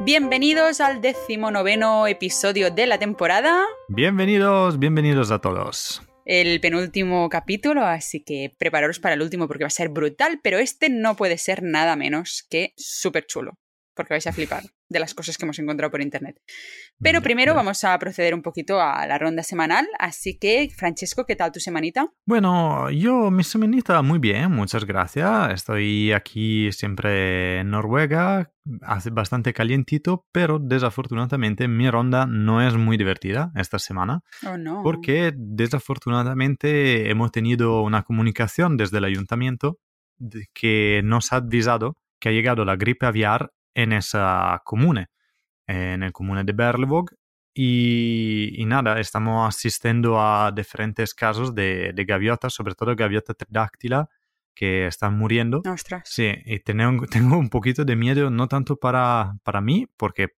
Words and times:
Bienvenidos 0.00 0.80
al 0.80 1.00
decimonoveno 1.00 2.06
episodio 2.06 2.70
de 2.70 2.86
la 2.86 2.98
temporada. 2.98 3.64
Bienvenidos, 3.88 4.78
bienvenidos 4.78 5.32
a 5.32 5.40
todos. 5.40 6.02
El 6.24 6.60
penúltimo 6.60 7.28
capítulo, 7.28 7.84
así 7.84 8.22
que 8.22 8.54
prepararos 8.58 9.00
para 9.00 9.16
el 9.16 9.22
último 9.22 9.48
porque 9.48 9.64
va 9.64 9.68
a 9.68 9.70
ser 9.70 9.88
brutal, 9.88 10.38
pero 10.42 10.58
este 10.58 10.88
no 10.88 11.16
puede 11.16 11.36
ser 11.36 11.64
nada 11.64 11.96
menos 11.96 12.46
que 12.48 12.74
súper 12.76 13.26
chulo, 13.26 13.58
porque 13.94 14.14
vais 14.14 14.26
a 14.28 14.32
flipar 14.32 14.62
de 14.88 14.98
las 14.98 15.14
cosas 15.14 15.36
que 15.36 15.44
hemos 15.44 15.58
encontrado 15.58 15.90
por 15.90 16.00
internet. 16.00 16.40
Pero 17.00 17.20
primero 17.22 17.54
vamos 17.54 17.84
a 17.84 17.98
proceder 17.98 18.34
un 18.34 18.42
poquito 18.42 18.80
a 18.80 19.06
la 19.06 19.18
ronda 19.18 19.42
semanal, 19.42 19.86
así 19.98 20.38
que 20.38 20.68
Francesco, 20.76 21.26
¿qué 21.26 21.36
tal 21.36 21.52
tu 21.52 21.60
semanita? 21.60 22.08
Bueno, 22.24 22.90
yo 22.90 23.30
mi 23.30 23.44
semanita 23.44 24.00
muy 24.02 24.18
bien, 24.18 24.50
muchas 24.50 24.84
gracias. 24.84 25.52
Estoy 25.52 26.12
aquí 26.12 26.72
siempre 26.72 27.60
en 27.60 27.70
Noruega, 27.70 28.50
hace 28.82 29.10
bastante 29.10 29.52
calientito, 29.52 30.26
pero 30.32 30.58
desafortunadamente 30.58 31.68
mi 31.68 31.90
ronda 31.90 32.26
no 32.26 32.66
es 32.66 32.74
muy 32.74 32.96
divertida 32.96 33.52
esta 33.56 33.78
semana, 33.78 34.22
Oh 34.46 34.56
no. 34.56 34.82
porque 34.82 35.32
desafortunadamente 35.36 37.10
hemos 37.10 37.30
tenido 37.32 37.82
una 37.82 38.02
comunicación 38.02 38.76
desde 38.76 38.98
el 38.98 39.04
ayuntamiento 39.04 39.78
que 40.52 41.00
nos 41.04 41.32
ha 41.32 41.36
avisado 41.36 41.96
que 42.20 42.30
ha 42.30 42.32
llegado 42.32 42.64
la 42.64 42.74
gripe 42.76 43.06
aviar 43.06 43.52
en 43.74 43.92
esa 43.92 44.60
comune, 44.64 45.08
en 45.66 46.02
el 46.02 46.12
comune 46.12 46.44
de 46.44 46.52
Berlevåg. 46.52 47.10
Y, 47.54 48.52
y 48.54 48.66
nada, 48.66 49.00
estamos 49.00 49.48
asistiendo 49.48 50.20
a 50.20 50.52
diferentes 50.52 51.12
casos 51.14 51.54
de, 51.54 51.92
de 51.92 52.04
gaviotas, 52.04 52.54
sobre 52.54 52.74
todo 52.74 52.94
gaviota 52.94 53.34
tridáctila, 53.34 54.08
que 54.54 54.86
están 54.86 55.16
muriendo. 55.16 55.62
Ostras. 55.66 56.02
Sí, 56.04 56.32
y 56.44 56.60
tengo, 56.60 57.06
tengo 57.10 57.38
un 57.38 57.48
poquito 57.48 57.84
de 57.84 57.96
miedo, 57.96 58.30
no 58.30 58.48
tanto 58.48 58.76
para, 58.76 59.34
para 59.44 59.60
mí, 59.60 59.86
porque 59.96 60.34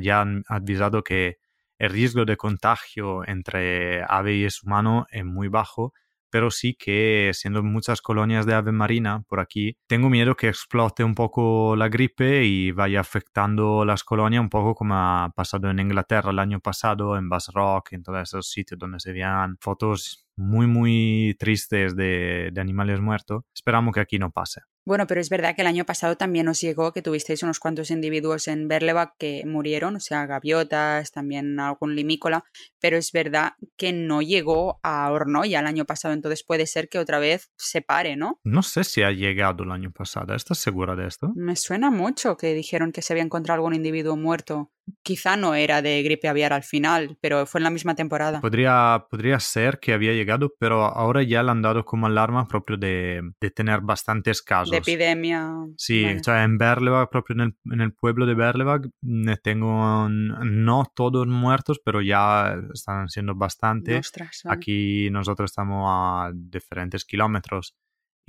ya 0.00 0.20
han 0.20 0.44
avisado 0.48 1.02
que 1.02 1.38
el 1.78 1.90
riesgo 1.90 2.24
de 2.24 2.36
contagio 2.36 3.26
entre 3.26 4.02
ave 4.06 4.36
y 4.36 4.48
humano 4.62 5.06
es 5.10 5.24
muy 5.24 5.48
bajo, 5.48 5.94
pero 6.30 6.50
sí 6.50 6.74
que 6.74 7.30
siendo 7.34 7.62
muchas 7.62 8.00
colonias 8.00 8.46
de 8.46 8.54
ave 8.54 8.72
marina 8.72 9.22
por 9.28 9.40
aquí, 9.40 9.76
tengo 9.86 10.10
miedo 10.10 10.36
que 10.36 10.48
explote 10.48 11.04
un 11.04 11.14
poco 11.14 11.76
la 11.76 11.88
gripe 11.88 12.44
y 12.44 12.70
vaya 12.72 13.00
afectando 13.00 13.84
las 13.84 14.04
colonias 14.04 14.40
un 14.40 14.50
poco 14.50 14.74
como 14.74 14.94
ha 14.94 15.32
pasado 15.34 15.70
en 15.70 15.78
Inglaterra 15.78 16.30
el 16.30 16.38
año 16.38 16.60
pasado, 16.60 17.16
en 17.16 17.28
Bass 17.28 17.50
Rock, 17.54 17.92
en 17.92 18.02
todos 18.02 18.22
esos 18.22 18.50
sitios 18.50 18.78
donde 18.78 19.00
se 19.00 19.12
veían 19.12 19.56
fotos 19.60 20.26
muy, 20.36 20.66
muy 20.66 21.36
tristes 21.38 21.96
de, 21.96 22.50
de 22.52 22.60
animales 22.60 23.00
muertos. 23.00 23.42
Esperamos 23.54 23.92
que 23.92 24.00
aquí 24.00 24.18
no 24.18 24.30
pase. 24.30 24.60
Bueno, 24.88 25.06
pero 25.06 25.20
es 25.20 25.28
verdad 25.28 25.54
que 25.54 25.60
el 25.60 25.66
año 25.66 25.84
pasado 25.84 26.16
también 26.16 26.48
os 26.48 26.62
llegó 26.62 26.94
que 26.94 27.02
tuvisteis 27.02 27.42
unos 27.42 27.60
cuantos 27.60 27.90
individuos 27.90 28.48
en 28.48 28.68
Berlevag 28.68 29.18
que 29.18 29.42
murieron, 29.44 29.96
o 29.96 30.00
sea, 30.00 30.24
gaviotas, 30.24 31.12
también 31.12 31.60
algún 31.60 31.94
limícola, 31.94 32.44
pero 32.80 32.96
es 32.96 33.12
verdad 33.12 33.52
que 33.76 33.92
no 33.92 34.22
llegó 34.22 34.80
a 34.82 35.12
Hornoya 35.12 35.60
el 35.60 35.66
año 35.66 35.84
pasado, 35.84 36.14
entonces 36.14 36.42
puede 36.42 36.66
ser 36.66 36.88
que 36.88 36.98
otra 36.98 37.18
vez 37.18 37.50
se 37.58 37.82
pare, 37.82 38.16
¿no? 38.16 38.40
No 38.44 38.62
sé 38.62 38.82
si 38.82 39.02
ha 39.02 39.10
llegado 39.10 39.62
el 39.62 39.72
año 39.72 39.92
pasado. 39.92 40.34
¿Estás 40.34 40.56
segura 40.56 40.96
de 40.96 41.06
esto? 41.06 41.32
Me 41.34 41.54
suena 41.56 41.90
mucho 41.90 42.38
que 42.38 42.54
dijeron 42.54 42.90
que 42.90 43.02
se 43.02 43.12
había 43.12 43.24
encontrado 43.24 43.56
algún 43.56 43.74
individuo 43.74 44.16
muerto. 44.16 44.72
Quizá 45.02 45.36
no 45.36 45.54
era 45.54 45.82
de 45.82 46.02
gripe 46.02 46.28
aviar 46.28 46.52
al 46.52 46.62
final, 46.62 47.16
pero 47.20 47.46
fue 47.46 47.60
en 47.60 47.64
la 47.64 47.70
misma 47.70 47.94
temporada. 47.94 48.40
Podría, 48.40 49.06
podría 49.10 49.40
ser 49.40 49.78
que 49.78 49.92
había 49.92 50.12
llegado, 50.12 50.54
pero 50.58 50.84
ahora 50.84 51.22
ya 51.22 51.42
le 51.42 51.50
han 51.50 51.62
dado 51.62 51.84
como 51.84 52.06
alarma 52.06 52.46
propio 52.46 52.76
de, 52.76 53.22
de 53.40 53.50
tener 53.50 53.80
bastantes 53.80 54.42
casos. 54.42 54.70
De 54.70 54.78
epidemia. 54.78 55.50
Sí, 55.76 56.04
vale. 56.04 56.20
o 56.20 56.24
sea, 56.24 56.44
en 56.44 56.58
Berlevag, 56.58 57.10
propio 57.10 57.34
en 57.34 57.40
el, 57.40 57.56
en 57.72 57.80
el 57.80 57.92
pueblo 57.92 58.26
de 58.26 58.34
Berlevag, 58.34 58.88
ne 59.02 59.36
tengo 59.36 60.08
no 60.08 60.84
todos 60.94 61.26
muertos, 61.26 61.80
pero 61.84 62.00
ya 62.02 62.56
están 62.72 63.08
siendo 63.08 63.34
bastantes. 63.34 63.98
Ostras, 63.98 64.42
vale. 64.44 64.56
Aquí 64.56 65.08
nosotros 65.10 65.50
estamos 65.50 65.84
a 65.88 66.30
diferentes 66.34 67.04
kilómetros 67.04 67.74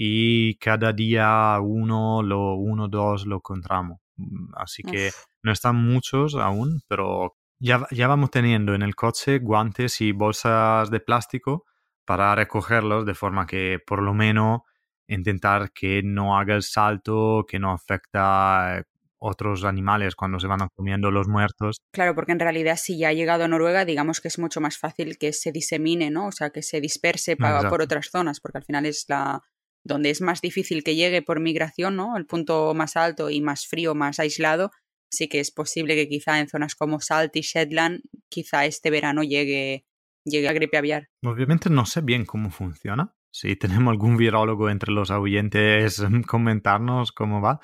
y 0.01 0.55
cada 0.55 0.93
día 0.93 1.59
uno, 1.61 2.23
lo, 2.23 2.55
uno, 2.55 2.87
dos 2.87 3.25
lo 3.25 3.35
encontramos. 3.35 3.99
Mm, 4.19 4.53
Así 4.55 4.83
que 4.83 5.07
Uf. 5.07 5.25
no 5.43 5.51
están 5.51 5.75
muchos 5.75 6.35
aún, 6.35 6.81
pero 6.87 7.35
ya, 7.59 7.87
ya 7.91 8.07
vamos 8.07 8.31
teniendo 8.31 8.75
en 8.75 8.81
el 8.81 8.95
coche 8.95 9.39
guantes 9.39 10.01
y 10.01 10.11
bolsas 10.11 10.91
de 10.91 10.99
plástico 10.99 11.65
para 12.05 12.35
recogerlos 12.35 13.05
de 13.05 13.15
forma 13.15 13.45
que 13.45 13.79
por 13.85 14.01
lo 14.01 14.13
menos 14.13 14.61
intentar 15.07 15.71
que 15.71 16.01
no 16.03 16.37
haga 16.37 16.55
el 16.55 16.63
salto, 16.63 17.45
que 17.47 17.59
no 17.59 17.71
afecta 17.71 18.77
a 18.77 18.83
otros 19.21 19.65
animales 19.65 20.15
cuando 20.15 20.39
se 20.39 20.47
van 20.47 20.69
comiendo 20.75 21.11
los 21.11 21.27
muertos. 21.27 21.81
Claro, 21.91 22.15
porque 22.15 22.31
en 22.31 22.39
realidad 22.39 22.77
si 22.77 22.97
ya 22.97 23.09
ha 23.09 23.13
llegado 23.13 23.43
a 23.43 23.47
Noruega, 23.47 23.83
digamos 23.83 24.21
que 24.21 24.29
es 24.29 24.39
mucho 24.39 24.61
más 24.61 24.77
fácil 24.77 25.17
que 25.17 25.33
se 25.33 25.51
disemine, 25.51 26.09
¿no? 26.09 26.27
O 26.27 26.31
sea, 26.31 26.51
que 26.51 26.61
se 26.61 26.79
disperse 26.79 27.35
por 27.35 27.81
otras 27.81 28.09
zonas, 28.09 28.39
porque 28.39 28.59
al 28.59 28.63
final 28.63 28.85
es 28.85 29.05
la 29.09 29.41
donde 29.83 30.09
es 30.09 30.21
más 30.21 30.41
difícil 30.41 30.83
que 30.83 30.95
llegue 30.95 31.21
por 31.21 31.39
migración, 31.39 31.95
¿no? 31.95 32.17
El 32.17 32.25
punto 32.25 32.73
más 32.73 32.95
alto 32.95 33.29
y 33.29 33.41
más 33.41 33.67
frío, 33.67 33.95
más 33.95 34.19
aislado. 34.19 34.71
Así 35.11 35.27
que 35.27 35.39
es 35.39 35.51
posible 35.51 35.95
que 35.95 36.07
quizá 36.07 36.39
en 36.39 36.47
zonas 36.47 36.75
como 36.75 36.99
Salt 36.99 37.35
y 37.35 37.41
Shetland, 37.41 38.01
quizá 38.29 38.65
este 38.65 38.91
verano 38.91 39.23
llegue, 39.23 39.85
llegue 40.23 40.45
la 40.45 40.53
gripe 40.53 40.77
aviar. 40.77 41.09
Obviamente 41.23 41.69
no 41.69 41.85
sé 41.85 42.01
bien 42.01 42.25
cómo 42.25 42.51
funciona. 42.51 43.15
Si 43.31 43.55
tenemos 43.55 43.91
algún 43.91 44.17
virólogo 44.17 44.69
entre 44.69 44.91
los 44.91 45.11
oyentes, 45.11 46.01
comentarnos 46.27 47.11
cómo 47.11 47.41
va. 47.41 47.59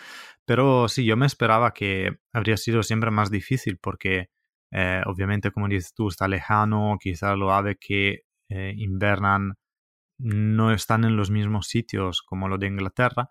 Pero 0.45 0.87
sí, 0.87 1.05
yo 1.05 1.17
me 1.17 1.25
esperaba 1.25 1.73
que 1.73 2.17
habría 2.33 2.57
sido 2.57 2.83
siempre 2.83 3.11
más 3.11 3.31
difícil 3.31 3.77
porque 3.77 4.29
eh, 4.71 5.01
obviamente, 5.05 5.51
como 5.51 5.67
dices 5.67 5.93
tú, 5.93 6.09
está 6.09 6.27
lejano, 6.27 6.97
quizás 6.99 7.37
lo 7.37 7.51
ave 7.51 7.77
que 7.79 8.23
eh, 8.49 8.73
invernan 8.77 9.55
no 10.17 10.71
están 10.71 11.03
en 11.03 11.17
los 11.17 11.29
mismos 11.29 11.67
sitios 11.67 12.21
como 12.21 12.47
lo 12.47 12.57
de 12.57 12.67
Inglaterra. 12.67 13.29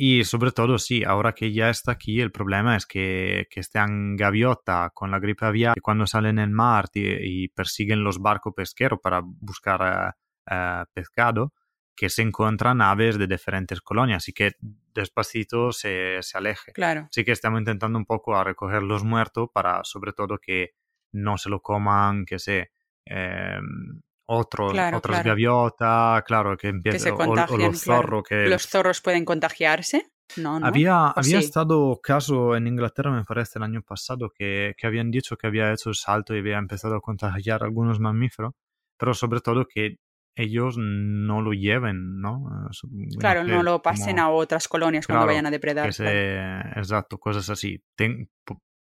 Y 0.00 0.22
sobre 0.22 0.52
todo, 0.52 0.78
sí, 0.78 1.02
ahora 1.02 1.32
que 1.32 1.52
ya 1.52 1.70
está 1.70 1.90
aquí, 1.92 2.20
el 2.20 2.30
problema 2.30 2.76
es 2.76 2.86
que, 2.86 3.48
que 3.50 3.58
estén 3.58 4.14
gaviota 4.14 4.90
con 4.94 5.10
la 5.10 5.18
gripe 5.18 5.44
aviar, 5.44 5.74
que 5.74 5.80
cuando 5.80 6.06
salen 6.06 6.38
en 6.38 6.52
mar 6.52 6.84
y, 6.94 7.44
y 7.44 7.48
persiguen 7.48 8.04
los 8.04 8.20
barcos 8.20 8.52
pesqueros 8.54 9.00
para 9.02 9.22
buscar 9.24 10.14
eh, 10.14 10.52
eh, 10.52 10.84
pescado, 10.94 11.52
que 11.96 12.10
se 12.10 12.22
encuentran 12.22 12.80
aves 12.80 13.18
de 13.18 13.26
diferentes 13.26 13.80
colonias 13.80 14.28
y 14.28 14.32
que 14.32 14.52
despacito 14.94 15.72
se, 15.72 16.18
se 16.22 16.38
aleje. 16.38 16.70
Claro. 16.72 17.08
Así 17.10 17.24
que 17.24 17.32
estamos 17.32 17.58
intentando 17.58 17.98
un 17.98 18.06
poco 18.06 18.36
a 18.36 18.44
recoger 18.44 18.84
los 18.84 19.02
muertos 19.02 19.48
para 19.52 19.82
sobre 19.82 20.12
todo 20.12 20.38
que 20.38 20.74
no 21.10 21.38
se 21.38 21.50
lo 21.50 21.60
coman, 21.60 22.24
que 22.24 22.38
se... 22.38 22.70
eh, 23.04 23.58
otros, 24.28 24.72
Claro, 24.72 24.98
otras 24.98 25.16
claro. 25.16 25.28
gaviotas, 25.30 26.22
claro, 26.24 26.56
que 26.56 26.68
Que 26.68 26.74
empiezan, 26.76 27.12
o, 27.12 27.16
o 27.22 27.56
los 27.56 27.80
zorros 27.80 28.22
que... 28.28 28.48
¿Los 28.48 28.66
zorros 28.68 29.00
pueden 29.00 29.24
contagiarse? 29.24 30.06
No, 30.36 30.60
no. 30.60 30.66
Había, 30.68 31.06
¿O 31.08 31.22
había 31.22 31.38
sí? 31.38 31.44
estado 31.46 31.98
caso 32.02 32.54
en 32.54 32.66
Inglaterra, 32.66 33.10
me 33.10 33.24
parece, 33.24 33.58
el 33.58 33.62
año 33.64 33.82
pasado, 33.82 34.30
que, 34.30 34.74
que 34.76 34.86
habían 34.86 35.10
dicho 35.10 35.36
que 35.36 35.46
había 35.46 35.72
hecho 35.72 35.88
el 35.88 35.94
salto 35.94 36.34
y 36.34 36.38
había 36.40 36.58
empezado 36.58 36.96
a 36.96 37.00
contagiar 37.00 37.62
algunos 37.64 37.98
mamíferos, 38.00 38.52
pero 38.98 39.14
sobre 39.14 39.40
todo 39.40 39.66
que 39.66 39.96
ellos 40.36 40.76
no 40.78 41.40
lo 41.40 41.52
lleven, 41.52 42.20
¿no? 42.20 42.68
Claro, 43.18 43.40
sé, 43.44 43.50
no 43.50 43.62
lo 43.62 43.82
pasen 43.82 44.18
como 44.18 44.20
a 44.20 44.30
otras 44.30 44.68
colonias 44.68 45.06
cuando 45.06 45.24
Claro, 45.24 45.32
vayan 45.32 45.46
a 45.46 45.50
depredar. 45.50 45.86
que 45.86 45.92
se- 45.92 46.78
Exacto, 46.78 47.18
cosas 47.18 47.48
así. 47.50 47.82
Ten- 47.96 48.30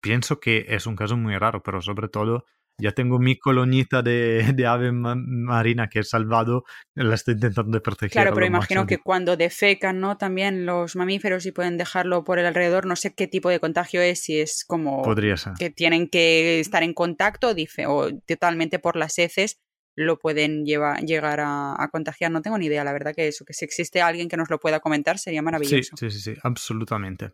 pienso 0.01 0.39
que 0.39 0.65
es 0.69 0.87
un 0.87 0.95
caso 0.95 1.17
muy 1.17 1.37
raro, 1.37 1.61
pero 1.61 1.81
sobre 1.81 2.07
todo 2.07 2.45
ya 2.81 2.91
tengo 2.91 3.19
mi 3.19 3.37
colonita 3.37 4.01
de, 4.01 4.51
de 4.53 4.65
ave 4.67 4.91
ma- 4.91 5.15
marina 5.15 5.87
que 5.87 5.99
he 5.99 6.03
salvado, 6.03 6.65
la 6.95 7.15
estoy 7.15 7.35
intentando 7.35 7.81
proteger. 7.81 8.11
Claro, 8.11 8.33
pero 8.33 8.45
imagino 8.45 8.81
máximo 8.81 8.87
que 8.87 8.97
cuando 9.03 9.37
defecan, 9.37 9.99
¿no? 9.99 10.17
También 10.17 10.65
los 10.65 10.95
mamíferos 10.95 11.45
y 11.45 11.51
pueden 11.51 11.77
dejarlo 11.77 12.23
por 12.23 12.39
el 12.39 12.45
alrededor, 12.45 12.85
no 12.85 12.95
sé 12.95 13.13
qué 13.13 13.27
tipo 13.27 13.49
de 13.49 13.59
contagio 13.59 14.01
es, 14.01 14.21
si 14.23 14.39
es 14.39 14.65
como 14.67 15.03
Podría 15.03 15.37
ser. 15.37 15.53
que 15.57 15.69
tienen 15.69 16.09
que 16.09 16.59
estar 16.59 16.83
en 16.83 16.93
contacto 16.93 17.53
dice, 17.53 17.85
o 17.87 18.09
totalmente 18.27 18.79
por 18.79 18.95
las 18.97 19.17
heces 19.19 19.57
lo 19.97 20.19
pueden 20.19 20.65
lleva- 20.65 20.97
llegar 20.99 21.39
a, 21.39 21.81
a 21.81 21.87
contagiar. 21.89 22.29
No 22.31 22.41
tengo 22.41 22.57
ni 22.57 22.65
idea, 22.65 22.83
la 22.83 22.91
verdad 22.91 23.13
que 23.15 23.29
eso, 23.29 23.45
que 23.45 23.53
si 23.53 23.63
existe 23.63 24.01
alguien 24.01 24.27
que 24.27 24.35
nos 24.35 24.49
lo 24.49 24.59
pueda 24.59 24.81
comentar 24.81 25.17
sería 25.19 25.39
Sí, 25.39 25.45
maravilloso. 25.45 25.95
sí, 25.97 26.09
sí, 26.11 26.19
sí, 26.19 26.33
absolutamente. 26.43 27.31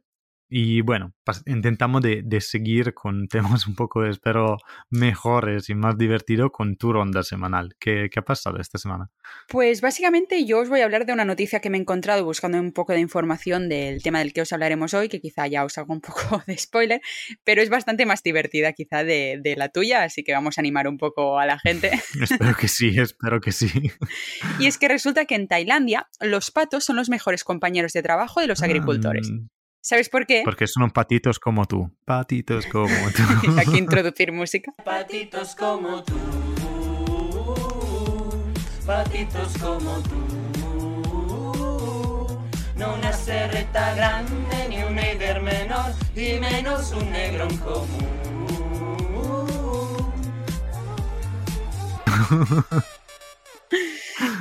Y 0.54 0.82
bueno, 0.82 1.14
intentamos 1.46 2.02
de, 2.02 2.24
de 2.26 2.42
seguir 2.42 2.94
con 2.94 3.28
temas 3.30 3.68
un 3.68 3.76
poco, 3.76 4.06
espero, 4.06 4.58
mejores 4.90 5.70
y 5.70 5.76
más 5.76 5.98
divertidos 5.98 6.52
con 6.52 6.76
tu 6.76 6.92
ronda 6.92 7.24
semanal. 7.24 7.74
¿Qué, 7.80 8.10
qué 8.12 8.20
ha 8.20 8.24
pasado 8.24 8.60
esta 8.60 8.78
semana? 8.78 9.10
Pues 9.48 9.80
básicamente 9.80 10.44
yo 10.44 10.60
os 10.60 10.68
voy 10.68 10.82
a 10.82 10.84
hablar 10.84 11.06
de 11.06 11.14
una 11.14 11.24
noticia 11.24 11.62
que 11.62 11.70
me 11.70 11.78
he 11.78 11.82
encontrado 11.82 12.26
buscando 12.26 12.60
un 12.60 12.74
poco 12.74 12.92
de 12.92 13.00
información 13.00 13.70
del 13.70 14.04
tema 14.04 14.20
del 14.20 14.34
que 14.34 14.42
os 14.42 14.52
hablaremos 14.52 14.94
hoy, 14.94 15.08
que 15.08 15.22
quizá 15.22 15.48
ya 15.48 15.64
os 15.64 15.78
hago 15.78 15.94
un 15.94 16.02
poco 16.02 16.44
de 16.46 16.58
spoiler, 16.58 17.02
pero 17.46 17.62
es 17.62 17.70
bastante 17.70 18.06
más 18.06 18.22
divertida 18.22 18.74
quizá 18.74 19.06
de, 19.06 19.40
de 19.42 19.56
la 19.56 19.70
tuya, 19.70 20.04
así 20.04 20.22
que 20.22 20.34
vamos 20.34 20.58
a 20.58 20.62
animar 20.62 20.90
un 20.90 20.98
poco 20.98 21.40
a 21.40 21.46
la 21.46 21.60
gente. 21.60 21.92
espero 22.22 22.56
que 22.60 22.68
sí, 22.68 23.00
espero 23.00 23.40
que 23.40 23.54
sí. 23.54 23.70
Y 24.60 24.66
es 24.66 24.78
que 24.78 24.90
resulta 24.90 25.24
que 25.24 25.36
en 25.36 25.48
Tailandia 25.48 26.10
los 26.20 26.52
patos 26.52 26.84
son 26.84 26.98
los 26.98 27.10
mejores 27.10 27.46
compañeros 27.46 27.94
de 27.94 28.04
trabajo 28.04 28.42
de 28.42 28.48
los 28.48 28.62
agricultores. 28.62 29.32
Mm, 29.32 29.46
¿Sabes 29.84 30.10
por 30.10 30.28
qué? 30.28 30.44
Porque 30.46 30.68
son 30.68 30.92
patitos 30.92 31.40
como 31.40 31.66
tú. 31.66 31.92
Patitos 32.06 32.68
como 32.68 32.88
tú. 33.16 33.24
Aquí 33.60 33.80
introducir 33.80 34.32
música. 34.32 34.72
Patitos 34.86 35.56
como 35.56 36.04
tú. 36.04 36.14
Patitos 38.86 39.58
como 39.58 40.00
tú. 40.04 40.18
No 42.76 42.94
una 42.94 43.12
serreta 43.12 43.96
grande 43.96 44.70
ni 44.70 44.84
un 44.84 45.00
eider 45.00 45.42
menor 45.42 45.94
y 46.16 46.40
menos 46.40 46.92
un 46.92 47.12
negro 47.12 47.48
en 47.50 47.58
común. 47.58 48.22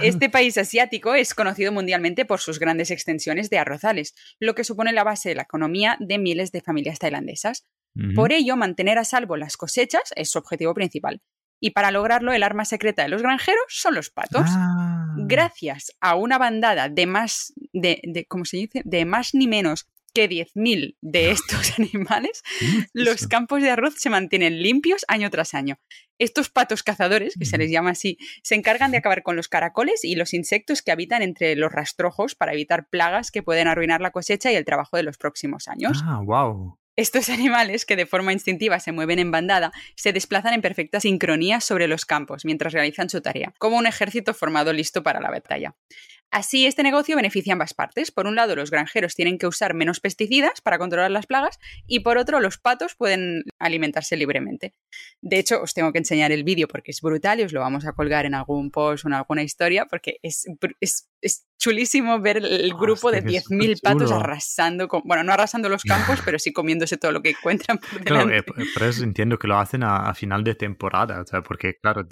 Este 0.03 0.31
país 0.31 0.57
asiático 0.59 1.15
es 1.15 1.35
conocido 1.35 1.73
mundialmente 1.73 2.25
por 2.25 2.41
sus 2.41 2.59
grandes 2.59 2.91
extensiones 2.91 3.51
de 3.51 3.59
arrozales, 3.59 4.15
lo 4.39 4.55
que 4.55 4.65
supone 4.65 4.93
la 4.93 5.05
base 5.05 5.29
de 5.31 5.35
la 5.37 5.43
economía 5.43 5.97
de 6.01 6.19
miles 6.19 6.53
de 6.53 6.61
familias 6.61 6.99
tailandesas. 6.99 7.67
Por 8.15 8.33
ello, 8.33 8.57
mantener 8.57 8.99
a 8.99 9.05
salvo 9.05 9.37
las 9.37 9.57
cosechas 9.57 10.13
es 10.15 10.31
su 10.31 10.39
objetivo 10.39 10.73
principal. 10.75 11.21
Y 11.61 11.71
para 11.71 11.91
lograrlo, 11.91 12.33
el 12.33 12.43
arma 12.43 12.65
secreta 12.65 13.03
de 13.03 13.09
los 13.09 13.21
granjeros 13.23 13.65
son 13.69 13.95
los 13.95 14.11
patos. 14.11 14.45
Ah. 14.47 15.15
Gracias 15.19 15.93
a 16.01 16.15
una 16.15 16.39
bandada 16.39 16.89
de 16.89 17.07
más, 17.07 17.53
de, 17.73 18.01
de- 18.05 18.25
¿cómo 18.27 18.45
se 18.45 18.57
dice? 18.59 18.83
De 18.85 19.05
más 19.05 19.35
ni 19.35 19.47
menos 19.47 19.87
que 20.13 20.29
10.000 20.29 20.97
de 21.01 21.31
estos 21.31 21.73
animales, 21.79 22.43
los 22.93 23.27
campos 23.27 23.63
de 23.63 23.71
arroz 23.71 23.95
se 23.97 24.11
mantienen 24.11 24.63
limpios 24.63 25.05
año 25.09 25.31
tras 25.31 25.55
año. 25.55 25.79
Estos 26.19 26.51
patos 26.51 26.83
cazadores, 26.83 27.35
que 27.39 27.47
se 27.47 27.57
les 27.57 27.71
llama 27.71 27.91
así, 27.91 28.19
se 28.43 28.55
encargan 28.55 28.91
de 28.91 28.99
acabar 28.99 29.23
con 29.23 29.37
los 29.37 29.49
caracoles 29.49 30.05
y 30.05 30.17
los 30.17 30.35
insectos 30.35 30.83
que 30.83 30.93
habitan 30.93 31.23
entre 31.23 31.57
los 31.57 31.73
rastrojos 31.73 32.35
para 32.35 32.53
evitar 32.53 32.89
plagas 32.91 33.31
que 33.31 33.43
pueden 33.43 33.69
arruinar 33.69 34.03
la 34.03 34.11
cosecha 34.11 34.53
y 34.53 34.57
el 34.57 34.67
trabajo 34.67 34.99
de 34.99 35.03
los 35.03 35.17
próximos 35.17 35.67
años. 35.67 36.03
Ah, 36.05 36.21
wow. 36.23 36.79
Estos 37.01 37.31
animales, 37.31 37.87
que 37.87 37.97
de 37.97 38.05
forma 38.05 38.35
instintiva 38.35 38.79
se 38.81 38.93
mueven 38.93 39.19
en 39.19 39.31
bandada, 39.31 39.73
se 39.97 40.13
desplazan 40.13 40.53
en 40.53 40.61
perfecta 40.61 41.01
sincronía 41.01 41.61
sobre 41.61 41.89
los 41.89 42.05
campos 42.05 42.45
mientras 42.45 42.75
realizan 42.75 43.09
su 43.09 43.23
tarea, 43.23 43.55
como 43.59 43.79
un 43.79 43.87
ejército 43.87 44.35
formado 44.35 44.75
listo 44.75 45.03
para 45.03 45.21
la 45.21 45.31
batalla. 45.31 45.75
Así, 46.31 46.67
este 46.67 46.85
negocio 46.85 47.17
beneficia 47.17 47.53
a 47.53 47.55
ambas 47.55 47.75
partes. 47.75 48.13
Por 48.13 48.27
un 48.27 48.37
lado, 48.37 48.55
los 48.55 48.71
granjeros 48.71 49.17
tienen 49.17 49.37
que 49.37 49.49
usar 49.49 49.75
menos 49.75 49.99
pesticidas 49.99 50.61
para 50.61 50.79
controlar 50.79 51.11
las 51.11 51.27
plagas 51.27 51.59
y 51.87 52.01
por 52.01 52.19
otro, 52.19 52.39
los 52.39 52.59
patos 52.59 52.95
pueden 52.95 53.43
alimentarse 53.59 54.17
libremente. 54.17 54.75
De 55.21 55.39
hecho, 55.39 55.61
os 55.61 55.75
tengo 55.75 55.93
que 55.93 55.99
enseñar 55.99 56.31
el 56.31 56.45
vídeo 56.45 56.69
porque 56.69 56.93
es 56.93 57.01
brutal 57.01 57.41
y 57.41 57.43
os 57.43 57.53
lo 57.53 57.61
vamos 57.61 57.85
a 57.85 57.93
colgar 57.93 58.27
en 58.27 58.35
algún 58.35 58.71
post 58.71 59.05
o 59.05 59.09
en 59.09 59.15
alguna 59.15 59.43
historia 59.43 59.87
porque 59.87 60.19
es, 60.23 60.47
es, 60.81 61.09
es 61.21 61.47
chulísimo 61.59 62.21
ver 62.21 62.39
el 62.39 62.75
grupo 62.75 63.11
de 63.11 63.19
Hostia, 63.19 63.43
que 63.43 63.55
10.000 63.55 63.81
patos 63.83 64.13
arrasando, 64.13 64.87
con, 64.87 65.03
bueno, 65.05 65.25
no 65.25 65.33
arrasando 65.33 65.69
los 65.69 65.83
campos, 65.83 66.21
pero 66.25 66.39
sí 66.39 66.53
comiéndose 66.53 66.97
todo 66.97 67.11
lo 67.11 67.23
que 67.23 67.31
encuentran 67.31 67.79
por 67.79 68.05
Claro, 68.05 68.31
eh, 68.31 68.43
por 68.43 68.83
eso 68.83 69.03
entiendo 69.03 69.39
que 69.39 69.49
lo 69.49 69.59
hacen 69.59 69.83
a, 69.83 70.09
a 70.09 70.15
final 70.15 70.45
de 70.45 70.55
temporada, 70.55 71.21
o 71.21 71.27
sea, 71.27 71.43
porque 71.43 71.77
claro, 71.77 72.07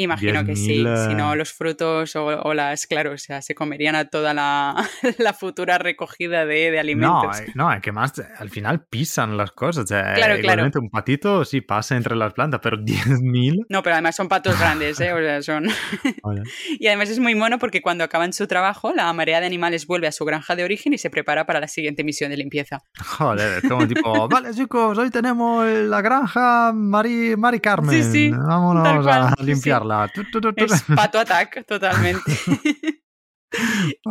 Imagino 0.00 0.44
que 0.44 0.54
sí, 0.54 0.84
10.000, 0.84 1.08
si 1.08 1.14
no 1.16 1.32
eh. 1.32 1.36
los 1.36 1.52
frutos 1.52 2.14
o, 2.14 2.24
o 2.26 2.54
las, 2.54 2.86
claro, 2.86 3.12
o 3.14 3.18
sea, 3.18 3.42
se 3.42 3.54
comerían 3.54 3.96
a 3.96 4.04
toda 4.08 4.32
la, 4.32 4.76
la 5.18 5.32
futura 5.32 5.76
recogida 5.78 6.46
de, 6.46 6.70
de 6.70 6.72
no, 6.72 6.80
alimentos. 6.80 7.40
eh, 7.40 7.46
no, 7.56 7.72
es 7.72 7.80
que 7.82 7.90
más 7.90 8.12
al 8.38 8.48
final 8.50 8.86
pisan 8.88 9.36
las 9.36 9.50
cosas, 9.52 9.84
o 9.84 9.86
sea, 9.88 10.14
Claro, 10.14 10.34
eh, 10.34 10.40
claro. 10.40 10.60
igualmente 10.62 10.78
un 10.78 10.88
patito 10.90 11.44
sí 11.44 11.60
pasa 11.60 11.96
entre 11.96 12.14
las 12.14 12.32
plantas, 12.32 12.60
pero 12.62 12.76
10.000, 12.84 13.66
No, 13.68 13.82
pero 13.82 13.94
además 13.94 14.14
son 14.14 14.28
patos 14.28 14.56
grandes, 14.60 15.00
¿eh? 15.00 15.12
O 15.12 15.18
sea, 15.18 15.42
son... 15.42 15.66
Y 16.78 16.86
además 16.86 17.10
es 17.10 17.18
muy 17.18 17.34
mono 17.34 17.58
porque 17.58 17.82
cuando 17.82 18.04
acaban 18.04 18.32
su 18.32 18.46
trabajo, 18.46 18.92
la 18.94 19.12
marea 19.12 19.40
de 19.40 19.46
animales 19.46 19.86
vuelve 19.86 20.06
a 20.06 20.12
su 20.12 20.24
granja 20.24 20.54
de 20.56 20.64
origen 20.64 20.92
y 20.92 20.98
se 20.98 21.10
prepara 21.10 21.44
para 21.46 21.60
la 21.60 21.68
siguiente 21.68 22.04
misión 22.04 22.30
de 22.30 22.36
limpieza. 22.36 22.82
joder, 23.04 23.62
como 23.68 23.86
tipo, 23.88 24.28
vale 24.28 24.54
chicos, 24.54 24.96
hoy 24.96 25.10
tenemos 25.10 25.66
la 25.66 26.00
granja 26.02 26.72
Mari, 26.72 27.36
Mari 27.36 27.60
Carmen, 27.60 27.88
Sí, 28.04 28.10
sí, 28.12 28.30
vámonos 28.30 29.06
a 29.06 29.30
sí. 29.30 29.44
Es 30.56 30.82
pato 30.82 31.18
attack, 31.18 31.64
totalmente. 31.66 32.32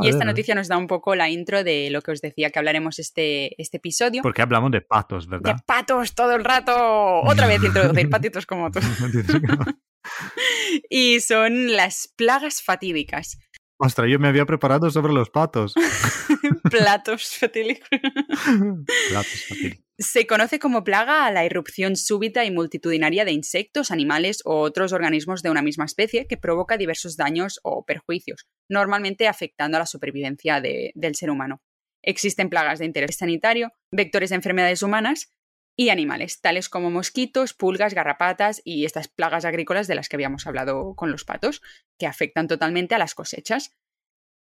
Y 0.02 0.10
esta 0.10 0.26
noticia 0.26 0.56
nos 0.56 0.68
da 0.68 0.78
un 0.78 0.88
poco 0.88 1.16
la 1.16 1.30
intro 1.30 1.64
de 1.64 1.90
lo 1.92 2.02
que 2.02 2.12
os 2.12 2.22
decía 2.22 2.50
que 2.50 2.58
hablaremos 2.58 2.98
este, 2.98 3.62
este 3.62 3.78
episodio. 3.78 4.24
Porque 4.24 4.42
hablamos 4.42 4.72
de 4.72 4.82
patos, 4.82 5.30
De 5.30 5.38
¿verdad? 5.38 5.58
patos 5.66 6.16
todo 6.16 6.34
el 6.34 6.44
rato. 6.44 7.22
Otra 7.22 7.46
vez 7.46 7.64
introducir 7.64 8.10
patitos 8.10 8.46
como 8.46 8.72
tú. 8.72 8.80
Y 10.90 11.20
son 11.20 11.74
las 11.76 12.14
plagas 12.16 12.62
fatídicas. 12.62 13.38
Ostras, 13.80 14.10
yo 14.10 14.18
me 14.20 14.28
había 14.28 14.46
preparado 14.46 14.90
sobre 14.90 15.14
los 15.14 15.30
patos. 15.30 15.74
Platos 16.72 17.38
fatídicos. 17.38 17.88
Platos 17.90 19.46
fatídicos. 19.48 19.86
Se 20.00 20.28
conoce 20.28 20.60
como 20.60 20.84
plaga 20.84 21.26
a 21.26 21.32
la 21.32 21.44
irrupción 21.46 21.96
súbita 21.96 22.46
y 22.46 22.52
multitudinaria 22.52 23.26
de 23.26 23.32
insectos, 23.32 23.90
animales 23.90 24.42
o 24.46 24.60
otros 24.60 24.94
organismos 24.94 25.42
de 25.42 25.50
una 25.50 25.64
misma 25.64 25.86
especie 25.86 26.28
que 26.28 26.38
provoca 26.38 26.78
diversos 26.78 27.18
daños 27.18 27.60
o 27.64 27.84
perjuicios, 27.84 28.46
normalmente 28.70 29.28
afectando 29.28 29.78
a 29.78 29.80
la 29.80 29.86
supervivencia 29.88 30.62
de- 30.62 30.92
del 30.94 31.16
ser 31.16 31.32
humano. 31.32 31.62
Existen 32.04 32.50
plagas 32.50 32.78
de 32.78 32.86
interés 32.86 33.18
sanitario, 33.18 33.72
vectores 33.92 34.30
de 34.30 34.36
enfermedades 34.36 34.84
humanas 34.84 35.34
y 35.78 35.90
animales, 35.90 36.42
tales 36.42 36.68
como 36.68 36.90
mosquitos, 36.90 37.54
pulgas, 37.54 37.94
garrapatas 37.94 38.62
y 38.66 38.84
estas 38.86 39.08
plagas 39.08 39.46
agrícolas 39.46 39.88
de 39.88 39.94
las 39.96 40.10
que 40.10 40.16
habíamos 40.16 40.48
hablado 40.48 40.96
con 40.96 41.12
los 41.12 41.24
patos, 41.24 41.62
que 42.00 42.08
afectan 42.08 42.48
totalmente 42.48 42.96
a 42.96 42.98
las 42.98 43.14
cosechas. 43.14 43.78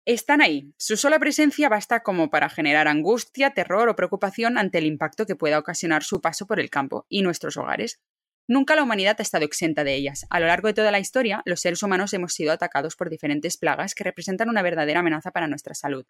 Están 0.05 0.41
ahí. 0.41 0.73
Su 0.77 0.97
sola 0.97 1.19
presencia 1.19 1.69
basta 1.69 2.03
como 2.03 2.29
para 2.29 2.49
generar 2.49 2.87
angustia, 2.89 3.53
terror 3.53 3.87
o 3.87 3.95
preocupación 3.95 4.57
ante 4.57 4.79
el 4.79 4.85
impacto 4.85 5.25
que 5.25 5.37
pueda 5.37 5.57
ocasionar 5.57 6.03
su 6.03 6.19
paso 6.21 6.47
por 6.47 6.59
el 6.59 6.69
campo 6.69 7.05
y 7.07 7.21
nuestros 7.21 7.55
hogares. 7.55 8.01
Nunca 8.47 8.75
la 8.75 8.83
humanidad 8.83 9.15
ha 9.19 9.21
estado 9.21 9.45
exenta 9.45 9.83
de 9.83 9.93
ellas. 9.95 10.25
A 10.29 10.39
lo 10.39 10.47
largo 10.47 10.67
de 10.67 10.73
toda 10.73 10.91
la 10.91 10.99
historia, 10.99 11.41
los 11.45 11.61
seres 11.61 11.83
humanos 11.83 12.13
hemos 12.13 12.33
sido 12.33 12.51
atacados 12.51 12.95
por 12.95 13.09
diferentes 13.09 13.57
plagas 13.57 13.95
que 13.95 14.03
representan 14.03 14.49
una 14.49 14.61
verdadera 14.61 14.99
amenaza 14.99 15.31
para 15.31 15.47
nuestra 15.47 15.73
salud. 15.73 16.05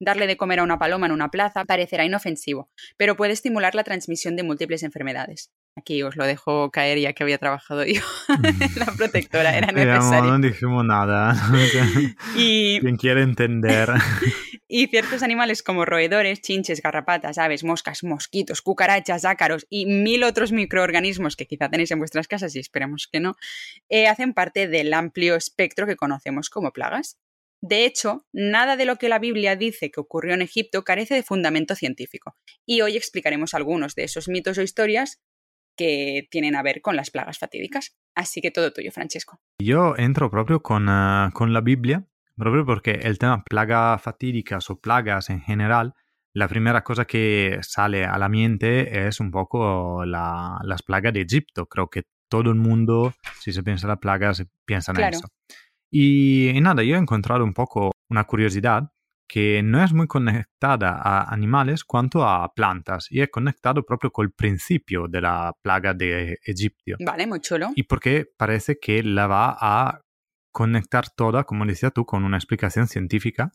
Darle 0.00 0.26
de 0.26 0.36
comer 0.36 0.60
a 0.60 0.62
una 0.62 0.78
paloma 0.78 1.06
en 1.06 1.12
una 1.12 1.30
plaza 1.30 1.64
parecerá 1.64 2.04
inofensivo, 2.04 2.70
pero 2.96 3.16
puede 3.16 3.32
estimular 3.32 3.74
la 3.74 3.84
transmisión 3.84 4.36
de 4.36 4.42
múltiples 4.42 4.82
enfermedades. 4.82 5.50
Aquí 5.76 6.02
os 6.02 6.16
lo 6.16 6.26
dejo 6.26 6.70
caer 6.70 6.98
ya 6.98 7.12
que 7.14 7.22
había 7.22 7.38
trabajado 7.38 7.84
yo 7.84 8.02
la 8.76 8.86
protectora, 8.96 9.56
era 9.56 9.68
Digamos, 9.68 10.04
necesario. 10.04 10.30
no 10.30 10.38
dijimos 10.38 10.84
nada. 10.84 11.34
Y 12.36 12.80
Quien 12.80 12.96
quiere 12.96 13.22
entender. 13.22 13.90
Y 14.74 14.86
ciertos 14.86 15.22
animales 15.22 15.62
como 15.62 15.84
roedores, 15.84 16.40
chinches, 16.40 16.80
garrapatas, 16.80 17.36
aves, 17.36 17.62
moscas, 17.62 18.02
mosquitos, 18.02 18.62
cucarachas, 18.62 19.26
ácaros 19.26 19.66
y 19.68 19.84
mil 19.84 20.24
otros 20.24 20.50
microorganismos 20.50 21.36
que 21.36 21.46
quizá 21.46 21.68
tenéis 21.68 21.90
en 21.90 21.98
vuestras 21.98 22.26
casas 22.26 22.56
y 22.56 22.60
esperemos 22.60 23.06
que 23.06 23.20
no, 23.20 23.36
eh, 23.90 24.08
hacen 24.08 24.32
parte 24.32 24.68
del 24.68 24.94
amplio 24.94 25.36
espectro 25.36 25.86
que 25.86 25.96
conocemos 25.96 26.48
como 26.48 26.72
plagas. 26.72 27.18
De 27.60 27.84
hecho, 27.84 28.24
nada 28.32 28.76
de 28.76 28.86
lo 28.86 28.96
que 28.96 29.10
la 29.10 29.18
Biblia 29.18 29.56
dice 29.56 29.90
que 29.90 30.00
ocurrió 30.00 30.32
en 30.32 30.40
Egipto 30.40 30.84
carece 30.84 31.16
de 31.16 31.22
fundamento 31.22 31.74
científico. 31.74 32.34
Y 32.64 32.80
hoy 32.80 32.96
explicaremos 32.96 33.52
algunos 33.52 33.94
de 33.94 34.04
esos 34.04 34.26
mitos 34.26 34.56
o 34.56 34.62
historias 34.62 35.20
que 35.76 36.28
tienen 36.30 36.56
a 36.56 36.62
ver 36.62 36.80
con 36.80 36.96
las 36.96 37.10
plagas 37.10 37.38
fatídicas. 37.38 37.94
Así 38.14 38.40
que 38.40 38.50
todo 38.50 38.72
tuyo, 38.72 38.90
Francesco. 38.90 39.38
Yo 39.58 39.96
entro 39.98 40.30
proprio 40.30 40.62
con, 40.62 40.88
eh, 40.88 41.28
con 41.34 41.52
la 41.52 41.60
Biblia, 41.60 42.06
proprio 42.36 42.64
porque 42.64 42.92
el 42.92 43.18
tema 43.18 43.42
plagas 43.44 44.00
fatídicas 44.02 44.68
o 44.70 44.78
plagas 44.80 45.30
en 45.30 45.40
general, 45.40 45.94
la 46.34 46.48
primera 46.48 46.82
cosa 46.82 47.04
que 47.04 47.58
sale 47.62 48.04
a 48.06 48.16
la 48.18 48.28
mente 48.28 49.06
es 49.06 49.20
un 49.20 49.30
poco 49.30 50.04
la- 50.04 50.58
las 50.64 50.82
plagas 50.82 51.12
de 51.12 51.22
Egipto. 51.22 51.66
Creo 51.66 51.88
que 51.88 52.04
todo 52.30 52.50
el 52.50 52.56
mundo, 52.56 53.12
si 53.40 53.52
se 53.52 53.62
piensa 53.62 53.86
en 53.86 53.90
la 53.90 54.00
plaga, 54.00 54.32
se 54.32 54.46
piensa 54.64 54.92
en 54.92 54.96
Claro. 54.96 55.16
eso. 55.18 55.28
Y, 55.90 56.48
y 56.48 56.60
nada, 56.60 56.82
yo 56.82 56.94
he 56.96 56.98
encontrado 56.98 57.44
un 57.44 57.52
poco 57.52 57.92
una 58.08 58.24
curiosidad 58.24 58.90
que 59.28 59.62
no 59.62 59.82
es 59.82 59.92
muy 59.92 60.06
conectada 60.06 60.98
a 61.02 61.32
animales 61.32 61.84
cuanto 61.84 62.26
a 62.26 62.52
plantas 62.54 63.06
y 63.10 63.20
es 63.20 63.28
conectado 63.30 63.82
proprio 63.84 64.10
col 64.10 64.32
principio 64.32 65.06
de 65.08 65.20
la 65.20 65.52
plaga 65.62 65.94
de 65.94 66.38
Egipto. 66.44 66.96
Vale, 67.00 67.26
muy 67.26 67.40
chulo. 67.40 67.70
Y 67.74 67.82
porque 67.84 68.26
parece 68.36 68.78
que 68.80 69.02
la 69.02 69.26
va 69.26 69.56
a 69.58 70.00
conectar 70.52 71.06
toda, 71.16 71.44
como 71.44 71.64
decías 71.66 71.92
tú, 71.92 72.04
con 72.06 72.24
una 72.24 72.36
explicación 72.36 72.86
científica 72.86 73.50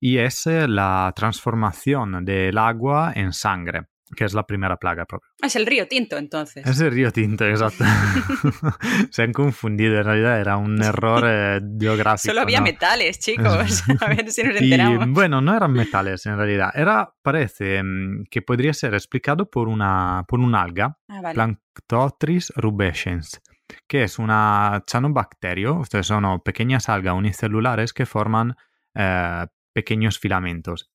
y 0.00 0.18
es 0.18 0.46
eh, 0.46 0.66
la 0.66 1.12
transformación 1.14 2.24
del 2.24 2.56
agua 2.58 3.12
en 3.14 3.32
sangre, 3.34 3.82
que 4.16 4.24
es 4.24 4.32
la 4.32 4.44
primera 4.46 4.76
plaga 4.78 5.04
propio. 5.04 5.28
Es 5.42 5.54
el 5.56 5.66
río 5.66 5.86
Tinto, 5.86 6.16
entonces. 6.16 6.66
Es 6.66 6.80
el 6.80 6.90
río 6.90 7.12
Tinto, 7.12 7.46
exacto. 7.46 7.84
Se 9.10 9.22
han 9.22 9.32
confundido, 9.32 9.96
en 9.98 10.04
realidad 10.04 10.40
era 10.40 10.56
un 10.56 10.82
error 10.82 11.22
eh, 11.26 11.60
geográfico. 11.78 12.30
Solo 12.32 12.40
había 12.40 12.58
¿no? 12.60 12.64
metales, 12.64 13.18
chicos. 13.18 13.82
A 14.00 14.08
ver 14.08 14.30
si 14.30 14.42
nos 14.42 14.60
Y 14.60 14.72
enteramos. 14.72 15.10
bueno, 15.10 15.40
no 15.40 15.54
eran 15.54 15.72
metales 15.72 16.24
en 16.26 16.36
realidad. 16.38 16.70
Era, 16.74 17.12
parece 17.22 17.82
mm, 17.82 18.24
que 18.30 18.42
podría 18.42 18.72
ser 18.72 18.94
explicado 18.94 19.50
por 19.50 19.68
una, 19.68 20.24
por 20.26 20.40
una 20.40 20.62
alga, 20.62 20.96
Ah, 21.08 21.20
vale. 21.20 21.34
Planktotris 21.34 22.52
rubescens, 22.56 23.40
que 23.86 24.02
es 24.04 24.18
una 24.18 24.82
cianobacterio, 24.88 25.74
ustedes 25.76 26.06
son 26.06 26.40
pequeñas 26.40 26.88
algas 26.88 27.14
unicelulares 27.14 27.92
que 27.92 28.06
forman 28.06 28.56
eh, 28.94 29.46
pequeños 29.72 30.18
filamentos. 30.18 30.90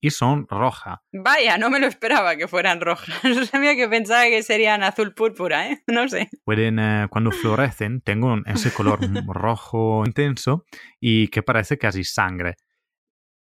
y 0.00 0.10
son 0.10 0.46
rojas. 0.50 0.98
Vaya, 1.12 1.56
no 1.56 1.70
me 1.70 1.80
lo 1.80 1.86
esperaba 1.86 2.36
que 2.36 2.46
fueran 2.46 2.80
rojas. 2.82 3.08
No 3.24 3.44
sabía 3.46 3.74
que 3.74 3.88
pensaba 3.88 4.24
que 4.24 4.42
serían 4.42 4.82
azul 4.82 5.14
púrpura, 5.14 5.70
¿eh? 5.70 5.82
No 5.86 6.06
sé. 6.08 6.28
Pueden, 6.44 6.78
eh, 6.78 7.06
cuando 7.10 7.30
florecen, 7.30 8.02
tengo 8.02 8.36
ese 8.44 8.70
color 8.70 8.98
rojo 9.28 10.04
intenso 10.04 10.66
y 11.00 11.28
que 11.28 11.42
parece 11.42 11.78
casi 11.78 12.04
sangre. 12.04 12.56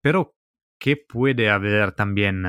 Pero, 0.02 0.36
¿qué 0.80 0.98
puede 0.98 1.50
haber 1.52 1.92
también 1.92 2.46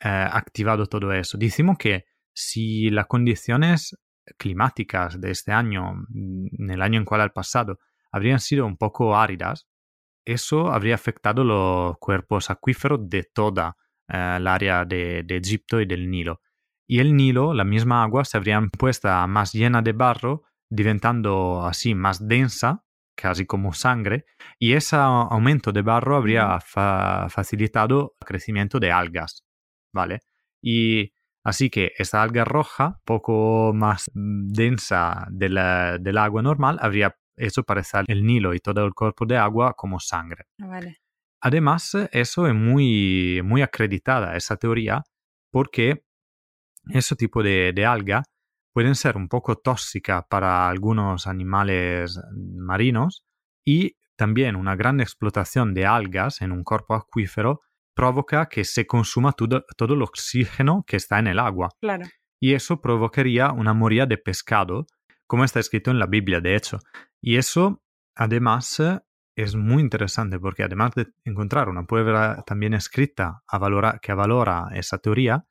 eh, 0.00 0.08
activado 0.08 0.86
todo 0.86 1.12
eso? 1.12 1.36
Decimos 1.36 1.76
que 1.78 2.04
si 2.32 2.88
las 2.90 3.06
condiciones 3.06 3.94
climáticas 4.38 5.20
de 5.20 5.30
este 5.30 5.52
año, 5.52 6.06
en 6.14 6.70
el 6.70 6.82
año 6.82 6.98
en 6.98 7.04
cual 7.04 7.20
al 7.20 7.32
pasado, 7.32 7.78
habrían 8.10 8.40
sido 8.40 8.66
un 8.66 8.76
poco 8.76 9.16
áridas, 9.16 9.66
eso 10.24 10.72
habría 10.72 10.94
afectado 10.94 11.44
los 11.44 11.98
cuerpos 11.98 12.50
acuíferos 12.50 13.00
de 13.08 13.24
toda 13.24 13.76
eh, 14.08 14.34
el 14.36 14.46
área 14.46 14.84
de, 14.84 15.24
Egipto 15.28 15.80
y 15.80 15.86
del 15.86 16.10
Nilo. 16.10 16.40
Y 16.86 17.00
el 17.00 17.16
Nilo, 17.16 17.54
la 17.54 17.64
misma 17.64 18.02
agua, 18.02 18.24
se 18.24 18.36
habría 18.36 18.60
puesta 18.78 19.26
más 19.26 19.52
llena 19.52 19.82
de 19.82 19.92
barro, 19.92 20.44
diventando 20.68 21.64
así 21.64 21.94
más 21.94 22.26
densa, 22.26 22.84
casi 23.16 23.46
como 23.46 23.72
sangre, 23.72 24.26
y 24.58 24.72
ese 24.72 24.96
aumento 24.96 25.72
de 25.72 25.82
barro 25.82 26.16
habría 26.16 26.58
facilitado 26.60 28.16
el 28.20 28.26
crecimiento 28.26 28.80
de 28.80 28.90
algas, 28.90 29.44
¿vale? 29.92 30.20
Y 30.60 31.12
así 31.44 31.70
que 31.70 31.92
esa 31.98 32.22
alga 32.22 32.44
roja, 32.44 33.00
poco 33.04 33.72
más 33.74 34.10
densa 34.14 35.26
del 35.30 35.58
agua 36.18 36.42
normal, 36.42 36.78
habría 36.80 37.14
eso 37.36 37.62
parece 37.64 37.98
el 38.06 38.24
Nilo 38.24 38.54
y 38.54 38.60
todo 38.60 38.84
el 38.84 38.94
cuerpo 38.94 39.26
de 39.26 39.36
agua 39.36 39.74
como 39.74 39.98
sangre. 40.00 40.44
Ah, 40.60 40.80
Además, 41.40 41.94
eso 42.12 42.46
es 42.46 42.54
muy, 42.54 43.42
muy 43.44 43.60
acreditada, 43.60 44.36
esa 44.36 44.56
teoría, 44.56 45.02
porque 45.50 46.04
ese 46.88 47.16
tipo 47.16 47.42
de, 47.42 47.72
de 47.74 47.84
alga 47.84 48.22
pueden 48.72 48.94
ser 48.94 49.16
un 49.16 49.28
poco 49.28 49.56
tóxica 49.56 50.26
para 50.28 50.68
algunos 50.68 51.26
animales 51.26 52.18
marinos 52.34 53.24
y 53.64 53.96
también 54.16 54.56
una 54.56 54.76
gran 54.76 55.00
explotación 55.00 55.74
de 55.74 55.86
algas 55.86 56.40
en 56.40 56.52
un 56.52 56.64
cuerpo 56.64 56.94
acuífero 56.94 57.60
provoca 57.94 58.46
que 58.46 58.64
se 58.64 58.86
consuma 58.86 59.32
todo, 59.32 59.64
todo 59.76 59.94
el 59.94 60.02
oxígeno 60.02 60.84
que 60.86 60.96
está 60.96 61.18
en 61.18 61.28
el 61.28 61.38
agua. 61.38 61.70
Claro. 61.80 62.06
Y 62.40 62.54
eso 62.54 62.80
provocaría 62.80 63.52
una 63.52 63.72
moría 63.72 64.06
de 64.06 64.18
pescado 64.18 64.86
como 65.26 65.44
está 65.44 65.60
escrito 65.60 65.90
en 65.90 65.98
la 65.98 66.06
Biblia, 66.06 66.40
de 66.40 66.54
hecho. 66.54 66.78
Y 67.20 67.36
eso, 67.36 67.82
además, 68.14 68.82
es 69.36 69.56
muy 69.56 69.82
interesante 69.82 70.38
porque 70.38 70.62
además 70.62 70.92
de 70.94 71.08
encontrar 71.24 71.68
una 71.68 71.84
prueba 71.84 72.42
también 72.46 72.74
escrita 72.74 73.42
a 73.48 73.98
que 74.00 74.14
valora 74.14 74.68
esa 74.74 74.98
teoría, 74.98 75.46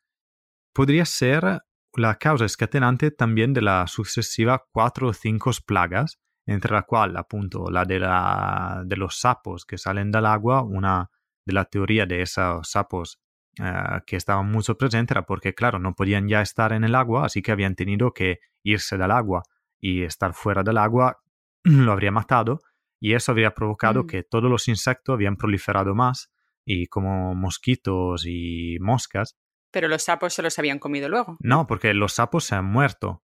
podría 0.74 1.06
ser 1.06 1.62
la 1.96 2.16
causa 2.16 2.46
escatenante 2.46 3.12
también 3.12 3.54
de 3.54 3.62
la 3.62 3.86
sucesiva 3.88 4.64
cuatro 4.72 5.10
o 5.10 5.14
cinco 5.14 5.52
plagas, 5.66 6.20
entre 6.46 6.74
la 6.74 6.84
cual, 6.84 7.16
appunto, 7.18 7.70
la 7.70 7.86
de, 7.86 8.00
la 8.00 8.84
de 8.86 8.98
los 8.98 9.20
sapos 9.20 9.66
que 9.66 9.78
salen 9.78 10.12
del 10.12 10.26
agua, 10.26 10.64
una 10.64 11.10
de 11.46 11.54
la 11.54 11.66
teoría 11.66 12.06
de 12.06 12.22
esos 12.22 12.70
sapos 12.70 13.20
eh, 13.60 14.02
que 14.06 14.16
estaban 14.16 14.50
mucho 14.52 14.78
presentes 14.78 15.12
era 15.16 15.26
porque, 15.26 15.54
claro, 15.54 15.80
no 15.80 15.94
podían 15.94 16.28
ya 16.28 16.42
estar 16.42 16.74
en 16.74 16.84
el 16.84 16.96
agua, 16.96 17.26
así 17.26 17.42
que 17.42 17.52
habían 17.52 17.76
tenido 17.76 18.14
que 18.14 18.40
irse 18.64 18.98
del 18.98 19.12
agua 19.12 19.44
y 19.80 20.04
estar 20.04 20.34
fuera 20.34 20.64
del 20.64 20.78
agua 20.78 21.20
lo 21.64 21.92
habría 21.92 22.12
matado 22.12 22.62
y 23.00 23.14
eso 23.14 23.32
habría 23.32 23.54
provocado 23.54 24.04
mm. 24.04 24.08
que 24.08 24.24
todos 24.24 24.50
los 24.50 24.68
insectos 24.68 25.14
habían 25.14 25.36
proliferado 25.36 25.94
más 25.94 26.32
y 26.66 26.88
como 26.88 27.36
mosquitos 27.36 28.26
y 28.26 28.78
moscas. 28.80 29.38
Pero 29.72 29.88
los 29.88 30.04
sapos 30.04 30.34
se 30.34 30.42
los 30.42 30.58
habían 30.58 30.80
comido 30.80 31.10
luego. 31.10 31.38
No, 31.40 31.68
porque 31.68 31.94
los 31.94 32.14
sapos 32.14 32.46
se 32.46 32.56
han 32.56 32.66
muerto 32.66 33.24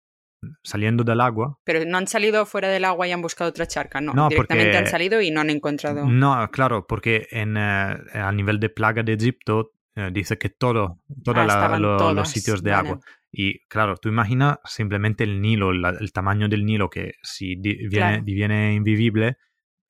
saliendo 0.62 1.04
del 1.04 1.20
agua. 1.20 1.58
Pero 1.64 1.84
no 1.84 1.98
han 1.98 2.06
salido 2.06 2.46
fuera 2.46 2.68
del 2.68 2.84
agua 2.84 3.06
y 3.08 3.12
han 3.12 3.22
buscado 3.22 3.50
otra 3.50 3.66
charca, 3.66 4.00
no. 4.00 4.28
directamente 4.28 4.76
han 4.76 4.86
salido 4.86 5.20
y 5.20 5.30
no 5.30 5.40
han 5.40 5.50
encontrado. 5.50 6.06
No, 6.06 6.48
claro, 6.50 6.86
porque 6.86 7.26
en, 7.30 7.56
eh, 7.56 7.96
a 8.14 8.32
nivel 8.32 8.60
de 8.60 8.70
plaga 8.70 9.02
de 9.02 9.14
Egipto 9.14 9.72
eh, 9.96 10.10
dice 10.12 10.38
que 10.38 10.50
todo, 10.50 11.00
todos 11.24 11.36
ah, 11.38 11.78
los 12.14 12.28
sitios 12.28 12.62
de 12.62 12.72
agua. 12.72 13.00
Y 13.30 13.66
claro, 13.66 13.96
tú 13.96 14.08
imaginas 14.08 14.58
simplemente 14.64 15.24
el 15.24 15.40
Nilo, 15.40 15.70
el 15.70 16.12
tamaño 16.12 16.48
del 16.48 16.64
Nilo, 16.64 16.88
que 16.88 17.14
si 17.22 17.56
viene, 17.56 18.22
diviene 18.24 18.74
invivible, 18.74 19.36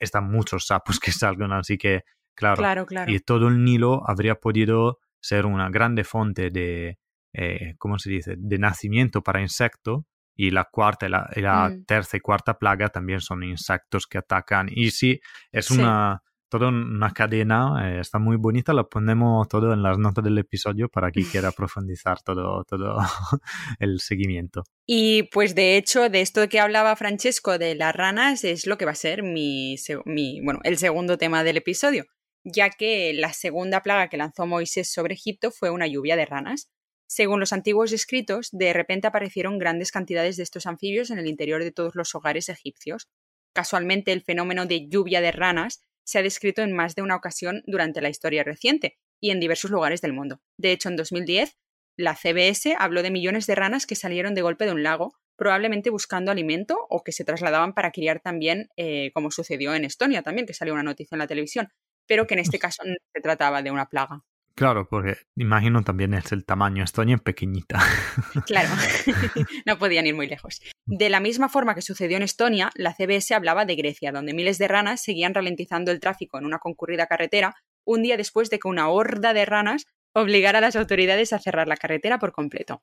están 0.00 0.30
muchos 0.30 0.66
sapos 0.66 0.98
que 0.98 1.12
salgan, 1.12 1.52
así 1.52 1.78
que, 1.78 2.02
claro, 2.34 2.56
claro, 2.56 2.86
claro. 2.86 3.12
y 3.12 3.20
todo 3.20 3.48
el 3.48 3.62
Nilo 3.62 4.02
habría 4.06 4.36
podido 4.36 4.98
ser 5.20 5.46
una 5.46 5.68
grande 5.68 6.04
fuente 6.04 6.50
de, 6.50 6.98
eh, 7.32 7.74
¿cómo 7.78 7.98
se 7.98 8.10
dice?, 8.10 8.34
de 8.36 8.58
nacimiento 8.58 9.22
para 9.22 9.40
insectos, 9.40 10.04
y 10.38 10.52
la 10.52 10.64
cuarta 10.64 11.06
y 11.06 11.40
la, 11.40 11.68
mm. 11.68 11.84
tercera 11.84 12.18
y 12.18 12.20
cuarta 12.20 12.58
plaga 12.58 12.88
también 12.88 13.20
son 13.20 13.42
insectos 13.42 14.06
que 14.06 14.18
atacan. 14.18 14.68
Y 14.70 14.92
sí, 14.92 15.20
es 15.50 15.72
una 15.72 16.22
toda 16.48 16.68
una 16.68 17.12
cadena, 17.12 17.74
eh, 17.82 18.00
está 18.00 18.18
muy 18.18 18.36
bonita, 18.36 18.72
la 18.72 18.84
ponemos 18.84 19.46
todo 19.48 19.72
en 19.72 19.82
las 19.82 19.98
notas 19.98 20.24
del 20.24 20.38
episodio 20.38 20.88
para 20.88 21.10
quien 21.10 21.26
quiera 21.26 21.50
profundizar 21.56 22.22
todo, 22.22 22.64
todo 22.64 22.98
el 23.80 24.00
seguimiento. 24.00 24.62
Y 24.86 25.24
pues 25.24 25.54
de 25.54 25.76
hecho, 25.76 26.08
de 26.08 26.20
esto 26.20 26.48
que 26.48 26.60
hablaba 26.60 26.96
Francesco 26.96 27.58
de 27.58 27.74
las 27.74 27.94
ranas 27.94 28.44
es 28.44 28.66
lo 28.66 28.78
que 28.78 28.86
va 28.86 28.92
a 28.92 28.94
ser 28.94 29.22
mi, 29.24 29.76
mi, 30.04 30.40
bueno, 30.40 30.60
el 30.62 30.78
segundo 30.78 31.18
tema 31.18 31.44
del 31.44 31.58
episodio, 31.58 32.06
ya 32.44 32.70
que 32.70 33.12
la 33.12 33.32
segunda 33.32 33.82
plaga 33.82 34.08
que 34.08 34.16
lanzó 34.16 34.46
Moisés 34.46 34.90
sobre 34.90 35.14
Egipto 35.14 35.50
fue 35.50 35.70
una 35.70 35.88
lluvia 35.88 36.16
de 36.16 36.26
ranas. 36.26 36.70
Según 37.08 37.40
los 37.40 37.54
antiguos 37.54 37.92
escritos, 37.92 38.50
de 38.52 38.74
repente 38.74 39.06
aparecieron 39.06 39.58
grandes 39.58 39.90
cantidades 39.90 40.36
de 40.36 40.42
estos 40.42 40.66
anfibios 40.66 41.10
en 41.10 41.18
el 41.18 41.26
interior 41.26 41.64
de 41.64 41.72
todos 41.72 41.94
los 41.94 42.14
hogares 42.14 42.50
egipcios. 42.50 43.08
Casualmente, 43.54 44.12
el 44.12 44.22
fenómeno 44.22 44.66
de 44.66 44.88
lluvia 44.88 45.22
de 45.22 45.32
ranas 45.32 45.80
se 46.04 46.18
ha 46.18 46.22
descrito 46.22 46.60
en 46.62 46.72
más 46.72 46.94
de 46.94 47.02
una 47.02 47.16
ocasión 47.16 47.62
durante 47.66 48.02
la 48.02 48.10
historia 48.10 48.44
reciente 48.44 48.98
y 49.20 49.30
en 49.30 49.40
diversos 49.40 49.70
lugares 49.70 50.02
del 50.02 50.12
mundo. 50.12 50.42
De 50.58 50.70
hecho, 50.70 50.90
en 50.90 50.96
2010, 50.96 51.56
la 51.96 52.14
CBS 52.14 52.76
habló 52.78 53.02
de 53.02 53.10
millones 53.10 53.46
de 53.46 53.54
ranas 53.54 53.86
que 53.86 53.94
salieron 53.94 54.34
de 54.34 54.42
golpe 54.42 54.66
de 54.66 54.72
un 54.72 54.82
lago, 54.82 55.14
probablemente 55.36 55.88
buscando 55.88 56.30
alimento 56.30 56.86
o 56.90 57.02
que 57.02 57.12
se 57.12 57.24
trasladaban 57.24 57.72
para 57.72 57.90
criar 57.90 58.20
también, 58.20 58.68
eh, 58.76 59.12
como 59.14 59.30
sucedió 59.30 59.74
en 59.74 59.84
Estonia 59.86 60.22
también, 60.22 60.46
que 60.46 60.54
salió 60.54 60.74
una 60.74 60.82
noticia 60.82 61.14
en 61.14 61.20
la 61.20 61.26
televisión, 61.26 61.72
pero 62.06 62.26
que 62.26 62.34
en 62.34 62.40
este 62.40 62.58
caso 62.58 62.82
no 62.84 62.94
se 63.14 63.20
trataba 63.22 63.62
de 63.62 63.70
una 63.70 63.88
plaga. 63.88 64.24
Claro, 64.58 64.88
porque 64.88 65.18
imagino 65.36 65.84
también 65.84 66.14
es 66.14 66.32
el 66.32 66.44
tamaño. 66.44 66.82
Estonia 66.82 67.16
pequeñita. 67.16 67.78
Claro, 68.46 68.70
no 69.66 69.78
podían 69.78 70.06
ir 70.06 70.14
muy 70.14 70.26
lejos. 70.26 70.60
De 70.86 71.10
la 71.10 71.20
misma 71.20 71.48
forma 71.48 71.74
que 71.74 71.82
sucedió 71.82 72.16
en 72.16 72.24
Estonia, 72.24 72.70
la 72.74 72.92
CBS 72.94 73.34
hablaba 73.34 73.64
de 73.64 73.76
Grecia, 73.76 74.10
donde 74.10 74.34
miles 74.34 74.58
de 74.58 74.66
ranas 74.66 75.00
seguían 75.02 75.34
ralentizando 75.34 75.92
el 75.92 76.00
tráfico 76.00 76.38
en 76.38 76.44
una 76.46 76.58
concurrida 76.58 77.06
carretera 77.06 77.54
un 77.84 78.02
día 78.02 78.16
después 78.16 78.50
de 78.50 78.58
que 78.58 78.66
una 78.66 78.88
horda 78.88 79.32
de 79.32 79.44
ranas 79.44 79.86
obligara 80.12 80.58
a 80.58 80.62
las 80.62 80.76
autoridades 80.76 81.32
a 81.32 81.38
cerrar 81.38 81.68
la 81.68 81.76
carretera 81.76 82.18
por 82.18 82.32
completo. 82.32 82.82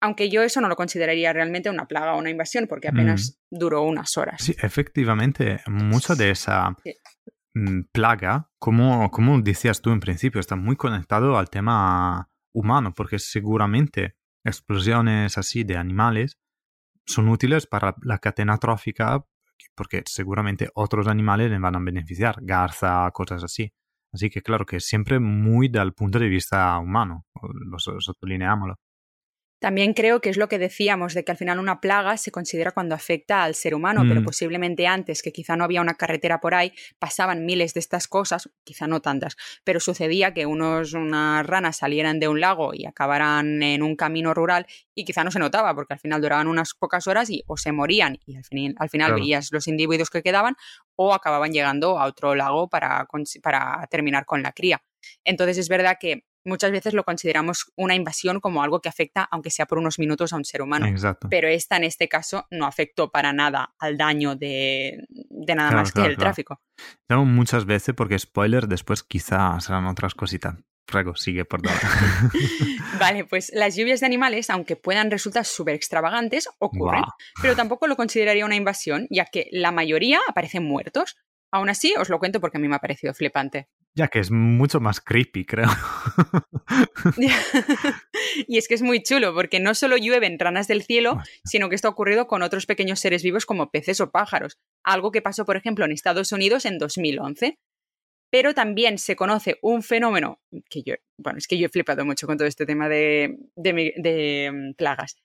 Aunque 0.00 0.28
yo 0.28 0.42
eso 0.42 0.60
no 0.60 0.68
lo 0.68 0.76
consideraría 0.76 1.32
realmente 1.32 1.70
una 1.70 1.86
plaga 1.86 2.14
o 2.14 2.18
una 2.18 2.30
invasión, 2.30 2.66
porque 2.68 2.88
apenas 2.88 3.38
mm. 3.50 3.58
duró 3.58 3.82
unas 3.82 4.16
horas. 4.16 4.42
Sí, 4.42 4.54
efectivamente, 4.62 5.60
mucha 5.66 6.14
de 6.14 6.30
esa 6.30 6.76
plaga, 7.92 8.50
como, 8.58 9.10
como 9.10 9.40
decías 9.40 9.80
tú 9.80 9.90
en 9.90 10.00
principio, 10.00 10.40
está 10.40 10.56
muy 10.56 10.76
conectado 10.76 11.38
al 11.38 11.48
tema 11.48 12.30
humano, 12.52 12.92
porque 12.94 13.18
seguramente 13.18 14.16
explosiones 14.44 15.38
así 15.38 15.64
de 15.64 15.76
animales 15.76 16.38
son 17.06 17.28
útiles 17.28 17.66
para 17.66 17.94
la 18.02 18.18
cadena 18.18 18.58
trófica, 18.58 19.24
porque 19.74 20.02
seguramente 20.06 20.68
otros 20.74 21.06
animales 21.06 21.50
les 21.50 21.60
van 21.60 21.76
a 21.76 21.80
beneficiar, 21.80 22.36
garza, 22.42 23.10
cosas 23.12 23.44
así. 23.44 23.72
Así 24.12 24.30
que 24.30 24.42
claro 24.42 24.64
que 24.64 24.80
siempre 24.80 25.18
muy 25.20 25.68
del 25.68 25.92
punto 25.92 26.18
de 26.18 26.28
vista 26.28 26.78
humano, 26.78 27.26
lo 27.42 27.78
sottolineámoslo. 27.78 28.76
También 29.66 29.94
creo 29.94 30.20
que 30.20 30.30
es 30.30 30.36
lo 30.36 30.48
que 30.48 30.60
decíamos, 30.60 31.12
de 31.12 31.24
que 31.24 31.32
al 31.32 31.38
final 31.38 31.58
una 31.58 31.80
plaga 31.80 32.16
se 32.18 32.30
considera 32.30 32.70
cuando 32.70 32.94
afecta 32.94 33.42
al 33.42 33.56
ser 33.56 33.74
humano, 33.74 34.04
pero 34.08 34.20
mm. 34.20 34.24
posiblemente 34.24 34.86
antes, 34.86 35.22
que 35.22 35.32
quizá 35.32 35.56
no 35.56 35.64
había 35.64 35.80
una 35.80 35.94
carretera 35.94 36.38
por 36.38 36.54
ahí, 36.54 36.72
pasaban 37.00 37.44
miles 37.44 37.74
de 37.74 37.80
estas 37.80 38.06
cosas, 38.06 38.48
quizá 38.62 38.86
no 38.86 39.02
tantas, 39.02 39.36
pero 39.64 39.80
sucedía 39.80 40.32
que 40.32 40.46
unos, 40.46 40.92
unas 40.92 41.44
ranas 41.44 41.78
salieran 41.78 42.20
de 42.20 42.28
un 42.28 42.40
lago 42.40 42.74
y 42.74 42.86
acabaran 42.86 43.60
en 43.60 43.82
un 43.82 43.96
camino 43.96 44.34
rural 44.34 44.68
y 44.94 45.04
quizá 45.04 45.24
no 45.24 45.32
se 45.32 45.40
notaba, 45.40 45.74
porque 45.74 45.94
al 45.94 45.98
final 45.98 46.22
duraban 46.22 46.46
unas 46.46 46.72
pocas 46.74 47.08
horas 47.08 47.28
y 47.28 47.42
o 47.48 47.56
se 47.56 47.72
morían 47.72 48.20
y 48.24 48.36
al 48.36 48.44
final, 48.44 48.76
al 48.78 48.88
final 48.88 49.14
veías 49.14 49.50
los 49.50 49.66
individuos 49.66 50.10
que 50.10 50.22
quedaban 50.22 50.54
o 50.94 51.12
acababan 51.12 51.50
llegando 51.50 51.98
a 51.98 52.06
otro 52.06 52.36
lago 52.36 52.68
para, 52.68 53.08
para 53.42 53.84
terminar 53.90 54.26
con 54.26 54.44
la 54.44 54.52
cría. 54.52 54.80
Entonces 55.24 55.58
es 55.58 55.68
verdad 55.68 55.96
que 55.98 56.22
muchas 56.46 56.70
veces 56.70 56.94
lo 56.94 57.04
consideramos 57.04 57.72
una 57.76 57.94
invasión 57.94 58.40
como 58.40 58.62
algo 58.62 58.80
que 58.80 58.88
afecta, 58.88 59.28
aunque 59.30 59.50
sea 59.50 59.66
por 59.66 59.78
unos 59.78 59.98
minutos, 59.98 60.32
a 60.32 60.36
un 60.36 60.44
ser 60.44 60.62
humano. 60.62 60.86
Pero 61.28 61.48
esta, 61.48 61.76
en 61.76 61.84
este 61.84 62.08
caso, 62.08 62.46
no 62.50 62.66
afectó 62.66 63.10
para 63.10 63.32
nada 63.32 63.74
al 63.78 63.98
daño 63.98 64.36
de, 64.36 65.06
nada 65.46 65.70
más 65.72 65.92
que 65.92 66.04
el 66.04 66.16
tráfico. 66.16 66.60
Tengo 67.06 67.24
muchas 67.24 67.66
veces, 67.66 67.94
porque 67.94 68.18
spoiler, 68.18 68.68
después 68.68 69.02
quizás 69.02 69.64
serán 69.64 69.86
otras 69.86 70.14
cositas. 70.14 70.54
Prego, 70.86 71.16
sigue, 71.16 71.44
perdón. 71.44 71.72
vale, 73.00 73.24
pues 73.28 73.50
las 73.52 73.74
lluvias 73.74 74.00
de 74.00 74.06
animales, 74.06 74.50
aunque 74.50 74.76
puedan 74.76 75.10
resultar 75.10 75.44
súper 75.44 75.74
extravagantes, 75.74 76.48
ocurren, 76.58 77.02
pero 77.42 77.56
tampoco 77.56 77.88
lo 77.88 77.96
consideraría 77.96 78.44
una 78.44 78.54
invasión, 78.54 79.08
ya 79.10 79.24
que 79.24 79.48
la 79.50 79.72
mayoría 79.72 80.20
aparecen 80.28 80.64
muertos. 80.64 81.16
Aún 81.52 81.68
así, 81.68 81.94
os 81.98 82.08
lo 82.08 82.18
cuento 82.18 82.40
porque 82.40 82.58
a 82.58 82.60
mí 82.60 82.68
me 82.68 82.76
ha 82.76 82.80
parecido 82.80 83.14
flipante. 83.14 83.68
Ya 83.96 84.08
que 84.08 84.18
es 84.18 84.30
mucho 84.30 84.78
más 84.78 85.00
creepy, 85.00 85.46
creo. 85.46 85.70
y 88.46 88.58
es 88.58 88.68
que 88.68 88.74
es 88.74 88.82
muy 88.82 89.02
chulo, 89.02 89.32
porque 89.32 89.58
no 89.58 89.74
solo 89.74 89.96
llueven 89.96 90.38
ranas 90.38 90.68
del 90.68 90.82
cielo, 90.82 91.18
sino 91.46 91.70
que 91.70 91.76
esto 91.76 91.88
ha 91.88 91.92
ocurrido 91.92 92.26
con 92.26 92.42
otros 92.42 92.66
pequeños 92.66 93.00
seres 93.00 93.22
vivos 93.22 93.46
como 93.46 93.70
peces 93.70 94.02
o 94.02 94.10
pájaros. 94.10 94.58
Algo 94.84 95.12
que 95.12 95.22
pasó, 95.22 95.46
por 95.46 95.56
ejemplo, 95.56 95.86
en 95.86 95.92
Estados 95.92 96.30
Unidos 96.32 96.66
en 96.66 96.76
2011 96.76 97.58
pero 98.30 98.54
también 98.54 98.98
se 98.98 99.16
conoce 99.16 99.58
un 99.62 99.82
fenómeno 99.82 100.40
que 100.68 100.82
yo, 100.82 100.94
bueno, 101.16 101.38
es 101.38 101.46
que 101.46 101.58
yo 101.58 101.66
he 101.66 101.70
flipado 101.70 102.04
mucho 102.04 102.26
con 102.26 102.36
todo 102.36 102.48
este 102.48 102.66
tema 102.66 102.88
de, 102.88 103.38
mm, 103.56 104.74
plagas. 104.74 105.16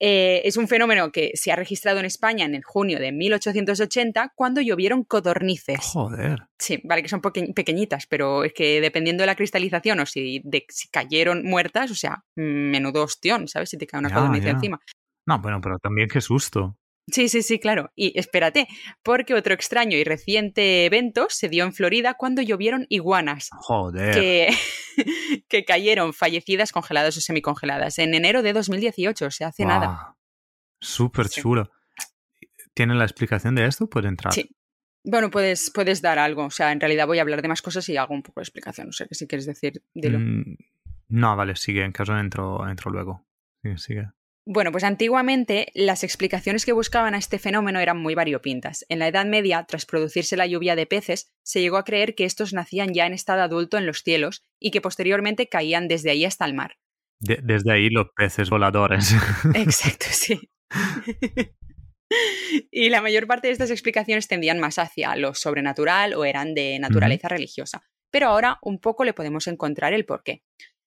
Eh, 0.00 0.42
es 0.44 0.56
un 0.56 0.68
fenómeno 0.68 1.12
que 1.12 1.30
se 1.34 1.52
ha 1.52 1.56
registrado 1.56 1.98
en 1.98 2.04
España 2.04 2.44
en 2.44 2.54
el 2.54 2.64
junio 2.64 2.98
de 2.98 3.12
1880 3.12 4.32
cuando 4.34 4.60
llovieron 4.60 5.04
codornices. 5.04 5.80
Joder. 5.80 6.46
Sí, 6.58 6.80
vale 6.84 7.02
que 7.02 7.08
son 7.08 7.20
pequeñitas, 7.20 8.06
pero 8.06 8.44
es 8.44 8.52
que 8.52 8.80
dependiendo 8.80 9.22
de 9.22 9.26
la 9.26 9.36
cristalización 9.36 10.00
o 10.00 10.06
si, 10.06 10.40
de, 10.44 10.66
si 10.68 10.88
cayeron 10.88 11.44
muertas, 11.44 11.90
o 11.90 11.94
sea, 11.94 12.24
menudo 12.34 13.04
ostión, 13.04 13.48
¿sabes? 13.48 13.70
Si 13.70 13.78
te 13.78 13.86
cae 13.86 14.00
una 14.00 14.12
codorniz 14.12 14.44
encima. 14.44 14.80
No, 15.26 15.40
bueno, 15.40 15.60
pero 15.60 15.78
también 15.78 16.08
qué 16.08 16.20
susto. 16.20 16.76
Sí, 17.06 17.28
sí, 17.28 17.42
sí, 17.42 17.58
claro. 17.58 17.92
Y 17.94 18.18
espérate, 18.18 18.66
porque 19.02 19.34
otro 19.34 19.52
extraño 19.52 19.96
y 19.96 20.04
reciente 20.04 20.86
evento 20.86 21.26
se 21.28 21.48
dio 21.48 21.64
en 21.64 21.72
Florida 21.74 22.14
cuando 22.14 22.40
llovieron 22.40 22.86
iguanas. 22.88 23.50
Joder. 23.52 24.14
Que, 24.14 24.54
que 25.48 25.64
cayeron 25.64 26.14
fallecidas, 26.14 26.72
congeladas 26.72 27.16
o 27.16 27.20
semicongeladas 27.20 27.98
en 27.98 28.14
enero 28.14 28.42
de 28.42 28.52
2018, 28.54 29.26
o 29.26 29.30
sea, 29.30 29.48
hace 29.48 29.66
nada. 29.66 30.16
Súper 30.80 31.28
chulo. 31.28 31.70
¿Tiene 32.72 32.94
la 32.94 33.04
explicación 33.04 33.54
de 33.54 33.66
esto? 33.66 33.88
¿Puede 33.88 34.08
entrar? 34.08 34.32
Sí. 34.32 34.50
Bueno, 35.04 35.30
puedes, 35.30 35.70
puedes 35.70 36.00
dar 36.00 36.18
algo. 36.18 36.46
O 36.46 36.50
sea, 36.50 36.72
en 36.72 36.80
realidad 36.80 37.06
voy 37.06 37.18
a 37.18 37.22
hablar 37.22 37.42
de 37.42 37.48
más 37.48 37.60
cosas 37.60 37.86
y 37.90 37.96
hago 37.96 38.14
un 38.14 38.22
poco 38.22 38.40
de 38.40 38.44
explicación. 38.44 38.88
No 38.88 38.92
sé 38.92 39.06
si 39.10 39.26
quieres 39.26 39.46
decir, 39.46 39.82
dilo. 39.92 40.18
Mm, 40.18 40.56
no, 41.08 41.36
vale, 41.36 41.54
sigue. 41.56 41.84
En 41.84 41.92
caso 41.92 42.18
entro, 42.18 42.66
entro 42.68 42.90
luego. 42.90 43.26
Sigue, 43.62 43.78
sigue. 43.78 44.08
Bueno, 44.46 44.72
pues 44.72 44.84
antiguamente 44.84 45.72
las 45.74 46.04
explicaciones 46.04 46.66
que 46.66 46.72
buscaban 46.72 47.14
a 47.14 47.18
este 47.18 47.38
fenómeno 47.38 47.80
eran 47.80 47.96
muy 47.96 48.14
variopintas. 48.14 48.84
En 48.90 48.98
la 48.98 49.08
Edad 49.08 49.24
Media, 49.24 49.64
tras 49.66 49.86
producirse 49.86 50.36
la 50.36 50.46
lluvia 50.46 50.76
de 50.76 50.86
peces, 50.86 51.32
se 51.42 51.62
llegó 51.62 51.78
a 51.78 51.84
creer 51.84 52.14
que 52.14 52.26
estos 52.26 52.52
nacían 52.52 52.92
ya 52.92 53.06
en 53.06 53.14
estado 53.14 53.40
adulto 53.40 53.78
en 53.78 53.86
los 53.86 54.02
cielos 54.02 54.44
y 54.60 54.70
que 54.70 54.82
posteriormente 54.82 55.48
caían 55.48 55.88
desde 55.88 56.10
ahí 56.10 56.26
hasta 56.26 56.44
el 56.44 56.52
mar. 56.52 56.76
desde 57.20 57.72
ahí 57.72 57.88
los 57.88 58.08
peces 58.14 58.50
voladores. 58.50 59.14
Exacto, 59.54 60.06
sí. 60.10 60.50
y 62.70 62.90
la 62.90 63.00
mayor 63.00 63.26
parte 63.26 63.48
de 63.48 63.52
estas 63.52 63.70
explicaciones 63.70 64.28
tendían 64.28 64.60
más 64.60 64.78
hacia 64.78 65.16
lo 65.16 65.32
sobrenatural 65.32 66.12
o 66.12 66.26
eran 66.26 66.52
de 66.52 66.78
naturaleza 66.80 67.28
religiosa. 67.28 67.82
Pero 68.10 68.28
ahora 68.28 68.58
un 68.60 68.78
poco 68.78 69.04
le 69.04 69.14
podemos 69.14 69.46
encontrar 69.46 69.94
el 69.94 70.04
porqué. 70.04 70.42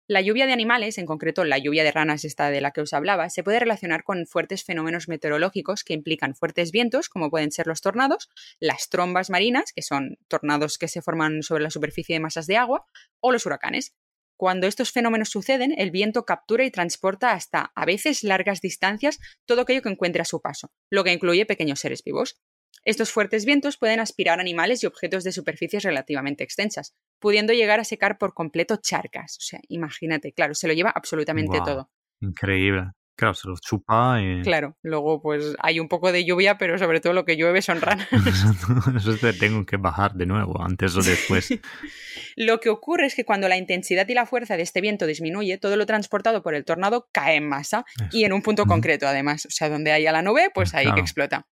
La 0.08 0.20
lluvia 0.20 0.46
de 0.46 0.52
animales, 0.52 0.98
en 0.98 1.06
concreto 1.06 1.44
la 1.44 1.58
lluvia 1.58 1.82
de 1.82 1.90
ranas 1.90 2.24
esta 2.24 2.48
de 2.48 2.60
la 2.60 2.70
que 2.70 2.80
os 2.80 2.92
hablaba, 2.92 3.28
se 3.28 3.42
puede 3.42 3.58
relacionar 3.58 4.04
con 4.04 4.24
fuertes 4.26 4.62
fenómenos 4.62 5.08
meteorológicos 5.08 5.82
que 5.82 5.94
implican 5.94 6.36
fuertes 6.36 6.70
vientos, 6.70 7.08
como 7.08 7.28
pueden 7.28 7.50
ser 7.50 7.66
los 7.66 7.80
tornados, 7.80 8.28
las 8.60 8.88
trombas 8.88 9.30
marinas, 9.30 9.72
que 9.74 9.82
son 9.82 10.16
tornados 10.28 10.78
que 10.78 10.86
se 10.86 11.02
forman 11.02 11.42
sobre 11.42 11.64
la 11.64 11.70
superficie 11.70 12.14
de 12.14 12.20
masas 12.20 12.46
de 12.46 12.56
agua, 12.56 12.86
o 13.18 13.32
los 13.32 13.46
huracanes. 13.46 13.96
Cuando 14.36 14.68
estos 14.68 14.92
fenómenos 14.92 15.30
suceden, 15.30 15.74
el 15.76 15.90
viento 15.90 16.24
captura 16.24 16.64
y 16.64 16.70
transporta 16.70 17.32
hasta 17.32 17.72
a 17.74 17.84
veces 17.84 18.22
largas 18.22 18.60
distancias 18.60 19.18
todo 19.44 19.62
aquello 19.62 19.82
que 19.82 19.88
encuentre 19.88 20.22
a 20.22 20.26
su 20.26 20.40
paso, 20.40 20.70
lo 20.88 21.02
que 21.02 21.12
incluye 21.12 21.46
pequeños 21.46 21.80
seres 21.80 22.04
vivos. 22.04 22.38
Estos 22.86 23.10
fuertes 23.10 23.44
vientos 23.44 23.76
pueden 23.78 23.98
aspirar 23.98 24.38
animales 24.38 24.84
y 24.84 24.86
objetos 24.86 25.24
de 25.24 25.32
superficies 25.32 25.82
relativamente 25.82 26.44
extensas, 26.44 26.94
pudiendo 27.18 27.52
llegar 27.52 27.80
a 27.80 27.84
secar 27.84 28.16
por 28.16 28.32
completo 28.32 28.76
charcas. 28.76 29.38
O 29.38 29.40
sea, 29.40 29.60
imagínate, 29.66 30.32
claro, 30.32 30.54
se 30.54 30.68
lo 30.68 30.72
lleva 30.72 30.92
absolutamente 30.94 31.58
todo. 31.64 31.90
Increíble. 32.20 32.92
Claro, 33.16 33.34
se 33.34 33.48
los 33.48 33.60
chupa 33.62 34.20
y... 34.20 34.42
Claro, 34.42 34.76
luego 34.82 35.22
pues 35.22 35.54
hay 35.60 35.80
un 35.80 35.88
poco 35.88 36.12
de 36.12 36.24
lluvia, 36.24 36.58
pero 36.58 36.76
sobre 36.76 37.00
todo 37.00 37.14
lo 37.14 37.24
que 37.24 37.36
llueve 37.36 37.62
son 37.62 37.80
ranas. 37.80 38.06
Eso 38.96 39.16
te 39.16 39.32
tengo 39.32 39.64
que 39.64 39.78
bajar 39.78 40.12
de 40.12 40.26
nuevo, 40.26 40.62
antes 40.62 40.94
o 40.96 41.00
después. 41.00 41.48
lo 42.36 42.60
que 42.60 42.68
ocurre 42.68 43.06
es 43.06 43.14
que 43.14 43.24
cuando 43.24 43.48
la 43.48 43.56
intensidad 43.56 44.06
y 44.08 44.14
la 44.14 44.26
fuerza 44.26 44.56
de 44.56 44.62
este 44.62 44.82
viento 44.82 45.06
disminuye, 45.06 45.56
todo 45.56 45.76
lo 45.76 45.86
transportado 45.86 46.42
por 46.42 46.54
el 46.54 46.64
tornado 46.64 47.08
cae 47.10 47.36
en 47.36 47.48
masa 47.48 47.84
y 48.12 48.24
en 48.24 48.34
un 48.34 48.42
punto 48.42 48.66
concreto 48.66 49.06
además. 49.06 49.46
O 49.46 49.50
sea, 49.50 49.70
donde 49.70 49.92
haya 49.92 50.12
la 50.12 50.22
nube, 50.22 50.50
pues 50.54 50.74
ahí 50.74 50.92
que 50.92 51.00
explota. 51.00 51.46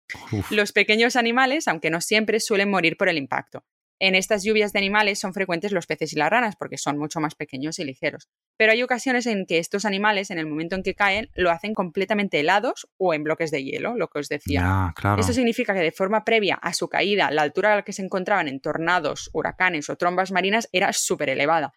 Los 0.49 0.73
pequeños 0.73 1.15
animales, 1.15 1.67
aunque 1.67 1.89
no 1.89 2.01
siempre, 2.01 2.39
suelen 2.39 2.69
morir 2.69 2.97
por 2.97 3.07
el 3.07 3.17
impacto. 3.17 3.63
En 3.99 4.15
estas 4.15 4.43
lluvias 4.43 4.73
de 4.73 4.79
animales 4.79 5.19
son 5.19 5.33
frecuentes 5.33 5.71
los 5.71 5.85
peces 5.87 6.13
y 6.13 6.17
las 6.17 6.29
ranas 6.29 6.55
porque 6.55 6.77
son 6.77 6.97
mucho 6.97 7.19
más 7.19 7.35
pequeños 7.35 7.79
y 7.79 7.85
ligeros. 7.85 8.29
Pero 8.57 8.71
hay 8.71 8.83
ocasiones 8.83 9.25
en 9.27 9.45
que 9.45 9.59
estos 9.59 9.85
animales, 9.85 10.29
en 10.31 10.39
el 10.39 10.45
momento 10.45 10.75
en 10.75 10.83
que 10.83 10.95
caen, 10.95 11.29
lo 11.35 11.51
hacen 11.51 11.73
completamente 11.73 12.39
helados 12.39 12.87
o 12.97 13.13
en 13.13 13.23
bloques 13.23 13.51
de 13.51 13.63
hielo, 13.63 13.95
lo 13.95 14.07
que 14.09 14.19
os 14.19 14.29
decía. 14.29 14.93
Esto 15.17 15.33
significa 15.33 15.73
que 15.73 15.79
de 15.79 15.91
forma 15.91 16.25
previa 16.25 16.55
a 16.55 16.73
su 16.73 16.89
caída, 16.89 17.31
la 17.31 17.43
altura 17.43 17.73
a 17.73 17.75
la 17.77 17.81
que 17.83 17.93
se 17.93 18.01
encontraban 18.01 18.47
en 18.47 18.59
tornados, 18.59 19.29
huracanes 19.33 19.89
o 19.89 19.95
trombas 19.95 20.31
marinas 20.31 20.67
era 20.71 20.91
súper 20.93 21.29
elevada 21.29 21.73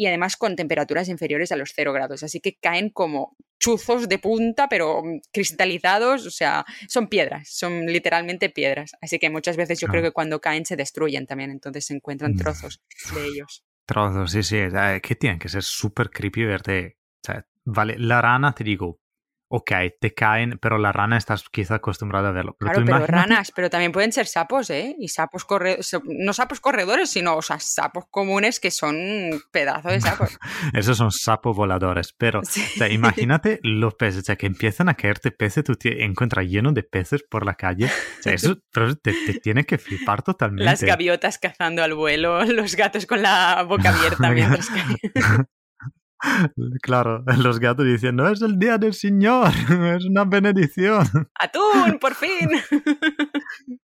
y 0.00 0.06
además 0.06 0.38
con 0.38 0.56
temperaturas 0.56 1.10
inferiores 1.10 1.52
a 1.52 1.56
los 1.56 1.72
0 1.74 1.92
grados. 1.92 2.22
Así 2.22 2.40
que 2.40 2.56
caen 2.56 2.88
como 2.88 3.36
chuzos 3.58 4.08
de 4.08 4.18
punta, 4.18 4.66
pero 4.66 5.02
mm, 5.04 5.20
cristalizados, 5.30 6.24
o 6.24 6.30
sea, 6.30 6.64
son 6.88 7.08
piedras, 7.08 7.50
son 7.50 7.84
literalmente 7.84 8.48
piedras. 8.48 8.92
Así 9.02 9.18
que 9.18 9.28
muchas 9.28 9.58
veces 9.58 9.78
yo 9.78 9.88
creo 9.88 10.02
que 10.02 10.12
cuando 10.12 10.40
caen 10.40 10.64
se 10.64 10.74
destruyen 10.74 11.26
también, 11.26 11.50
entonces 11.50 11.84
se 11.84 11.92
encuentran 11.92 12.32
mm. 12.32 12.38
trozos 12.38 12.80
de 13.14 13.26
ellos. 13.26 13.62
Trozos, 13.84 14.32
sí, 14.32 14.42
sí, 14.42 14.56
que 15.02 15.14
tienen 15.16 15.38
que 15.38 15.50
ser 15.50 15.62
súper 15.62 16.08
creepy 16.08 16.44
verte. 16.44 16.96
vale, 17.66 17.98
la 17.98 18.22
rana, 18.22 18.54
te 18.54 18.64
digo, 18.64 19.02
ok, 19.52 19.72
te 20.00 20.14
caen, 20.14 20.58
pero 20.62 20.78
la 20.78 20.92
rana 20.92 21.18
estás 21.18 21.48
quizá 21.50 21.76
acostumbrada 21.76 22.28
a 22.28 22.32
verlo. 22.32 22.56
Pero 22.56 22.72
claro, 22.72 22.86
pero 22.86 23.06
ranas, 23.06 23.50
pero 23.52 23.68
también 23.68 23.90
pueden 23.90 24.12
ser 24.12 24.28
sapos, 24.28 24.70
¿eh? 24.70 24.94
Y 24.96 25.08
sapos 25.08 25.44
corredores, 25.44 25.90
no 26.04 26.32
sapos 26.32 26.60
corredores, 26.60 27.10
sino, 27.10 27.36
o 27.36 27.42
sea, 27.42 27.58
sapos 27.58 28.04
comunes 28.10 28.60
que 28.60 28.70
son 28.70 28.96
pedazos 29.50 29.90
de 29.90 30.00
sapos. 30.00 30.38
Esos 30.72 30.96
son 30.96 31.10
sapos 31.10 31.56
voladores, 31.56 32.14
pero 32.16 32.42
imagínate 32.90 33.58
los 33.64 33.94
peces, 33.96 34.22
o 34.22 34.24
sea, 34.26 34.36
que 34.36 34.46
empiezan 34.46 34.88
a 34.88 34.94
caerte 34.94 35.32
peces, 35.32 35.64
tú 35.64 35.74
te 35.74 36.04
encuentras 36.04 36.46
lleno 36.46 36.72
de 36.72 36.84
peces 36.84 37.24
por 37.28 37.44
la 37.44 37.56
calle, 37.56 37.86
o 37.86 38.22
sea, 38.22 38.32
eso 38.32 38.56
te, 39.02 39.12
te, 39.26 39.40
tiene 39.40 39.64
que 39.64 39.78
flipar 39.78 40.22
totalmente. 40.22 40.64
Las 40.64 40.84
gaviotas 40.84 41.38
cazando 41.38 41.82
al 41.82 41.94
vuelo, 41.94 42.44
los 42.44 42.76
gatos 42.76 43.04
con 43.04 43.20
la 43.20 43.64
boca 43.64 43.88
abierta 43.88 44.30
mientras 44.30 44.68
caen. 44.70 45.48
Claro, 46.82 47.24
los 47.38 47.58
gatos 47.58 47.86
diciendo, 47.86 48.28
es 48.28 48.42
el 48.42 48.58
día 48.58 48.78
del 48.78 48.94
Señor, 48.94 49.48
es 49.96 50.04
una 50.04 50.24
bendición. 50.24 51.06
¡Atún, 51.34 51.98
por 52.00 52.14
fin! 52.14 52.50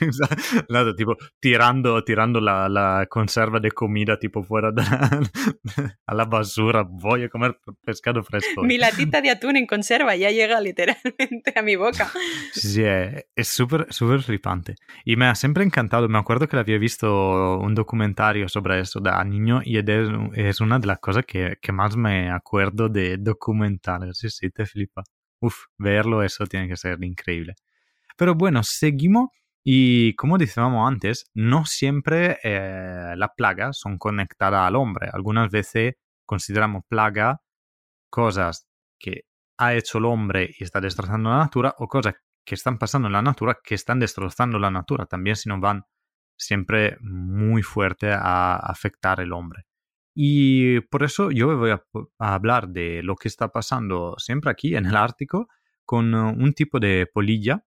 Claro, 0.68 0.94
tipo 0.94 1.16
tirando, 1.40 2.02
tirando 2.04 2.40
la, 2.40 2.68
la, 2.68 3.06
conserva 3.08 3.60
de 3.60 3.70
comida 3.70 4.18
tipo 4.18 4.42
fuera 4.42 4.70
de 4.70 4.82
a 6.06 6.14
la 6.14 6.24
basura. 6.24 6.84
Voy 6.88 7.24
a 7.24 7.28
comer 7.28 7.58
pescado 7.84 8.22
fresco. 8.22 8.62
Mi 8.62 8.78
latita 8.78 9.20
de 9.20 9.30
atún 9.30 9.56
en 9.56 9.66
conserva 9.66 10.16
ya 10.16 10.30
llega 10.30 10.60
literalmente 10.60 11.52
a 11.54 11.62
mi 11.62 11.76
boca. 11.76 12.10
Sí, 12.52 12.82
es 12.84 13.48
súper, 13.48 13.86
súper 13.90 14.22
flipante. 14.22 14.74
Y 15.04 15.16
me 15.16 15.26
ha 15.26 15.34
siempre 15.34 15.64
encantado. 15.64 16.08
Me 16.08 16.18
acuerdo 16.18 16.48
que 16.48 16.56
había 16.56 16.78
visto 16.78 17.58
un 17.58 17.74
documentario 17.74 18.48
sobre 18.48 18.80
eso 18.80 19.00
de 19.00 19.10
niño 19.24 19.60
y 19.64 19.78
es, 19.78 20.60
una 20.60 20.78
de 20.78 20.86
las 20.86 20.98
cosas 20.98 21.24
que, 21.26 21.56
que 21.60 21.72
más 21.72 21.96
me 21.96 22.30
acuerdo 22.30 22.88
de 22.88 23.16
documentales. 23.18 24.18
Sí, 24.18 24.28
sí, 24.30 24.50
te 24.50 24.66
flipa. 24.66 25.02
Uf, 25.40 25.66
verlo 25.78 26.22
eso 26.22 26.46
tiene 26.46 26.68
que 26.68 26.76
ser 26.76 27.02
increíble. 27.02 27.54
Pero 28.16 28.34
bueno, 28.34 28.62
seguimos 28.62 29.28
y 29.64 30.14
como 30.16 30.36
decíamos 30.36 30.86
antes, 30.86 31.30
no 31.32 31.64
siempre 31.64 32.38
eh, 32.44 33.14
las 33.16 33.30
plagas 33.34 33.78
son 33.78 33.96
conectadas 33.96 34.66
al 34.66 34.76
hombre. 34.76 35.08
Algunas 35.10 35.50
veces 35.50 35.94
consideramos 36.26 36.84
plaga 36.86 37.40
cosas 38.10 38.68
que 38.98 39.22
ha 39.56 39.74
hecho 39.74 39.98
el 39.98 40.04
hombre 40.04 40.54
y 40.58 40.64
está 40.64 40.80
destrozando 40.80 41.30
la 41.30 41.38
natura 41.38 41.74
o 41.78 41.88
cosas 41.88 42.14
que 42.44 42.54
están 42.54 42.78
pasando 42.78 43.08
en 43.08 43.12
la 43.12 43.22
natura 43.22 43.58
que 43.64 43.74
están 43.74 43.98
destrozando 44.00 44.58
la 44.58 44.70
natura. 44.70 45.06
También 45.06 45.36
si 45.36 45.48
no 45.48 45.58
van 45.58 45.84
siempre 46.36 46.98
muy 47.00 47.62
fuerte 47.62 48.12
a 48.12 48.56
afectar 48.56 49.20
el 49.20 49.32
hombre. 49.32 49.64
Y 50.14 50.80
por 50.80 51.04
eso 51.04 51.30
yo 51.30 51.56
voy 51.56 51.70
a, 51.70 51.82
hablar 52.18 52.68
de 52.68 53.02
lo 53.02 53.16
que 53.16 53.28
está 53.28 53.48
pasando 53.48 54.14
siempre 54.18 54.50
aquí 54.50 54.76
en 54.76 54.86
el 54.86 54.96
Ártico 54.96 55.48
con 55.86 56.14
un 56.14 56.52
tipo 56.52 56.78
de 56.78 57.06
polilla 57.12 57.64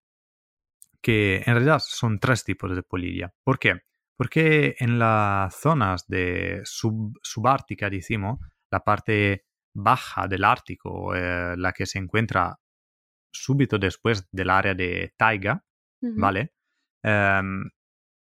que 1.01 1.38
en 1.45 1.53
realidad 1.53 1.81
son 1.86 2.19
tres 2.19 2.43
tipos 2.43 2.75
de 2.75 2.83
polilla. 2.83 3.33
¿Por 3.43 3.60
qué? 3.60 3.81
Porque 4.17 4.75
en 4.79 4.99
las 4.99 5.55
zonas 5.55 6.07
de 6.07 6.62
sub, 6.63 7.17
subártica, 7.21 7.89
decimos, 7.89 8.39
la 8.71 8.79
parte 8.79 9.45
baja 9.75 10.27
del 10.27 10.43
Ártico, 10.43 11.15
eh, 11.15 11.55
la 11.55 11.71
que 11.71 11.86
se 11.86 11.99
encuentra 11.99 12.57
súbito 13.31 13.77
después 13.77 14.27
del 14.31 14.49
área 14.49 14.73
de 14.73 15.13
taiga, 15.17 15.63
¿vale? 16.01 16.53
Um, 17.03 17.69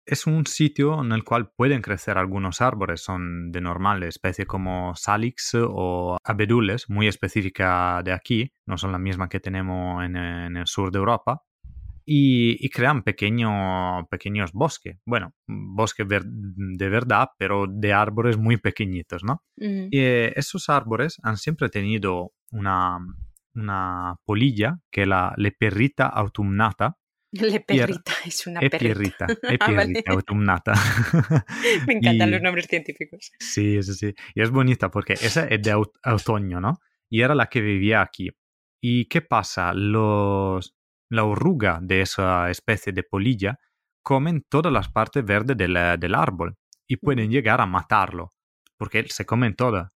es 0.06 0.26
un 0.26 0.46
sitio 0.46 1.00
en 1.00 1.12
el 1.12 1.24
cual 1.24 1.52
pueden 1.56 1.80
crecer 1.80 2.18
algunos 2.18 2.60
árboles, 2.60 3.00
son 3.02 3.50
de 3.52 3.60
normal, 3.60 4.02
especies 4.02 4.46
como 4.46 4.94
salix 4.96 5.54
o 5.54 6.18
abedules, 6.22 6.90
muy 6.90 7.08
específica 7.08 8.02
de 8.04 8.12
aquí, 8.12 8.52
no 8.66 8.76
son 8.76 8.92
la 8.92 8.98
misma 8.98 9.28
que 9.28 9.40
tenemos 9.40 10.04
en, 10.04 10.16
en 10.16 10.56
el 10.56 10.66
sur 10.66 10.90
de 10.90 10.98
Europa, 10.98 11.42
y, 12.06 12.56
y 12.64 12.68
crean 12.70 13.02
pequeño, 13.02 14.06
pequeños 14.10 14.52
bosques, 14.52 14.98
bueno, 15.06 15.32
bosques 15.46 16.06
ver, 16.06 16.22
de 16.26 16.88
verdad, 16.88 17.28
pero 17.38 17.66
de 17.68 17.92
árboles 17.92 18.36
muy 18.36 18.56
pequeñitos, 18.58 19.24
¿no? 19.24 19.42
Eh, 19.58 20.32
esos 20.36 20.68
árboles 20.68 21.18
han 21.22 21.36
siempre 21.36 21.68
tenido 21.68 22.32
una, 22.50 22.98
una 23.54 24.16
polilla 24.24 24.78
que 24.90 25.02
es 25.02 25.08
la 25.08 25.32
leperrita 25.36 26.06
autumnata, 26.08 26.96
Le 27.32 27.58
perrita, 27.60 28.12
es 28.26 28.46
una 28.46 28.60
e 28.60 28.70
perrita. 28.70 29.26
pierrita, 29.26 29.26
e 29.50 29.56
Ah, 29.58 29.70
vale. 29.72 30.02
autumnata. 30.06 30.72
Me 31.88 31.94
encantan 31.94 32.28
Y- 32.28 32.32
los 32.32 32.42
nombres 32.42 32.66
científicos. 32.68 33.32
Sí, 33.40 33.82
sí, 33.82 33.94
sí. 33.94 34.14
Y 34.34 34.42
es 34.42 34.50
bonita 34.50 34.88
porque 34.90 35.14
esa 35.14 35.46
es 35.48 35.60
de 35.62 35.74
otoño, 35.74 36.60
¿no? 36.60 36.78
Y 37.10 37.22
era 37.22 37.34
la 37.34 37.46
que 37.46 37.60
vivía 37.60 38.02
aquí. 38.02 38.30
¿Y 38.80 39.06
qué 39.06 39.20
pasa? 39.22 39.72
Los, 39.74 40.73
la 41.10 41.24
oruga 41.24 41.78
de 41.82 42.00
esa 42.00 42.50
especie 42.50 42.92
de 42.92 43.02
polilla 43.02 43.58
comen 44.02 44.44
todas 44.48 44.72
las 44.72 44.88
partes 44.88 45.24
verdes 45.24 45.56
del, 45.56 45.74
del 45.98 46.14
árbol 46.14 46.56
y 46.86 46.96
pueden 46.96 47.30
llegar 47.30 47.60
a 47.60 47.66
matarlo 47.66 48.30
porque 48.76 49.06
se 49.08 49.24
comen 49.24 49.54
todas. 49.54 49.90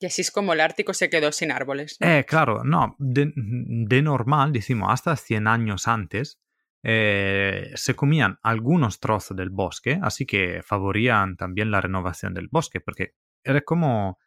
Y 0.00 0.06
así 0.06 0.22
es 0.22 0.30
como 0.30 0.52
el 0.52 0.60
Ártico 0.60 0.92
se 0.92 1.08
quedó 1.08 1.30
sin 1.32 1.52
árboles. 1.52 1.96
¿no? 2.00 2.08
Eh, 2.08 2.24
claro, 2.24 2.64
no, 2.64 2.96
de, 2.98 3.32
de 3.34 4.02
normal, 4.02 4.52
decimos, 4.52 4.88
hasta 4.92 5.16
100 5.16 5.46
años 5.46 5.86
antes, 5.86 6.40
eh, 6.82 7.70
se 7.74 7.94
comían 7.94 8.38
algunos 8.42 9.00
trozos 9.00 9.36
del 9.36 9.50
bosque, 9.50 9.98
así 10.02 10.26
que 10.26 10.62
favorían 10.62 11.36
también 11.36 11.70
la 11.70 11.80
renovación 11.80 12.34
del 12.34 12.48
bosque, 12.50 12.80
porque 12.80 13.12
era 13.42 13.62
como 13.62 14.18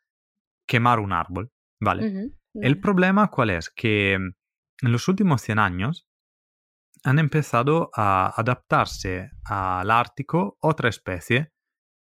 quemar 0.65 0.99
un 0.99 1.13
árbol, 1.13 1.51
¿vale? 1.79 2.31
El 2.53 2.79
problema 2.79 3.29
cuál 3.29 3.51
es? 3.51 3.69
Que 3.69 4.13
en 4.13 4.33
los 4.81 5.07
últimos 5.07 5.41
100 5.41 5.59
años 5.59 6.06
han 7.07 7.19
empezado 7.19 7.89
a 7.95 8.33
adaptarse 8.35 9.31
al 9.45 9.89
Ártico 9.91 10.57
otra 10.59 10.89
especie, 10.89 11.53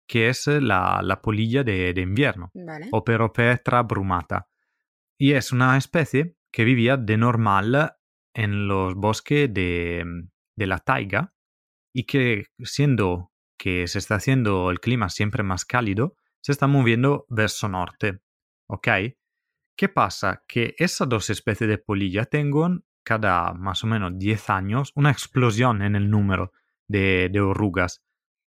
que 0.08 0.30
es 0.30 0.48
la, 0.48 1.02
la 1.04 1.22
polilla 1.22 1.64
de, 1.64 1.94
de 1.94 2.02
invierno. 2.02 2.50
Vale. 2.56 2.90
Operopetra 2.92 3.84
brumata. 3.84 4.48
Y 5.20 5.34
es 5.34 5.52
una 5.52 5.78
especie 5.78 6.38
que 6.52 6.64
vivía 6.64 6.98
de 6.98 7.18
normal 7.18 7.96
en 8.34 8.68
los 8.68 8.96
bosques 8.96 9.54
de, 9.54 10.04
de 10.56 10.68
la 10.68 10.80
taiga 10.80 11.36
y 11.94 12.06
que 12.06 12.48
siendo 12.64 13.32
que 13.60 13.88
se 13.88 14.00
está 14.00 14.16
haciendo 14.16 14.72
el 14.72 14.80
clima 14.80 15.10
siempre 15.10 15.44
más 15.44 15.66
cálido, 15.66 16.16
se 16.42 16.52
está 16.52 16.66
moviendo 16.66 17.28
verso 17.30 17.70
norte. 17.70 18.22
¿Ok? 18.68 18.88
¿Qué 19.78 19.90
pasa? 19.90 20.44
Que 20.48 20.74
esas 20.80 21.08
dos 21.08 21.30
especies 21.30 21.70
de 21.70 21.78
polilla 21.78 22.26
tengan 22.26 22.86
cada 23.06 23.54
más 23.54 23.84
o 23.84 23.88
menos 23.88 24.12
10 24.18 24.50
años 24.50 24.92
una 24.96 25.12
explosión 25.12 25.82
en 25.82 25.96
el 25.96 26.10
número 26.10 26.52
de, 26.90 27.30
de 27.32 27.40
orugas. 27.40 28.04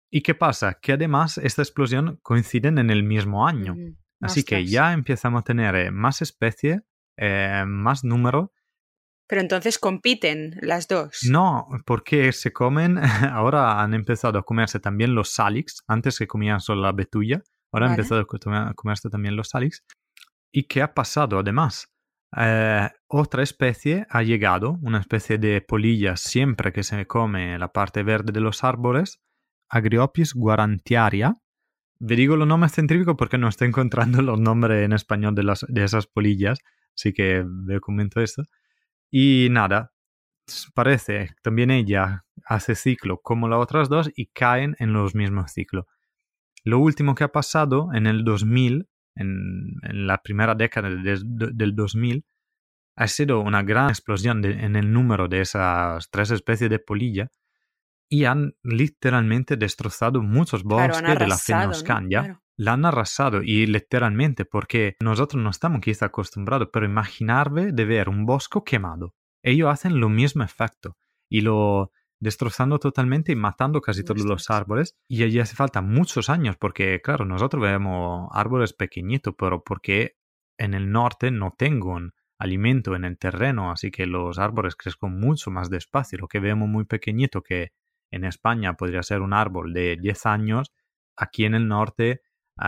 ¿Y 0.10 0.21
qué 0.21 0.33
pasa? 0.33 0.79
Que 0.81 0.93
además 0.93 1.38
esta 1.38 1.62
explosión 1.62 2.19
coinciden 2.23 2.77
en 2.79 2.89
el 2.89 3.03
mismo 3.03 3.45
año. 3.47 3.75
Así 4.21 4.43
que 4.43 4.65
ya 4.65 4.93
empezamos 4.93 5.41
a 5.41 5.43
tener 5.43 5.75
eh, 5.75 5.91
más 5.91 6.21
especies, 6.23 6.81
eh, 7.17 7.63
más 7.67 8.03
número. 8.03 8.51
Pero 9.27 9.41
entonces 9.41 9.77
compiten 9.77 10.57
las 10.62 10.88
dos. 10.88 11.19
No, 11.29 11.67
porque 11.86 12.31
se 12.31 12.53
comen, 12.53 12.97
ahora 13.31 13.81
han 13.81 13.93
empezado 13.93 14.39
a 14.39 14.43
comerse 14.43 14.79
también 14.79 15.13
los 15.13 15.31
salix, 15.33 15.83
antes 15.88 16.17
que 16.17 16.25
comían 16.27 16.62
solo 16.62 16.81
la 16.83 16.93
betulla, 16.93 17.43
ahora 17.73 17.88
han 17.88 17.91
Vale. 17.91 18.01
empezado 18.03 18.21
a 18.21 18.25
co- 18.25 18.38
a 18.51 18.73
comerse 18.73 19.10
también 19.10 19.36
los 19.36 19.49
salix. 19.49 19.83
¿Y 20.53 20.63
qué 20.63 20.81
ha 20.81 20.93
pasado 20.93 21.38
además? 21.38 21.91
Eh, 22.36 22.90
otra 23.08 23.44
especie 23.44 24.06
ha 24.10 24.22
llegado, 24.22 24.78
una 24.82 25.00
especie 25.00 25.38
de 25.38 25.62
polilla 25.62 26.18
siempre 26.18 26.74
que 26.74 26.84
se 26.84 27.06
come 27.08 27.58
la 27.58 27.72
parte 27.72 28.04
verde 28.04 28.34
de 28.34 28.42
los 28.42 28.63
árboles, 28.63 29.22
Agriopis 29.70 30.34
guarantiaria. 30.34 31.36
Vi 32.00 32.16
digo 32.16 32.36
los 32.36 32.48
nombres 32.48 32.74
científicos 32.74 33.16
porque 33.18 33.38
no 33.38 33.48
estoy 33.48 33.70
encontrando 33.70 34.22
los 34.22 34.40
nombres 34.40 34.86
en 34.86 34.94
español 34.94 35.36
de, 35.36 35.44
las, 35.44 35.66
de 35.68 35.84
esas 35.84 36.08
polillas, 36.08 36.60
así 36.96 37.13
que 37.13 37.44
veo 37.46 37.82
comento 37.82 38.22
esto. 38.22 38.44
Y 39.10 39.48
nada, 39.52 39.94
parece 40.74 41.32
también 41.42 41.72
ella 41.72 42.26
hace 42.46 42.76
ciclo 42.76 43.20
como 43.22 43.48
las 43.48 43.60
otras 43.60 43.90
dos 43.90 44.10
y 44.16 44.28
caen 44.28 44.76
en 44.80 44.94
los 44.94 45.16
mismos 45.16 45.52
ciclos. 45.52 45.86
Lo 46.63 46.80
último 46.80 47.16
que 47.16 47.24
ha 47.24 47.32
pasado 47.32 47.90
en 47.94 48.08
el 48.08 48.24
2000, 48.24 48.90
en, 49.19 49.73
en 49.84 50.08
la 50.08 50.17
primera 50.21 50.56
década 50.56 50.89
de- 50.89 51.19
de- 51.23 51.51
del 51.53 51.75
2000, 51.75 52.23
ha 52.95 53.08
sido 53.08 53.39
una 53.41 53.62
gran 53.63 53.89
explosión 53.89 54.41
de- 54.41 54.51
en 54.65 54.75
el 54.75 54.91
número 54.91 55.27
de 55.27 55.41
esas 55.41 56.10
tres 56.10 56.32
especies 56.32 56.69
de 56.69 56.80
polilla 56.80 57.27
y 58.10 58.23
han 58.25 58.53
literalmente 58.63 59.58
destrozado 59.58 60.21
muchos 60.23 60.63
bosques 60.63 61.01
de 61.01 61.13
la 61.13 61.13
arrasado, 61.25 61.67
¿no? 61.67 61.73
Claro. 62.21 62.41
La 62.60 62.73
han 62.73 62.86
arrasado 62.86 63.43
y 63.43 63.67
literalmente 63.67 64.45
porque 64.45 64.95
nosotros 64.99 65.43
no 65.43 65.49
estamos 65.51 65.80
quizá 65.82 66.08
acostumbrados, 66.08 66.69
pero 66.73 66.86
imaginarve 66.88 67.71
de 67.71 67.86
ver 67.86 68.10
un 68.10 68.25
bosque 68.25 68.60
quemado. 68.65 69.13
Ellos 69.43 69.69
hacen 69.69 69.99
lo 69.99 70.10
mismo 70.10 70.43
efecto 70.43 70.97
y 71.30 71.41
lo 71.41 71.91
destrozando 72.19 72.80
totalmente 72.80 73.32
y 73.32 73.36
matando 73.36 73.82
casi 73.82 74.03
todos 74.03 74.23
los 74.23 74.49
árboles. 74.49 74.95
Y 75.08 75.23
allí 75.23 75.39
hace 75.39 75.56
falta 75.56 75.82
muchos 75.82 76.30
años 76.30 76.58
porque, 76.58 77.01
claro, 77.01 77.25
nosotros 77.25 77.62
vemos 77.62 78.30
árboles 78.32 78.73
pequeñitos, 78.73 79.36
pero 79.38 79.63
porque 79.63 80.17
en 80.58 80.73
el 80.73 80.91
norte 80.91 81.32
no 81.32 81.53
tengo 81.58 81.99
alimento 82.39 82.95
en 82.95 83.03
el 83.03 83.17
terreno, 83.17 83.71
así 83.71 83.91
que 83.91 84.06
los 84.06 84.39
árboles 84.39 84.75
crecen 84.75 85.19
mucho 85.19 85.51
más 85.51 85.69
despacio. 85.69 86.17
Lo 86.19 86.27
que 86.27 86.39
vemos 86.39 86.67
muy 86.67 86.86
pequeñito 86.86 87.41
que 87.41 87.71
en 88.12 88.23
España 88.23 88.73
podría 88.73 89.03
ser 89.03 89.21
un 89.21 89.34
árbol 89.34 89.73
de 89.73 89.97
10 89.99 90.25
años, 90.25 90.73
aquí 91.15 91.45
en 91.45 91.56
el 91.56 91.67
norte 91.67 92.21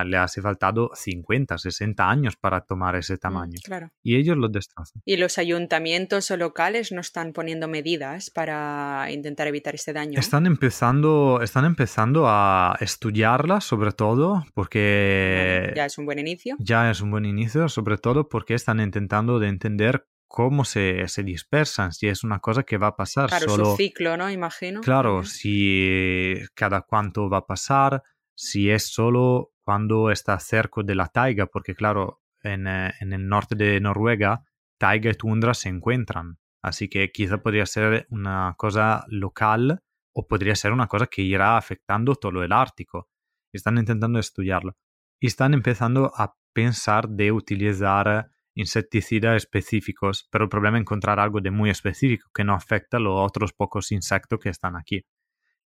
le 0.06 0.18
hace 0.18 0.42
faltado 0.42 0.92
50, 0.94 1.58
60 1.58 2.10
años 2.10 2.36
para 2.36 2.62
tomar 2.62 2.96
ese 2.96 3.16
Mm, 3.16 3.18
tamaño. 3.20 3.60
claro. 3.64 3.92
Y 4.04 4.16
ellos 4.18 4.38
lo 4.38 4.48
destrozan. 4.50 5.02
Y 5.06 5.18
los 5.18 5.38
ayuntamientos 5.38 6.30
o 6.32 6.38
locales 6.38 6.92
no 6.92 7.02
están 7.02 7.34
poniendo 7.34 7.68
medidas 7.68 8.30
para 8.30 9.08
intentar 9.12 9.48
evitar 9.48 9.76
este 9.76 9.94
daño. 9.94 10.20
Están 10.20 10.46
empezando, 10.46 11.42
están 11.42 11.66
empezando 11.66 12.26
a 12.28 12.78
estudiarla, 12.80 13.62
sobre 13.62 13.92
todo, 13.92 14.46
porque 14.90 15.74
ya 15.76 15.86
es 15.86 15.98
un 15.98 16.06
buen 16.06 16.20
inicio. 16.20 16.56
ya 16.60 16.90
es 16.92 17.02
un 17.02 17.12
buen 17.12 17.26
inicio, 17.26 17.68
sobre 17.70 17.98
todo 17.98 18.30
porque 18.30 18.54
están 18.54 18.80
intentando 18.80 19.40
de 19.40 19.48
entender 19.48 20.06
cómo 20.28 20.64
se, 20.64 21.08
se 21.08 21.24
dispersan, 21.24 21.92
si 21.92 22.08
es 22.08 22.24
una 22.24 22.40
cosa 22.40 22.62
que 22.64 22.78
va 22.78 22.88
a 22.88 22.96
pasar 22.96 23.30
Claro, 23.30 23.50
solo... 23.50 23.66
su 23.72 23.78
ciclo, 23.78 24.16
¿no? 24.16 24.30
Imagino. 24.30 24.82
Claro, 24.82 25.24
si 25.24 26.36
cada 26.54 26.82
cuánto 26.82 27.30
va 27.30 27.40
a 27.40 27.46
pasar, 27.48 28.04
si 28.36 28.70
es 28.70 28.88
solo 28.88 29.54
cuando 29.70 30.10
está 30.10 30.40
cerca 30.40 30.82
de 30.84 30.96
la 30.96 31.10
taiga, 31.10 31.46
porque 31.46 31.76
claro, 31.76 32.24
en, 32.42 32.66
eh, 32.66 32.92
en 33.02 33.14
el 33.14 33.28
norte 33.28 33.54
de 33.54 33.80
Noruega, 33.80 34.44
taiga 34.80 35.12
y 35.12 35.14
tundra 35.14 35.54
se 35.54 35.70
encuentran. 35.70 36.40
Así 36.64 36.90
que 36.90 37.12
quizá 37.12 37.38
podría 37.38 37.68
ser 37.68 38.08
una 38.10 38.56
cosa 38.58 39.06
local 39.10 39.80
o 40.12 40.28
podría 40.28 40.56
ser 40.56 40.72
una 40.72 40.88
cosa 40.88 41.06
que 41.06 41.22
irá 41.22 41.56
afectando 41.56 42.16
todo 42.16 42.42
el 42.44 42.52
Ártico. 42.52 43.10
Están 43.54 43.78
intentando 43.78 44.18
estudiarlo. 44.18 44.76
Y 45.20 45.28
están 45.28 45.54
empezando 45.54 46.12
a 46.16 46.36
pensar 46.52 47.08
de 47.08 47.32
utilizar 47.32 48.32
insecticidas 48.56 49.36
específicos, 49.36 50.28
pero 50.32 50.46
el 50.46 50.50
problema 50.50 50.80
es 50.80 50.82
encontrar 50.82 51.20
algo 51.20 51.42
de 51.42 51.52
muy 51.52 51.70
específico 51.70 52.32
que 52.34 52.44
no 52.44 52.56
afecta 52.56 52.98
a 52.98 53.02
los 53.02 53.14
otros 53.16 53.54
pocos 53.54 53.92
insectos 53.92 54.40
que 54.40 54.50
están 54.50 54.76
aquí. 54.76 55.06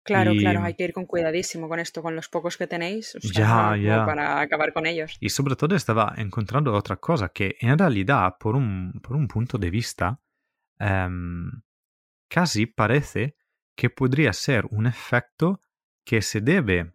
Claro, 0.04 0.32
y- 0.32 0.38
claro, 0.38 0.62
hay 0.62 0.74
que 0.74 0.84
ir 0.84 0.92
con 0.92 1.06
cuidadísimo 1.06 1.68
con 1.68 1.78
esto, 1.78 2.02
con 2.02 2.16
los 2.16 2.28
pocos 2.28 2.56
que 2.56 2.66
tenéis, 2.66 3.14
o 3.14 3.20
sea, 3.20 3.42
Ya, 3.44 3.76
ya. 3.76 4.06
para 4.06 4.40
acabar 4.40 4.72
con 4.72 4.86
ellos. 4.86 5.16
Y 5.20 5.28
sobre 5.28 5.56
todo 5.56 5.76
estaba 5.76 6.14
encontrando 6.16 6.72
otra 6.72 6.96
cosa 6.96 7.28
que 7.28 7.56
en 7.60 7.78
realidad, 7.78 8.36
por 8.38 8.56
un, 8.56 8.92
por 9.02 9.16
un 9.16 9.28
punto 9.28 9.58
de 9.58 9.70
vista, 9.70 10.20
em, 10.78 11.50
casi 12.28 12.66
parece 12.66 13.36
que 13.76 13.90
podría 13.90 14.32
ser 14.32 14.66
un 14.70 14.86
efecto 14.86 15.60
que 16.04 16.22
se 16.22 16.40
debe 16.40 16.92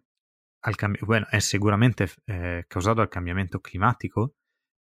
al 0.62 0.76
cambio, 0.76 1.02
bueno, 1.06 1.26
es 1.32 1.44
seguramente 1.44 2.06
eh, 2.26 2.64
causado 2.68 3.02
al 3.02 3.08
cambiamiento 3.08 3.60
climático, 3.60 4.34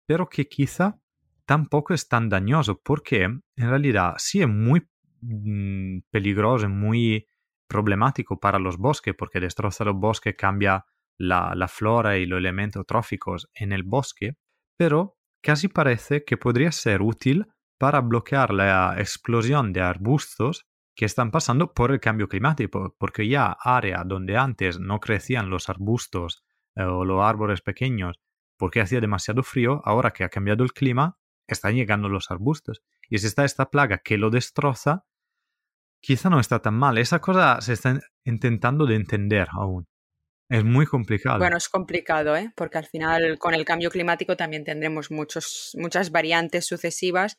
pero 0.05 0.29
que 0.29 0.47
quizá 0.47 0.99
tampoco 1.45 1.93
es 1.93 2.07
tan 2.07 2.29
dañoso 2.29 2.79
porque 2.83 3.23
en 3.23 3.41
realidad 3.57 4.13
sí 4.17 4.41
es 4.41 4.47
muy 4.47 4.87
mm, 5.21 5.99
peligroso, 6.11 6.69
muy 6.69 7.27
problemático 7.71 8.39
para 8.39 8.59
los 8.59 8.77
bosques 8.77 9.15
porque 9.17 9.39
destroza 9.39 9.85
los 9.85 9.95
bosques, 9.95 10.35
cambia 10.37 10.85
la, 11.17 11.53
la 11.55 11.67
flora 11.67 12.17
y 12.17 12.25
los 12.25 12.39
elementos 12.39 12.85
tróficos 12.85 13.49
en 13.53 13.71
el 13.71 13.83
bosque, 13.83 14.35
pero 14.77 15.17
casi 15.41 15.67
parece 15.67 16.23
que 16.25 16.37
podría 16.37 16.71
ser 16.71 17.01
útil 17.01 17.47
para 17.77 18.01
bloquear 18.01 18.53
la 18.53 18.95
explosión 18.97 19.73
de 19.73 19.81
arbustos 19.81 20.67
que 20.95 21.05
están 21.05 21.31
pasando 21.31 21.73
por 21.73 21.91
el 21.91 21.99
cambio 21.99 22.27
climático, 22.27 22.95
porque 22.99 23.27
ya 23.27 23.57
área 23.59 24.03
donde 24.05 24.37
antes 24.37 24.79
no 24.79 24.99
crecían 24.99 25.49
los 25.49 25.69
arbustos 25.69 26.43
eh, 26.75 26.83
o 26.83 27.05
los 27.05 27.23
árboles 27.23 27.61
pequeños 27.61 28.19
porque 28.61 28.79
hacía 28.79 29.01
demasiado 29.01 29.41
frío, 29.41 29.81
ahora 29.85 30.11
que 30.11 30.23
ha 30.23 30.29
cambiado 30.29 30.63
el 30.63 30.71
clima, 30.71 31.17
están 31.47 31.73
llegando 31.73 32.09
los 32.09 32.29
arbustos. 32.29 32.83
Y 33.09 33.17
si 33.17 33.25
está 33.25 33.43
esta 33.43 33.71
plaga 33.71 33.97
que 33.97 34.19
lo 34.19 34.29
destroza, 34.29 35.03
quizá 36.01 36.29
no 36.29 36.39
está 36.39 36.59
tan 36.59 36.73
mal. 36.73 36.97
Esa 36.97 37.19
cosa 37.19 37.61
se 37.61 37.73
está 37.73 37.99
intentando 38.25 38.85
de 38.85 38.95
entender 38.95 39.47
aún. 39.51 39.87
Es 40.49 40.65
muy 40.65 40.85
complicado. 40.85 41.39
Bueno, 41.39 41.55
es 41.55 41.69
complicado, 41.69 42.35
¿eh? 42.35 42.51
porque 42.57 42.77
al 42.77 42.85
final 42.85 43.37
con 43.39 43.53
el 43.53 43.63
cambio 43.63 43.89
climático 43.89 44.35
también 44.35 44.65
tendremos 44.65 45.09
muchos, 45.09 45.71
muchas 45.77 46.11
variantes 46.11 46.65
sucesivas 46.65 47.37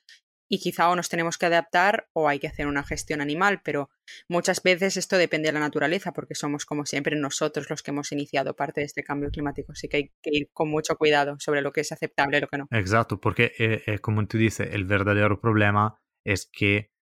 y 0.49 0.59
quizá 0.59 0.89
o 0.89 0.97
nos 0.97 1.09
tenemos 1.09 1.37
que 1.39 1.47
adaptar 1.47 2.09
o 2.15 2.29
hay 2.29 2.39
que 2.39 2.47
hacer 2.47 2.67
una 2.67 2.85
gestión 2.85 3.21
animal, 3.21 3.61
pero 3.63 3.91
muchas 4.29 4.63
veces 4.63 4.97
esto 4.97 5.17
depende 5.17 5.49
de 5.49 5.53
la 5.53 5.61
naturaleza 5.61 6.13
porque 6.13 6.35
somos 6.35 6.65
como 6.65 6.87
siempre 6.87 7.17
nosotros 7.17 7.69
los 7.71 7.83
que 7.83 7.91
hemos 7.91 8.13
iniciado 8.13 8.55
parte 8.55 8.81
de 8.81 8.87
este 8.87 9.03
cambio 9.03 9.31
climático, 9.31 9.73
así 9.73 9.89
que 9.89 9.97
hay 9.99 10.13
que 10.23 10.31
ir 10.31 10.51
con 10.53 10.71
mucho 10.71 10.97
cuidado 10.97 11.37
sobre 11.39 11.63
lo 11.63 11.73
que 11.73 11.83
es 11.83 11.93
aceptable 11.93 12.39
y 12.39 12.41
lo 12.43 12.49
que 12.49 12.59
no. 12.59 12.67
Exacto, 12.71 13.21
porque 13.21 13.53
eh, 13.59 13.83
eh, 13.87 13.99
como 13.99 14.27
tú 14.27 14.39
dices, 14.39 14.69
el 14.73 14.85
verdadero 14.85 15.41
problema 15.41 15.99
es 16.25 16.47
que 16.53 16.93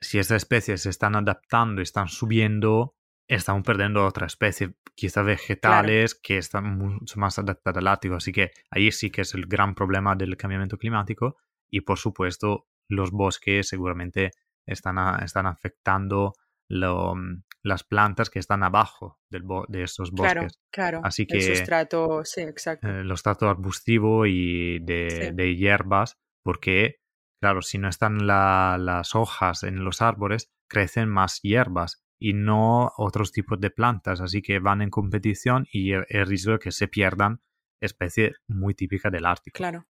si 0.00 0.18
estas 0.18 0.38
especies 0.38 0.82
se 0.82 0.90
están 0.90 1.16
adaptando 1.16 1.80
y 1.80 1.84
están 1.84 2.08
subiendo, 2.08 2.94
estamos 3.26 3.62
perdiendo 3.62 4.06
otra 4.06 4.26
especie, 4.26 4.74
quizá 4.94 5.22
vegetales 5.22 6.14
que 6.14 6.38
están 6.38 6.78
mucho 6.78 7.20
más 7.20 7.38
adaptadas 7.38 7.78
al 7.78 7.88
Ártico, 7.88 8.16
así 8.16 8.32
que 8.32 8.50
ahí 8.70 8.90
sí 8.92 9.10
que 9.10 9.22
es 9.22 9.34
el 9.34 9.46
gran 9.46 9.74
problema 9.74 10.14
del 10.14 10.36
cambiamiento 10.36 10.78
climático 10.78 11.36
y 11.70 11.82
por 11.82 11.98
supuesto 11.98 12.66
los 12.88 13.10
bosques 13.10 13.68
seguramente 13.68 14.30
están, 14.66 15.22
están 15.22 15.46
afectando 15.46 16.34
mm, 16.68 17.42
las 17.62 17.84
plantas 17.84 18.30
que 18.30 18.38
están 18.38 18.62
abajo 18.62 19.18
del 19.30 19.42
de 19.68 19.82
esos 19.82 20.10
bosques. 20.10 20.32
Claro, 20.32 20.48
claro. 20.70 21.00
Así 21.04 21.26
que 21.26 21.38
el 21.38 21.56
sustrato, 21.56 22.24
sí, 22.24 22.42
exacto. 22.42 22.88
Eh, 22.88 23.04
los 23.04 23.20
sustrato 23.20 23.48
arbustivo 23.48 24.26
y 24.26 24.78
de, 24.80 25.32
de, 25.34 25.56
hierbas, 25.56 26.18
porque, 26.42 26.96
claro, 27.40 27.62
si 27.62 27.78
no 27.78 27.88
están 27.88 28.26
las 28.26 29.14
hojas 29.14 29.62
en 29.62 29.84
los 29.84 30.02
árboles, 30.02 30.50
crecen 30.68 31.08
más 31.08 31.40
hierbas 31.42 32.02
y 32.18 32.34
no 32.34 32.92
otros 32.96 33.32
tipos 33.32 33.60
de 33.60 33.70
plantas, 33.70 34.20
así 34.20 34.42
que 34.42 34.58
van 34.58 34.82
en 34.82 34.90
competición 34.90 35.66
y 35.72 35.92
el, 35.92 36.04
riesgo 36.26 36.52
de 36.52 36.58
que 36.58 36.72
se 36.72 36.88
pierdan 36.88 37.40
especie 37.80 38.34
muy 38.48 38.74
típica 38.74 39.10
del 39.10 39.24
Ártico. 39.24 39.56
Claro. 39.56 39.86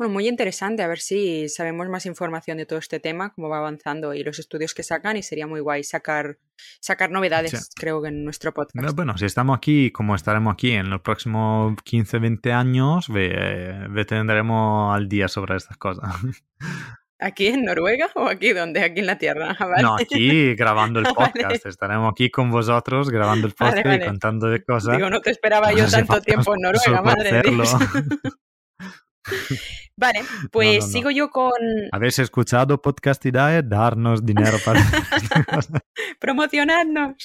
Bueno, 0.00 0.14
muy 0.14 0.28
interesante, 0.28 0.82
a 0.82 0.88
ver 0.88 0.98
si 0.98 1.50
sabemos 1.50 1.86
más 1.90 2.06
información 2.06 2.56
de 2.56 2.64
todo 2.64 2.78
este 2.78 3.00
tema, 3.00 3.34
cómo 3.34 3.50
va 3.50 3.58
avanzando 3.58 4.14
y 4.14 4.24
los 4.24 4.38
estudios 4.38 4.72
que 4.72 4.82
sacan 4.82 5.18
y 5.18 5.22
sería 5.22 5.46
muy 5.46 5.60
guay 5.60 5.84
sacar, 5.84 6.38
sacar 6.80 7.10
novedades, 7.10 7.68
creo 7.76 8.00
que 8.00 8.08
en 8.08 8.24
nuestro 8.24 8.54
podcast. 8.54 8.96
Bueno, 8.96 9.18
si 9.18 9.26
estamos 9.26 9.58
aquí, 9.58 9.90
como 9.90 10.14
estaremos 10.14 10.54
aquí 10.54 10.70
en 10.70 10.88
los 10.88 11.02
próximos 11.02 11.76
15, 11.84 12.18
20 12.18 12.50
años, 12.50 13.08
ve, 13.10 13.90
tendremos 14.08 14.96
al 14.96 15.06
día 15.06 15.28
sobre 15.28 15.56
estas 15.56 15.76
cosas. 15.76 16.14
¿Aquí 17.18 17.48
en 17.48 17.66
Noruega 17.66 18.08
o 18.14 18.26
aquí 18.26 18.54
donde? 18.54 18.82
Aquí 18.82 19.00
en 19.00 19.06
la 19.06 19.18
Tierra. 19.18 19.54
Ah, 19.60 19.82
no, 19.82 19.96
aquí 19.96 20.54
grabando 20.54 21.00
el 21.00 21.06
podcast. 21.14 21.66
Estaremos 21.66 22.10
aquí 22.12 22.30
con 22.30 22.50
vosotros 22.50 23.10
grabando 23.10 23.46
el 23.46 23.52
podcast 23.52 24.02
y 24.02 24.06
contando 24.06 24.46
de 24.46 24.64
cosas. 24.64 24.96
Digo, 24.96 25.10
no 25.10 25.20
te 25.20 25.30
esperaba 25.30 25.74
yo 25.74 25.86
tanto 25.90 26.22
tiempo 26.22 26.54
en 26.54 26.62
Noruega, 26.62 27.02
madre 27.02 27.42
Dios. 27.42 27.76
Vale, 29.96 30.20
pues 30.52 30.90
sigo 30.90 31.10
yo 31.10 31.30
con. 31.30 31.52
¿Habéis 31.92 32.18
escuchado 32.18 32.80
Podcast 32.80 33.24
Idae? 33.24 33.62
Darnos 33.62 34.24
dinero 34.24 34.58
para. 34.64 34.80
Promocionarnos. 36.20 37.24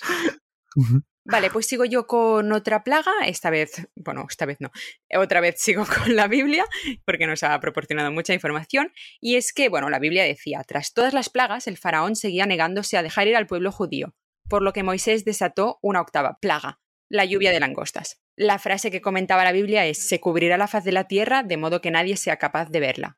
Vale, 1.27 1.49
pues 1.49 1.65
sigo 1.65 1.85
yo 1.85 2.05
con 2.05 2.51
otra 2.51 2.83
plaga, 2.83 3.11
esta 3.25 3.49
vez, 3.49 3.87
bueno, 3.95 4.27
esta 4.29 4.45
vez 4.45 4.57
no, 4.59 4.69
otra 5.17 5.41
vez 5.41 5.55
sigo 5.57 5.83
con 6.03 6.15
la 6.15 6.27
Biblia, 6.27 6.65
porque 7.03 7.25
nos 7.25 7.41
ha 7.41 7.59
proporcionado 7.59 8.11
mucha 8.11 8.35
información, 8.35 8.91
y 9.19 9.35
es 9.35 9.51
que, 9.51 9.69
bueno, 9.69 9.89
la 9.89 9.97
Biblia 9.97 10.23
decía, 10.23 10.63
tras 10.67 10.93
todas 10.93 11.15
las 11.15 11.29
plagas, 11.29 11.65
el 11.65 11.77
faraón 11.77 12.15
seguía 12.15 12.45
negándose 12.45 12.95
a 12.95 13.01
dejar 13.01 13.27
ir 13.27 13.35
al 13.35 13.47
pueblo 13.47 13.71
judío, 13.71 14.13
por 14.47 14.61
lo 14.61 14.71
que 14.71 14.83
Moisés 14.83 15.25
desató 15.25 15.79
una 15.81 16.01
octava 16.01 16.37
plaga, 16.39 16.79
la 17.09 17.25
lluvia 17.25 17.51
de 17.51 17.59
langostas. 17.59 18.21
La 18.35 18.59
frase 18.59 18.91
que 18.91 19.01
comentaba 19.01 19.43
la 19.43 19.51
Biblia 19.51 19.85
es 19.85 20.07
se 20.07 20.19
cubrirá 20.19 20.57
la 20.57 20.67
faz 20.67 20.83
de 20.83 20.91
la 20.91 21.07
tierra 21.07 21.43
de 21.43 21.57
modo 21.57 21.81
que 21.81 21.91
nadie 21.91 22.17
sea 22.17 22.37
capaz 22.37 22.69
de 22.69 22.79
verla. 22.79 23.17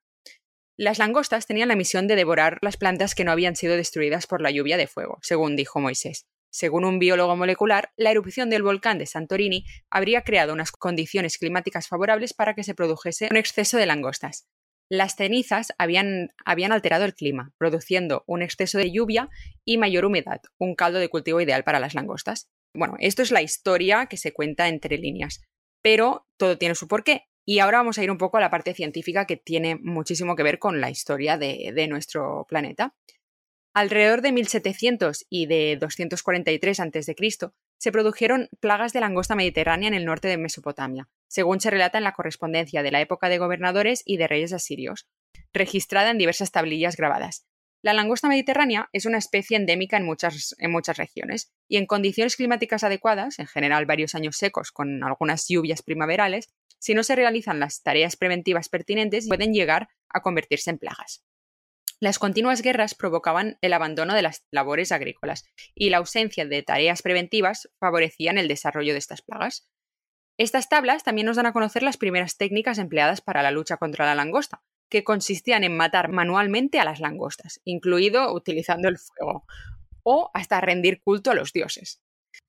Las 0.77 0.99
langostas 0.99 1.47
tenían 1.47 1.69
la 1.69 1.75
misión 1.75 2.07
de 2.07 2.15
devorar 2.15 2.59
las 2.61 2.77
plantas 2.77 3.15
que 3.15 3.23
no 3.23 3.31
habían 3.31 3.55
sido 3.55 3.75
destruidas 3.75 4.27
por 4.27 4.41
la 4.41 4.51
lluvia 4.51 4.77
de 4.77 4.85
fuego, 4.85 5.17
según 5.23 5.55
dijo 5.55 5.79
Moisés. 5.79 6.27
Según 6.51 6.85
un 6.85 6.99
biólogo 6.99 7.35
molecular, 7.35 7.91
la 7.97 8.11
erupción 8.11 8.49
del 8.49 8.63
volcán 8.63 8.99
de 8.99 9.05
Santorini 9.05 9.65
habría 9.89 10.21
creado 10.21 10.53
unas 10.53 10.71
condiciones 10.71 11.37
climáticas 11.37 11.87
favorables 11.87 12.33
para 12.33 12.53
que 12.53 12.63
se 12.63 12.75
produjese 12.75 13.27
un 13.31 13.37
exceso 13.37 13.77
de 13.77 13.85
langostas. 13.85 14.47
Las 14.89 15.15
cenizas 15.15 15.73
habían, 15.77 16.29
habían, 16.45 16.71
alterado 16.71 17.03
el 17.03 17.13
clima, 17.13 17.51
produciendo 17.57 18.23
un 18.25 18.41
exceso 18.41 18.77
de 18.77 18.91
lluvia 18.91 19.29
y 19.65 19.77
mayor 19.77 20.05
humedad, 20.05 20.41
un 20.57 20.75
caldo 20.75 20.99
de 20.99 21.09
cultivo 21.09 21.41
ideal 21.41 21.65
para 21.65 21.79
las 21.79 21.93
langostas. 21.93 22.49
Bueno, 22.73 22.95
esto 22.99 23.21
es 23.21 23.31
la 23.31 23.41
historia 23.41 24.07
que 24.07 24.17
se 24.17 24.33
cuenta 24.33 24.67
entre 24.67 24.97
líneas, 24.97 25.41
pero 25.81 26.27
todo 26.37 26.57
tiene 26.57 26.75
su 26.75 26.87
porqué. 26.87 27.27
Y 27.49 27.59
ahora 27.59 27.77
vamos 27.77 27.97
a 27.97 28.03
ir 28.03 28.11
un 28.11 28.17
poco 28.17 28.37
a 28.37 28.41
la 28.41 28.49
parte 28.49 28.73
científica 28.73 29.25
que 29.25 29.37
tiene 29.37 29.75
muchísimo 29.75 30.35
que 30.35 30.43
ver 30.43 30.59
con 30.59 30.81
la 30.81 30.89
historia 30.89 31.37
de, 31.37 31.87
nuestro 31.89 32.45
planeta. 32.49 32.93
Alrededor 33.73 34.21
de 34.21 34.33
1700 34.33 35.25
y 35.29 35.45
de 35.45 35.77
243 35.79 36.79
a.C. 36.81 37.15
se 37.77 37.91
produjeron 37.93 38.49
plagas 38.59 38.91
de 38.91 38.99
langosta 38.99 39.35
mediterránea 39.35 39.87
en 39.87 39.93
el 39.93 40.03
norte 40.03 40.27
de 40.27 40.37
Mesopotamia, 40.37 41.07
según 41.29 41.61
se 41.61 41.69
relata 41.69 41.97
en 41.97 42.03
la 42.03 42.13
correspondencia 42.13 42.83
de 42.83 42.91
la 42.91 42.99
época 42.99 43.29
de 43.29 43.37
gobernadores 43.37 44.03
y 44.05 44.17
de 44.17 44.27
reyes 44.27 44.51
asirios, 44.51 45.07
registrada 45.53 46.11
en 46.11 46.17
diversas 46.17 46.51
tablillas 46.51 46.97
grabadas. 46.97 47.45
La 47.83 47.93
langosta 47.93 48.27
mediterránea 48.27 48.89
es 48.91 49.05
una 49.05 49.17
especie 49.19 49.55
endémica 49.55 49.97
en 49.97 50.05
muchas, 50.05 50.55
en 50.59 50.71
muchas 50.71 50.97
regiones 50.97 51.53
y 51.67 51.77
en 51.77 51.85
condiciones 51.85 52.35
climáticas 52.35 52.83
adecuadas, 52.83 53.39
en 53.39 53.47
general 53.47 53.85
varios 53.85 54.15
años 54.15 54.37
secos 54.37 54.71
con 54.71 55.03
algunas 55.03 55.47
lluvias 55.47 55.83
primaverales, 55.83 56.49
si 56.79 56.93
no 56.93 57.03
se 57.03 57.15
realizan 57.15 57.59
las 57.59 57.81
tareas 57.81 58.15
preventivas 58.15 58.69
pertinentes, 58.69 59.27
pueden 59.27 59.53
llegar 59.53 59.89
a 60.09 60.21
convertirse 60.21 60.69
en 60.69 60.77
plagas. 60.77 61.23
Las 61.99 62.19
continuas 62.19 62.61
guerras 62.61 62.93
provocaban 62.93 63.57
el 63.61 63.73
abandono 63.73 64.13
de 64.13 64.21
las 64.21 64.45
labores 64.51 64.91
agrícolas 64.91 65.45
y 65.73 65.89
la 65.89 65.97
ausencia 65.97 66.45
de 66.45 66.61
tareas 66.61 67.01
preventivas 67.01 67.69
favorecían 67.79 68.37
el 68.37 68.47
desarrollo 68.47 68.93
de 68.93 68.99
estas 68.99 69.23
plagas. 69.23 69.67
Estas 70.37 70.69
tablas 70.69 71.03
también 71.03 71.25
nos 71.25 71.37
dan 71.37 71.47
a 71.47 71.53
conocer 71.53 71.81
las 71.81 71.97
primeras 71.97 72.37
técnicas 72.37 72.77
empleadas 72.77 73.21
para 73.21 73.41
la 73.41 73.49
lucha 73.49 73.77
contra 73.77 74.05
la 74.05 74.13
langosta, 74.13 74.61
que 74.89 75.03
consistían 75.03 75.63
en 75.63 75.75
matar 75.75 76.11
manualmente 76.11 76.79
a 76.79 76.85
las 76.85 76.99
langostas, 76.99 77.59
incluido 77.65 78.33
utilizando 78.33 78.87
el 78.87 78.97
fuego, 78.97 79.45
o 80.03 80.31
hasta 80.33 80.61
rendir 80.61 81.01
culto 81.01 81.31
a 81.31 81.35
los 81.35 81.53
dioses. 81.53 82.01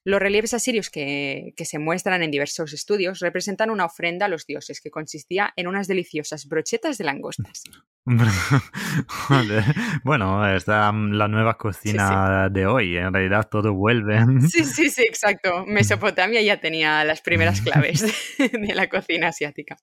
Los 0.04 0.20
relieves 0.20 0.54
asirios 0.54 0.90
que, 0.90 1.54
se 1.56 1.78
muestran 1.78 2.22
en 2.22 2.30
diversos 2.30 2.72
estudios 2.72 3.20
representan 3.20 3.70
una 3.70 3.86
ofrenda 3.86 4.26
a 4.26 4.28
los 4.28 4.46
dioses 4.46 4.80
que 4.80 4.90
consistía 4.90 5.52
en 5.56 5.66
unas 5.66 5.88
deliciosas 5.88 6.46
brochetas 6.46 6.98
de 6.98 7.04
langostas. 7.04 7.64
bueno, 10.04 10.54
es 10.54 10.66
la 10.66 10.92
nueva 10.92 11.58
cocina 11.58 12.48
de 12.48 12.66
hoy. 12.66 12.96
En 12.96 13.12
realidad 13.12 13.48
todo 13.50 13.74
vuelve. 13.74 14.18
Sí, 14.48 14.64
sí, 14.64 14.88
sí, 14.88 15.02
exacto. 15.02 15.64
Mesopotamia 15.66 16.40
ya 16.40 16.58
tenía 16.58 17.04
las 17.04 17.20
primeras 17.20 17.60
claves 17.60 18.02
de 18.38 18.74
la 18.74 18.88
cocina 18.88 19.28
asiática. 19.28 19.76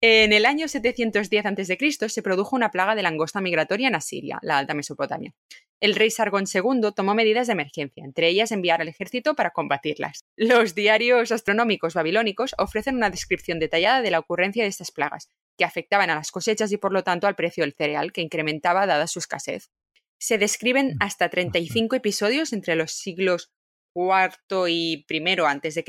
En 0.00 0.32
el 0.32 0.46
año 0.46 0.68
710 0.68 1.46
a.C. 1.46 2.08
se 2.08 2.22
produjo 2.22 2.56
una 2.56 2.70
plaga 2.70 2.94
de 2.94 3.02
langosta 3.02 3.40
migratoria 3.40 3.88
en 3.88 3.94
Asiria, 3.94 4.38
la 4.42 4.58
Alta 4.58 4.74
Mesopotamia 4.74 5.34
el 5.80 5.94
rey 5.94 6.10
Sargón 6.10 6.44
II 6.52 6.90
tomó 6.94 7.14
medidas 7.14 7.46
de 7.46 7.54
emergencia, 7.54 8.04
entre 8.04 8.28
ellas 8.28 8.52
enviar 8.52 8.80
al 8.80 8.88
ejército 8.88 9.34
para 9.34 9.50
combatirlas. 9.50 10.24
Los 10.36 10.74
diarios 10.74 11.32
astronómicos 11.32 11.94
babilónicos 11.94 12.54
ofrecen 12.58 12.96
una 12.96 13.10
descripción 13.10 13.58
detallada 13.58 14.02
de 14.02 14.10
la 14.10 14.18
ocurrencia 14.18 14.62
de 14.62 14.68
estas 14.68 14.90
plagas, 14.90 15.30
que 15.56 15.64
afectaban 15.64 16.10
a 16.10 16.14
las 16.14 16.30
cosechas 16.30 16.72
y 16.72 16.76
por 16.76 16.92
lo 16.92 17.04
tanto 17.04 17.26
al 17.26 17.36
precio 17.36 17.64
del 17.64 17.74
cereal, 17.74 18.12
que 18.12 18.22
incrementaba 18.22 18.86
dada 18.86 19.06
su 19.06 19.18
escasez. 19.18 19.70
Se 20.18 20.38
describen 20.38 20.96
hasta 21.00 21.28
35 21.28 21.96
episodios 21.96 22.52
entre 22.52 22.76
los 22.76 22.92
siglos 22.92 23.52
IV 23.94 24.68
y 24.68 25.06
I 25.08 25.40
a.C., 25.46 25.84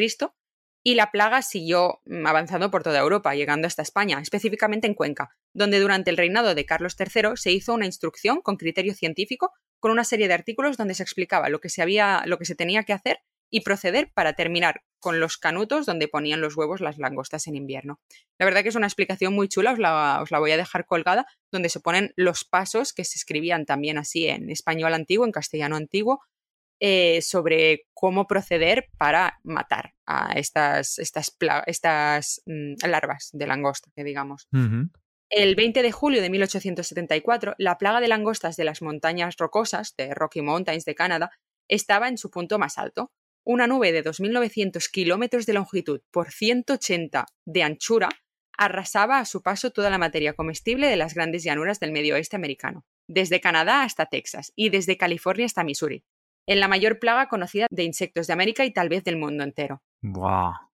y 0.84 0.96
la 0.96 1.12
plaga 1.12 1.42
siguió 1.42 2.02
mm, 2.06 2.26
avanzando 2.26 2.72
por 2.72 2.84
toda 2.84 3.00
Europa, 3.00 3.36
llegando 3.36 3.68
hasta 3.68 3.84
España, 3.84 4.20
específicamente 4.20 4.88
en 4.88 4.96
Cuenca, 4.96 5.36
donde 5.54 5.80
durante 5.80 6.10
el 6.10 6.18
reinado 6.18 6.56
de 6.56 6.66
Carlos 6.66 6.96
III 7.00 7.32
se 7.36 7.52
hizo 7.52 7.74
una 7.74 7.86
instrucción 7.86 8.42
con 8.42 8.58
criterio 8.58 8.96
científico 8.96 9.52
con 9.80 9.92
una 9.92 10.04
serie 10.04 10.28
de 10.28 10.34
artículos 10.34 10.78
donde 10.78 10.94
se 10.94 11.04
explicaba 11.04 11.50
lo 11.50 11.60
que 11.60 11.70
se, 11.70 11.82
había, 11.82 12.24
lo 12.26 12.38
que 12.38 12.46
se 12.46 12.56
tenía 12.56 12.84
que 12.84 12.94
hacer 12.94 13.20
y 13.52 13.62
proceder 13.62 14.12
para 14.14 14.34
terminar 14.34 14.82
con 15.00 15.20
los 15.20 15.38
canutos 15.38 15.86
donde 15.86 16.08
ponían 16.08 16.42
los 16.42 16.56
huevos 16.56 16.82
las 16.82 16.98
langostas 16.98 17.48
en 17.48 17.56
invierno. 17.56 18.00
La 18.40 18.46
verdad 18.46 18.64
que 18.64 18.70
es 18.70 18.76
una 18.76 18.88
explicación 18.88 19.34
muy 19.34 19.48
chula, 19.48 19.74
os 19.74 19.80
la, 19.80 20.22
os 20.22 20.32
la, 20.32 20.40
voy 20.40 20.52
a 20.52 20.58
dejar 20.58 20.86
colgada, 20.86 21.28
donde 21.52 21.70
se 21.70 21.80
ponen 21.80 22.14
los 22.16 22.46
pasos 22.46 22.94
que 22.94 23.04
se 23.04 23.18
escribían 23.18 23.66
también 23.66 23.98
así 23.98 24.28
en 24.28 24.50
español 24.50 24.94
antiguo, 24.94 25.26
en 25.26 25.32
castellano 25.32 25.76
antiguo, 25.76 26.22
eh, 26.80 27.22
sobre 27.22 27.84
cómo 27.94 28.26
proceder 28.26 28.90
para 28.98 29.40
matar 29.44 29.94
a 30.08 30.34
estas, 30.34 30.98
estas, 30.98 31.38
estas 31.68 32.42
mm, 32.48 32.74
larvas 32.88 33.30
de 33.34 33.46
langosta, 33.46 33.92
que 33.96 34.04
digamos. 34.04 34.48
El 35.30 35.56
20 35.56 35.84
de 35.84 35.92
julio 35.92 36.24
de 36.24 36.30
1874, 36.32 37.54
la 37.58 37.78
plaga 37.78 38.02
de 38.02 38.08
langostas 38.08 38.58
de 38.58 38.66
las 38.66 38.82
montañas 38.82 39.38
rocosas, 39.38 39.96
de 39.96 40.14
Rocky 40.14 40.42
Mountains 40.42 40.84
de 40.84 40.96
Canadá, 40.96 41.32
estaba 41.68 42.08
en 42.08 42.18
su 42.18 42.32
punto 42.32 42.58
más 42.58 42.78
alto. 42.78 43.12
Una 43.44 43.66
nube 43.66 43.92
de 43.92 44.04
2.900 44.04 44.90
kilómetros 44.92 45.48
de 45.48 45.54
longitud 45.54 46.02
por 46.12 46.32
180 46.32 47.26
de 47.46 47.64
anchura 47.64 48.10
arrasaba 48.56 49.18
a 49.18 49.26
su 49.26 49.42
paso 49.42 49.72
toda 49.72 49.90
la 49.90 49.98
materia 49.98 50.34
comestible 50.34 50.88
de 50.88 50.96
las 50.96 51.16
grandes 51.16 51.44
llanuras 51.44 51.80
del 51.80 51.92
medio 51.92 52.14
oeste 52.14 52.36
americano, 52.36 52.86
desde 53.08 53.42
Canadá 53.42 53.82
hasta 53.82 54.06
Texas 54.06 54.54
y 54.56 54.70
desde 54.70 54.98
California 54.98 55.48
hasta 55.48 55.64
Missouri, 55.64 56.04
en 56.46 56.60
la 56.60 56.68
mayor 56.68 57.00
plaga 57.00 57.28
conocida 57.28 57.66
de 57.72 57.84
insectos 57.84 58.28
de 58.28 58.34
América 58.34 58.64
y 58.64 58.72
tal 58.72 58.90
vez 58.90 59.04
del 59.04 59.18
mundo 59.18 59.44
entero. 59.44 59.82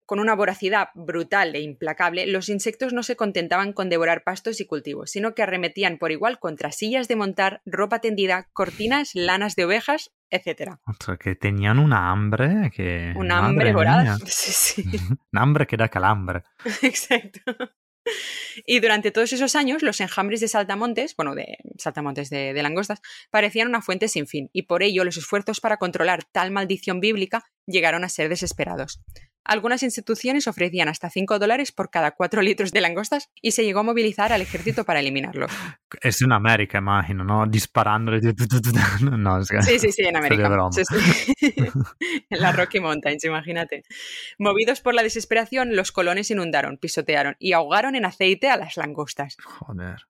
Con 0.06 0.20
una 0.20 0.36
voracidad 0.36 0.90
brutal 0.96 1.56
e 1.56 1.62
implacable, 1.62 2.28
los 2.28 2.50
insectos 2.50 2.94
no 2.94 3.04
se 3.04 3.16
contentaban 3.16 3.74
con 3.74 3.90
devorar 3.90 4.24
pastos 4.24 4.60
y 4.62 4.66
cultivos, 4.66 5.12
sino 5.12 5.34
que 5.34 5.44
arremetían 5.44 5.98
por 5.98 6.12
igual 6.12 6.40
contra 6.40 6.72
sillas 6.72 7.08
de 7.08 7.16
montar, 7.16 7.62
ropa 7.66 8.00
tendida, 8.00 8.50
cortinas, 8.54 9.12
lanas 9.16 9.56
de 9.56 9.66
ovejas, 9.66 10.12
etc. 10.34 10.76
O 10.86 10.94
sea, 11.04 11.18
que 11.18 11.36
tenían 11.36 11.80
una 11.80 12.12
hambre 12.12 12.72
que... 12.76 13.14
Una 13.16 13.46
hambre 13.46 13.74
vorada. 13.74 14.18
Sí, 14.26 14.84
sí. 14.84 15.00
una 15.32 15.42
hambre 15.42 15.68
que 15.68 15.78
da 15.78 15.90
calambre. 15.90 16.44
Exacto. 16.82 17.56
Y 18.66 18.80
durante 18.80 19.12
todos 19.12 19.32
esos 19.32 19.56
años, 19.56 19.82
los 19.82 20.02
enjambres 20.02 20.42
de 20.42 20.48
saltamontes, 20.48 21.16
bueno, 21.16 21.36
de 21.36 21.58
saltamontes 21.78 22.30
de, 22.30 22.54
de, 22.54 22.64
langostas, 22.64 23.02
parecían 23.32 23.70
una 23.70 23.82
fuente 23.82 24.08
sin 24.08 24.28
fin, 24.28 24.50
y 24.52 24.64
por 24.64 24.84
ello 24.84 25.06
los 25.06 25.18
esfuerzos 25.18 25.62
para 25.62 25.78
controlar 25.78 26.24
tal 26.26 26.52
maldición 26.52 27.00
bíblica 27.00 27.46
llegaron 27.66 28.04
a 28.04 28.10
ser 28.10 28.28
desesperados. 28.28 29.02
Algunas 29.46 29.84
instituciones 29.84 30.48
ofrecían 30.48 30.88
hasta 30.88 31.10
5 31.10 31.40
dólares 31.40 31.72
por 31.72 31.90
cada 31.90 32.12
4 32.12 32.42
litros 32.42 32.72
de 32.72 32.82
langostas 32.82 33.30
y 33.42 33.52
se 33.52 33.64
llegó 33.64 33.82
a 33.82 33.84
movilizar 33.84 34.32
al 34.32 34.42
ejército 34.42 34.86
para 34.86 35.00
eliminarlos. 35.00 35.52
Es 36.02 36.22
en 36.22 36.32
América, 36.32 36.78
imagino, 36.78 37.24
¿no? 37.24 37.46
Disparándole. 37.46 38.22
No, 39.04 39.40
es 39.40 39.50
que... 39.50 39.62
Sí, 39.62 39.80
sí, 39.80 39.92
sí, 39.92 40.04
en 40.04 40.18
América. 40.18 40.50
Sí, 40.72 40.84
sí. 40.86 41.56
en 42.30 42.42
la 42.42 42.52
Rocky 42.52 42.80
Mountains, 42.80 43.24
imagínate. 43.24 43.84
Movidos 44.38 44.82
por 44.82 44.94
la 44.94 45.04
desesperación, 45.04 45.76
los 45.76 45.92
colones 45.92 46.32
inundaron, 46.32 46.78
pisotearon 46.78 47.36
y 47.40 47.54
ahogaron 47.54 47.96
en 47.96 48.06
aceite 48.06 48.50
a 48.50 48.58
las 48.58 48.78
langostas. 48.78 49.38
Joder. 49.44 50.08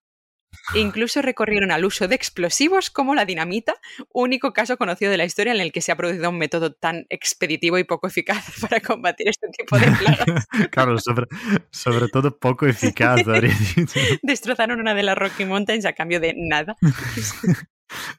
Incluso 0.75 1.21
recorrieron 1.21 1.71
al 1.71 1.85
uso 1.85 2.07
de 2.07 2.15
explosivos 2.15 2.89
como 2.89 3.15
la 3.15 3.25
dinamita, 3.25 3.75
único 4.11 4.53
caso 4.53 4.77
conocido 4.77 5.11
de 5.11 5.17
la 5.17 5.25
historia 5.25 5.53
en 5.53 5.61
el 5.61 5.71
que 5.71 5.81
se 5.81 5.91
ha 5.91 5.95
producido 5.95 6.29
un 6.29 6.37
método 6.37 6.73
tan 6.73 7.05
expeditivo 7.09 7.77
y 7.77 7.83
poco 7.83 8.07
eficaz 8.07 8.45
para 8.61 8.79
combatir 8.79 9.29
este 9.29 9.47
tipo 9.49 9.77
de 9.77 9.91
plagas. 9.91 10.47
claro, 10.71 10.97
sobre, 10.99 11.27
sobre 11.71 12.07
todo 12.07 12.37
poco 12.37 12.65
eficaz. 12.65 13.21
Destrozaron 14.21 14.79
una 14.79 14.93
de 14.93 15.03
las 15.03 15.17
Rocky 15.17 15.45
Mountains 15.45 15.85
a 15.85 15.93
cambio 15.93 16.19
de 16.19 16.33
nada. 16.35 16.75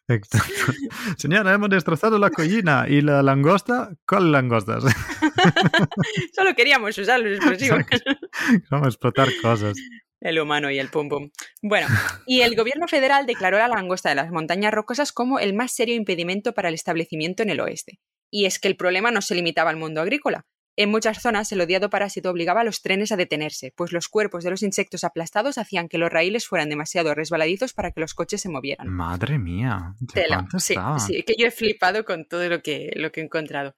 Exacto. 0.09 0.73
Señora, 1.17 1.53
hemos 1.53 1.69
destrozado 1.69 2.19
la 2.19 2.31
collina 2.31 2.87
y 2.89 3.01
la 3.01 3.23
langosta. 3.23 3.93
¿Cuál 4.07 4.31
langostas? 4.31 4.85
Solo 6.33 6.55
queríamos 6.55 6.97
usar 6.97 7.21
los 7.21 7.39
explosivos. 7.39 7.85
Vamos 8.71 8.87
a 8.87 8.91
explotar 8.91 9.29
cosas. 9.43 9.77
El 10.25 10.41
humano 10.41 10.71
y 10.71 10.79
el 10.79 10.89
pum 10.89 11.11
pum. 11.11 11.31
Bueno, 11.61 11.87
y 12.27 12.41
el 12.41 12.57
gobierno 12.57 12.89
federal 12.89 13.27
declaró 13.27 13.59
la 13.59 13.69
langosta 13.69 14.09
de 14.09 14.15
las 14.15 14.31
montañas 14.31 14.73
rocosas 14.73 15.13
como 15.13 15.39
el 15.39 15.53
más 15.53 15.73
serio 15.73 15.95
impedimento 15.95 16.55
para 16.55 16.71
el 16.71 16.75
establecimiento 16.75 17.43
en 17.43 17.51
el 17.51 17.61
oeste. 17.61 18.01
Y 18.31 18.47
es 18.47 18.59
que 18.59 18.69
el 18.69 18.77
problema 18.77 19.11
no 19.11 19.21
se 19.21 19.35
limitaba 19.35 19.69
al 19.69 19.77
mundo 19.77 20.01
agrícola. 20.01 20.47
En 20.77 20.91
muchas 20.91 21.21
zonas 21.21 21.53
el 21.53 21.61
odiado 21.61 21.91
parásito 21.91 22.31
obligaba 22.31 22.63
a 22.63 22.65
los 22.65 22.81
trenes 22.81 23.13
a 23.13 23.17
detenerse, 23.17 23.73
pues 23.77 23.93
los 23.93 24.09
cuerpos 24.09 24.43
de 24.43 24.51
los 24.51 24.63
insectos 24.63 25.05
aplastados 25.05 25.59
hacían 25.59 25.89
que 25.89 25.99
los 25.99 26.11
raíles 26.11 26.49
fueran 26.49 26.71
demasiado 26.71 27.15
resbaladizos 27.15 27.75
para 27.75 27.93
que 27.93 28.01
los 28.01 28.15
coches 28.15 28.41
se 28.41 28.49
movieran. 28.49 28.89
Madre 28.89 29.39
mía. 29.39 29.95
Tela. 30.13 30.49
Sí, 30.59 30.75
sí, 31.07 31.23
que 31.23 31.35
yo 31.39 31.47
he 31.47 31.53
flipado 31.53 32.05
con 32.05 32.25
todo 32.25 32.49
lo 32.49 32.61
que, 32.63 32.91
lo 32.97 33.13
que 33.13 33.21
he 33.21 33.25
encontrado. 33.25 33.77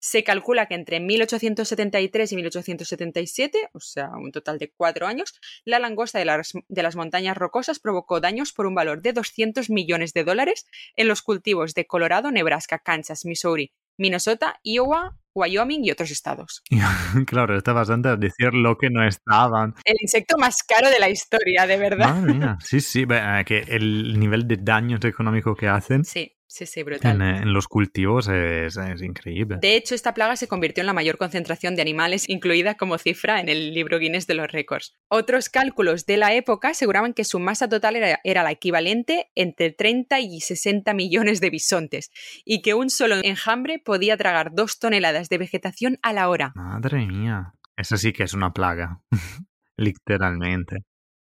Se 0.00 0.24
calcula 0.24 0.66
que 0.66 0.74
entre 0.74 0.98
1873 0.98 2.32
y 2.32 2.36
1877, 2.36 3.68
o 3.72 3.80
sea, 3.80 4.10
un 4.16 4.32
total 4.32 4.58
de 4.58 4.72
cuatro 4.72 5.06
años, 5.06 5.38
la 5.64 5.78
langosta 5.78 6.18
de 6.18 6.24
las, 6.24 6.52
de 6.68 6.82
las, 6.82 6.96
montañas 6.96 7.36
rocosas 7.36 7.78
provocó 7.78 8.20
daños 8.20 8.52
por 8.52 8.66
un 8.66 8.74
valor 8.74 9.02
de 9.02 9.12
200 9.12 9.70
millones 9.70 10.14
de 10.14 10.24
dólares 10.24 10.66
en 10.96 11.06
los 11.06 11.22
cultivos 11.22 11.74
de 11.74 11.86
Colorado, 11.86 12.30
Nebraska, 12.30 12.78
Kansas, 12.78 13.24
Missouri, 13.24 13.72
Minnesota, 13.98 14.58
Iowa, 14.62 15.16
Wyoming 15.34 15.84
y 15.84 15.90
otros 15.90 16.10
estados. 16.10 16.62
claro, 17.26 17.56
está 17.56 17.72
bastante 17.72 18.08
a 18.08 18.16
decir 18.16 18.52
lo 18.52 18.76
que 18.78 18.90
no 18.90 19.06
estaban. 19.06 19.74
El 19.84 19.96
insecto 20.00 20.36
más 20.38 20.62
caro 20.62 20.88
de 20.88 20.98
la 20.98 21.10
historia, 21.10 21.66
de 21.66 21.76
verdad. 21.76 22.14
Madre 22.14 22.34
mía. 22.34 22.58
Sí, 22.64 22.80
sí, 22.80 23.06
eh, 23.08 23.44
que 23.46 23.58
el 23.68 24.18
nivel 24.18 24.48
de 24.48 24.56
daños 24.56 25.04
económicos 25.04 25.56
que 25.56 25.68
hacen. 25.68 26.04
Sí. 26.04 26.32
Sí, 26.50 26.66
sí, 26.66 26.82
brutal. 26.82 27.14
En, 27.14 27.22
en 27.22 27.52
los 27.52 27.68
cultivos 27.68 28.26
es, 28.26 28.76
es, 28.76 29.02
increíble. 29.02 29.58
De 29.62 29.76
hecho, 29.76 29.94
esta 29.94 30.14
plaga 30.14 30.34
se 30.34 30.48
convirtió 30.48 30.82
en 30.82 30.88
la 30.88 30.92
mayor 30.92 31.16
concentración 31.16 31.76
de 31.76 31.82
animales 31.82 32.28
incluida 32.28 32.74
como 32.74 32.98
cifra 32.98 33.38
en 33.38 33.48
el 33.48 33.72
libro 33.72 34.00
Guinness 34.00 34.26
de 34.26 34.34
los 34.34 34.50
récords. 34.50 34.96
Otros 35.08 35.48
cálculos 35.48 36.06
de 36.06 36.16
la 36.16 36.34
época 36.34 36.70
aseguraban 36.70 37.14
que 37.14 37.22
su 37.22 37.38
masa 37.38 37.68
total 37.68 37.94
era, 37.94 38.18
era 38.24 38.42
la 38.42 38.50
equivalente 38.50 39.30
entre 39.36 39.70
30 39.70 40.18
y 40.18 40.40
60 40.40 40.92
millones 40.92 41.40
de 41.40 41.50
bisontes 41.50 42.10
y 42.44 42.62
que 42.62 42.74
un 42.74 42.90
solo 42.90 43.14
enjambre 43.22 43.78
podía 43.78 44.16
tragar 44.16 44.50
dos 44.52 44.80
toneladas 44.80 45.28
de 45.28 45.38
vegetación 45.38 45.98
a 46.02 46.12
la 46.12 46.28
hora. 46.28 46.50
Madre 46.56 47.06
mía. 47.06 47.54
Eso 47.76 47.96
sí 47.96 48.12
que 48.12 48.24
es 48.24 48.34
una 48.34 48.52
plaga. 48.52 49.00
Literalmente. 49.76 50.78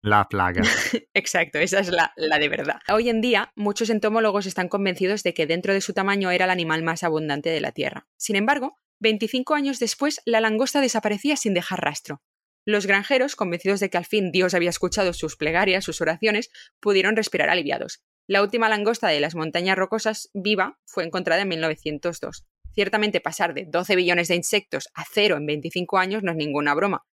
La 0.06 0.30
plaga. 0.30 0.62
Exacto, 1.16 1.58
esa 1.58 1.80
es 1.80 1.88
la, 1.90 2.14
la, 2.16 2.38
de 2.38 2.48
verdad. 2.48 2.76
Hoy 2.94 3.10
en 3.10 3.22
día, 3.22 3.52
muchos 3.56 3.90
entomólogos 3.90 4.46
están 4.46 4.70
convencidos 4.70 5.24
de 5.24 5.34
que 5.34 5.48
dentro 5.48 5.74
de 5.74 5.82
su 5.82 5.94
tamaño 5.94 6.30
era 6.30 6.46
el 6.46 6.52
animal 6.52 6.84
más 6.84 7.02
abundante 7.02 7.50
de 7.50 7.60
la 7.60 7.72
Tierra. 7.72 8.08
Sin 8.16 8.36
embargo, 8.36 8.78
25 9.00 9.56
años 9.56 9.80
después, 9.80 10.22
la 10.24 10.42
langosta 10.42 10.80
desaparecía 10.80 11.38
sin 11.38 11.56
dejar 11.56 11.82
rastro. 11.82 12.22
Los 12.66 12.86
granjeros, 12.86 13.36
convencidos 13.36 13.80
de 13.80 13.90
que 13.90 13.98
al 13.98 14.06
fin 14.06 14.32
Dios 14.32 14.54
había 14.54 14.70
escuchado 14.70 15.12
sus 15.12 15.38
plegarias, 15.38 15.84
sus 15.84 16.00
oraciones, 16.02 16.52
pudieron 16.80 17.16
respirar 17.16 17.50
aliviados. 17.50 18.04
La 18.28 18.44
última 18.44 18.70
langosta 18.70 19.08
de 19.08 19.20
las 19.20 19.34
montañas 19.34 19.76
rocosas 19.76 20.30
viva 20.36 20.78
fue 20.86 21.04
encontrada 21.04 21.42
en 21.42 21.48
1902. 21.48 22.46
Ciertamente 22.76 23.22
pasar 23.22 23.56
de 23.56 23.66
12 23.68 23.96
billones 23.96 24.28
de 24.28 24.36
insectos 24.36 24.88
a 24.94 25.04
cero 25.12 25.36
en 25.38 25.48
25 25.48 25.98
años 25.98 26.22
no 26.22 26.30
es 26.30 26.38
ninguna 26.38 26.76
broma. 26.76 27.08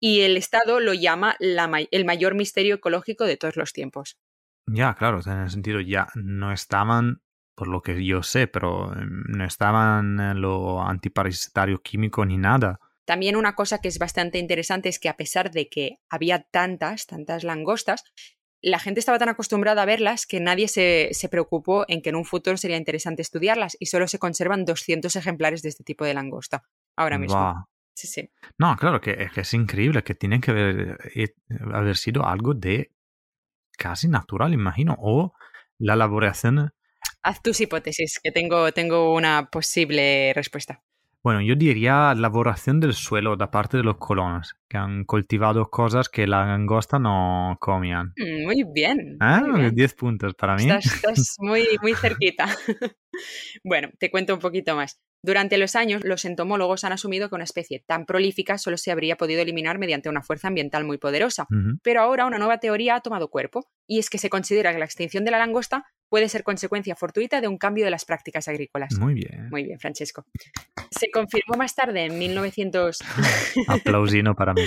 Y 0.00 0.20
el 0.20 0.36
Estado 0.36 0.80
lo 0.80 0.94
llama 0.94 1.36
la, 1.38 1.70
el 1.90 2.04
mayor 2.04 2.34
misterio 2.34 2.76
ecológico 2.76 3.24
de 3.24 3.36
todos 3.36 3.56
los 3.56 3.72
tiempos. 3.72 4.18
Ya, 4.66 4.94
claro, 4.94 5.20
en 5.26 5.38
el 5.38 5.50
sentido 5.50 5.80
ya 5.80 6.08
no 6.14 6.52
estaban, 6.52 7.22
por 7.54 7.68
lo 7.68 7.82
que 7.82 8.04
yo 8.04 8.22
sé, 8.22 8.46
pero 8.46 8.92
em, 8.94 9.24
no 9.28 9.44
estaban 9.44 10.40
lo 10.40 10.82
antiparasitario 10.82 11.80
químico 11.82 12.24
ni 12.24 12.38
nada. 12.38 12.78
También 13.04 13.36
una 13.36 13.54
cosa 13.54 13.80
que 13.80 13.88
es 13.88 13.98
bastante 13.98 14.38
interesante 14.38 14.88
es 14.88 14.98
que 14.98 15.08
a 15.08 15.16
pesar 15.16 15.50
de 15.50 15.68
que 15.68 15.98
había 16.08 16.42
tantas, 16.42 17.06
tantas 17.06 17.42
langostas, 17.42 18.04
la 18.60 18.78
gente 18.78 19.00
estaba 19.00 19.18
tan 19.18 19.28
acostumbrada 19.28 19.82
a 19.82 19.86
verlas 19.86 20.24
que 20.24 20.38
nadie 20.38 20.68
se, 20.68 21.08
se, 21.12 21.28
preocupó 21.28 21.84
en 21.88 22.00
que 22.00 22.10
en 22.10 22.16
un 22.16 22.24
futuro 22.24 22.56
sería 22.56 22.76
interesante 22.76 23.20
estudiarlas 23.20 23.76
y 23.80 23.86
solo 23.86 24.06
se 24.06 24.20
conservan 24.20 24.64
200 24.64 25.16
ejemplares 25.16 25.62
de 25.62 25.70
este 25.70 25.82
tipo 25.82 26.04
de 26.04 26.14
langosta 26.14 26.62
ahora 26.96 27.18
mismo. 27.18 27.38
Wow. 27.38 27.64
Sí, 27.94 28.06
sí. 28.06 28.30
No, 28.58 28.76
claro, 28.76 29.00
que, 29.00 29.28
que, 29.34 29.40
es 29.42 29.54
increíble, 29.54 30.02
que 30.02 30.14
tiene 30.14 30.40
que 30.40 30.50
haber, 30.50 30.98
eh, 31.14 31.34
haber 31.72 31.96
sido 31.96 32.26
algo 32.26 32.54
de 32.54 32.90
casi 33.76 34.08
natural, 34.08 34.54
imagino, 34.54 34.96
o 34.98 35.34
la 35.78 35.94
elaboración. 35.94 36.72
Haz 37.22 37.42
tus 37.42 37.60
hipótesis, 37.60 38.20
que 38.22 38.32
tengo, 38.32 38.72
tengo 38.72 39.14
una 39.14 39.48
posible 39.50 40.32
respuesta. 40.34 40.82
Bueno, 41.22 41.40
yo 41.40 41.54
diría 41.54 42.10
elaboración 42.10 42.80
del 42.80 42.94
suelo 42.94 43.36
da 43.36 43.48
parte 43.48 43.76
de 43.76 43.84
los 43.84 43.96
colonos, 43.98 44.56
que 44.68 44.76
han 44.76 45.04
cultivado 45.04 45.70
cosas 45.70 46.08
que 46.08 46.26
la 46.26 46.44
langosta 46.44 46.98
no 46.98 47.56
comían. 47.60 48.12
Muy 48.16 48.64
bien. 48.74 49.18
¿Eh? 49.20 49.40
Muy 49.40 49.60
bien. 49.60 49.74
10 49.74 49.94
puntos 49.94 50.34
para 50.34 50.56
mí. 50.56 50.62
Estás, 50.62 50.86
estás 50.86 51.36
muy, 51.38 51.78
muy 51.80 51.94
cerquita. 51.94 52.46
bueno, 53.64 53.90
te 54.00 54.10
cuento 54.10 54.34
un 54.34 54.40
poquito 54.40 54.74
más. 54.74 55.00
Durante 55.24 55.56
los 55.56 55.76
años, 55.76 56.02
los 56.04 56.24
entomólogos 56.24 56.82
han 56.82 56.92
asumido 56.92 57.28
que 57.28 57.36
una 57.36 57.44
especie 57.44 57.84
tan 57.86 58.06
prolífica 58.06 58.58
solo 58.58 58.76
se 58.76 58.90
habría 58.90 59.16
podido 59.16 59.40
eliminar 59.40 59.78
mediante 59.78 60.08
una 60.08 60.22
fuerza 60.22 60.48
ambiental 60.48 60.84
muy 60.84 60.98
poderosa. 60.98 61.46
Pero 61.82 62.00
ahora 62.00 62.26
una 62.26 62.38
nueva 62.38 62.58
teoría 62.58 62.96
ha 62.96 63.00
tomado 63.00 63.28
cuerpo, 63.28 63.68
y 63.86 64.00
es 64.00 64.10
que 64.10 64.18
se 64.18 64.30
considera 64.30 64.72
que 64.72 64.80
la 64.80 64.84
extinción 64.84 65.24
de 65.24 65.30
la 65.30 65.38
langosta 65.38 65.86
puede 66.08 66.28
ser 66.28 66.42
consecuencia 66.42 66.96
fortuita 66.96 67.40
de 67.40 67.48
un 67.48 67.56
cambio 67.56 67.84
de 67.84 67.90
las 67.90 68.04
prácticas 68.04 68.48
agrícolas. 68.48 68.98
Muy 68.98 69.14
bien. 69.14 69.48
Muy 69.50 69.62
bien, 69.62 69.78
Francesco. 69.78 70.26
Se 70.90 71.10
confirmó 71.10 71.54
más 71.56 71.74
tarde, 71.74 72.04
en 72.04 72.18
1900... 72.18 72.98
Aplausino 73.68 74.34
para 74.34 74.52
mí. 74.52 74.62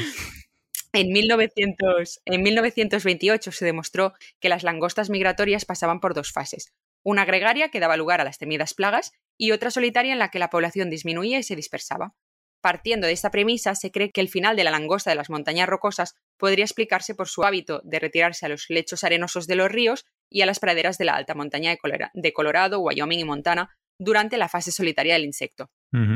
En, 0.93 1.11
1900, 1.11 2.21
en 2.25 2.41
1928 2.41 3.51
se 3.51 3.65
demostró 3.65 4.13
que 4.39 4.49
las 4.49 4.63
langostas 4.63 5.09
migratorias 5.09 5.65
pasaban 5.65 5.99
por 5.99 6.13
dos 6.13 6.31
fases. 6.31 6.73
Una 7.03 7.25
gregaria 7.25 7.69
que 7.69 7.81
daba 7.81 7.97
lugar 7.97 8.21
a 8.21 8.23
las 8.23 8.37
temidas 8.37 8.73
plagas 8.73 9.11
y 9.37 9.51
otra 9.51 9.71
solitaria 9.71 10.13
en 10.13 10.19
la 10.19 10.29
que 10.29 10.39
la 10.39 10.49
población 10.49 10.89
disminuía 10.89 11.39
y 11.39 11.43
se 11.43 11.55
dispersaba. 11.55 12.15
Partiendo 12.61 13.05
de 13.05 13.13
esta 13.13 13.29
premisa, 13.29 13.75
se 13.75 13.91
cree 13.91 14.11
que 14.11 14.21
el 14.21 14.29
final 14.29 14.55
de 14.55 14.63
la 14.63 14.71
langosta 14.71 15.11
de 15.11 15.15
las 15.15 15.29
montañas 15.29 15.69
rocosas 15.69 16.15
podría 16.37 16.65
explicarse 16.65 17.13
por 17.13 17.27
su 17.27 17.43
hábito 17.43 17.81
de 17.83 17.99
retirarse 17.99 18.45
a 18.45 18.49
los 18.49 18.65
lechos 18.69 19.03
arenosos 19.03 19.45
de 19.45 19.55
los 19.55 19.71
ríos 19.71 20.05
y 20.31 20.41
a 20.41 20.47
las 20.47 20.59
praderas 20.59 20.97
de 20.97 21.05
la 21.05 21.15
alta 21.15 21.35
montaña 21.35 21.75
de 22.13 22.33
Colorado, 22.33 22.79
Wyoming 22.79 23.19
y 23.19 23.23
Montana 23.23 23.69
durante 23.99 24.37
la 24.37 24.49
fase 24.49 24.71
solitaria 24.71 25.13
del 25.13 25.25
insecto. 25.25 25.69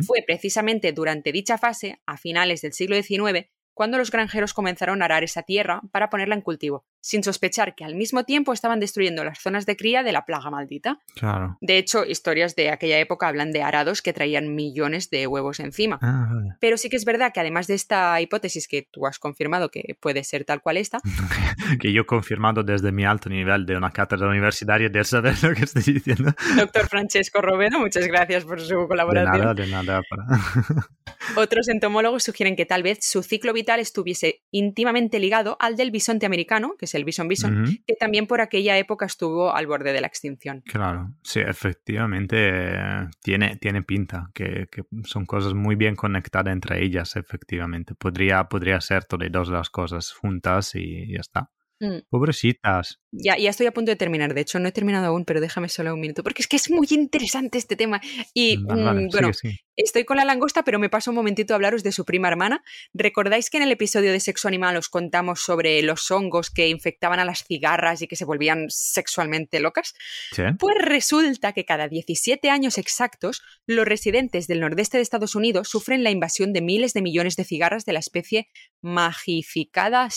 Fue 0.06 0.24
precisamente 0.26 0.92
durante 0.92 1.32
dicha 1.32 1.58
fase, 1.58 2.02
a 2.06 2.18
finales 2.18 2.62
del 2.62 2.74
siglo 2.74 3.02
XIX, 3.02 3.48
cuando 3.74 3.98
los 3.98 4.12
granjeros 4.12 4.54
comenzaron 4.54 5.02
a 5.02 5.06
arar 5.06 5.24
esa 5.24 5.44
tierra 5.44 5.82
para 5.92 6.10
ponerla 6.10 6.36
en 6.36 6.42
cultivo, 6.42 6.86
sin 7.02 7.24
sospechar 7.24 7.76
que 7.76 7.86
al 7.86 7.96
mismo 7.96 8.24
tiempo 8.24 8.54
estaban 8.54 8.80
destruyendo 8.80 9.24
las 9.24 9.40
zonas 9.40 9.66
de 9.66 9.76
cría 9.78 10.04
de 10.04 10.12
la 10.12 10.26
plaga 10.26 10.50
maldita. 10.50 11.00
Claro. 11.16 11.58
De 11.62 11.78
hecho, 11.78 12.06
historias 12.06 12.56
de 12.56 12.70
aquella 12.72 13.00
época 13.00 13.28
hablan 13.28 13.52
de 13.52 13.64
arados 13.64 14.02
que 14.02 14.14
traían 14.14 14.54
millones 14.56 15.10
de 15.10 15.28
huevos 15.28 15.60
encima. 15.60 16.00
Ah, 16.02 16.28
vale. 16.34 16.56
Pero 16.60 16.78
sí 16.78 16.90
que 16.90 16.96
es 16.98 17.06
verdad 17.06 17.32
que 17.34 17.40
además 17.40 17.68
de 17.68 17.76
esta 17.76 18.20
hipótesis 18.22 18.68
que 18.68 18.88
tú 18.92 19.06
has 19.08 19.20
confirmado 19.20 19.70
que 19.70 19.96
puede 20.00 20.24
ser 20.24 20.46
tal 20.46 20.62
cual 20.62 20.78
esta, 20.78 21.00
que 21.80 21.94
yo 21.94 22.02
he 22.02 22.06
confirmado 22.06 22.64
desde 22.64 22.92
mi 22.92 23.06
alto 23.06 23.30
nivel 23.30 23.66
de 23.66 23.76
una 23.78 23.92
cátedra 23.92 24.28
universitaria 24.28 24.90
de 24.90 25.04
saber 25.04 25.36
lo 25.44 25.54
que 25.54 25.64
estoy 25.66 25.84
diciendo. 25.94 26.34
doctor 26.58 26.88
Francesco 26.88 27.42
Robeno, 27.42 27.80
muchas 27.80 28.06
gracias 28.08 28.44
por 28.46 28.60
su 28.62 28.76
De 28.82 28.88
colaboración. 28.88 29.40
nada, 29.40 29.54
de 29.54 29.68
nada. 29.68 30.02
para- 30.10 30.88
Otros 31.36 31.68
entomólogos 31.70 32.24
sugieren 32.24 32.56
que 32.56 32.66
tal 32.66 32.84
vez 32.84 33.00
su 33.02 33.24
ciclo 33.24 33.54
vital 33.54 33.80
estuviese 33.80 34.42
íntimamente 34.52 35.20
ligado 35.20 35.58
al 35.60 35.76
del 35.76 35.92
bisonte 35.92 36.26
americano, 36.26 36.76
que 36.78 36.88
es 36.90 36.96
el 36.96 37.06
bison 37.06 37.28
bison, 37.28 37.66
que 37.86 37.96
también 37.96 38.28
por 38.28 38.42
aquella 38.42 38.78
época 38.78 39.06
estuvo 39.06 39.56
al 39.56 39.68
borde 39.68 39.94
de 39.94 40.02
la 40.02 40.08
extinción. 40.08 40.62
Claro, 40.66 41.14
sí, 41.24 41.40
efectivamente 41.40 42.36
eh, 42.40 43.08
tiene, 43.22 43.58
tiene 43.58 43.84
pinta, 43.84 44.30
que, 44.34 44.68
que 44.72 44.84
son 45.04 45.26
cosas 45.26 45.54
muy 45.54 45.76
bien 45.76 45.96
conectadas 45.96 46.52
entre 46.54 46.84
ellas, 46.84 47.16
efectivamente. 47.16 47.96
Podría, 47.96 48.46
podría 48.46 48.82
ser 48.82 49.06
todas 49.06 49.32
dos 49.32 49.50
las 49.50 49.70
cosas 49.70 50.12
juntas 50.12 50.76
y 50.76 51.14
ya 51.14 51.20
está. 51.20 51.52
Mm. 51.80 52.00
Pobrecitas. 52.10 53.00
Ya, 53.12 53.38
ya 53.38 53.50
estoy 53.50 53.68
a 53.68 53.72
punto 53.72 53.92
de 53.92 53.96
terminar. 53.96 54.34
De 54.34 54.42
hecho, 54.42 54.60
no 54.60 54.68
he 54.68 54.72
terminado 54.72 55.08
aún, 55.08 55.26
pero 55.26 55.42
déjame 55.42 55.70
solo 55.70 55.94
un 55.94 56.02
minuto, 56.02 56.24
porque 56.24 56.42
es 56.42 56.48
que 56.48 56.58
es 56.58 56.70
muy 56.70 56.88
interesante 56.92 57.58
este 57.58 57.76
tema. 57.76 58.02
Y 58.34 58.58
Vale, 58.58 58.84
vale, 58.84 59.02
mm, 59.02 59.10
bueno, 59.10 59.34
sigue. 59.34 59.60
Estoy 59.76 60.04
con 60.04 60.18
la 60.18 60.26
langosta, 60.26 60.64
pero 60.64 60.78
me 60.78 60.90
paso 60.90 61.12
un 61.12 61.16
momentito 61.16 61.54
a 61.54 61.56
hablaros 61.56 61.84
de 61.84 61.94
su 61.94 62.04
prima 62.04 62.28
hermana. 62.28 62.62
¿Recordáis 62.94 63.50
que 63.50 63.56
en 63.56 63.64
el 63.64 63.72
episodio 63.72 64.12
de 64.12 64.20
Sexo 64.20 64.50
Animal 64.50 64.76
os 64.76 64.90
contamos 64.90 65.40
sobre 65.40 65.82
los 65.82 66.12
hongos 66.12 66.50
que 66.50 66.68
infectaban 66.68 67.20
a 67.20 67.24
las 67.24 67.46
cigarras 67.46 68.02
y 68.02 68.08
que 68.08 68.18
se 68.18 68.26
volvían 68.26 68.66
sexualmente 68.68 69.62
locas? 69.62 69.94
Sí. 70.34 70.44
Pues 70.60 70.76
resulta 70.82 71.54
que 71.54 71.64
cada 71.64 71.88
17 71.88 72.50
años 72.50 72.78
exactos, 72.78 73.42
los 73.66 73.86
residentes 73.86 74.48
del 74.48 74.60
nordeste 74.60 74.98
de 74.98 75.04
Estados 75.04 75.34
Unidos 75.34 75.70
sufren 75.70 76.04
la 76.04 76.12
invasión 76.12 76.52
de 76.52 76.62
miles 76.62 76.92
de 76.92 77.02
millones 77.02 77.38
de 77.38 77.46
cigarras 77.46 77.86
de 77.86 77.94
la 77.94 78.00
especie 78.00 78.50
Magificada 78.82 80.10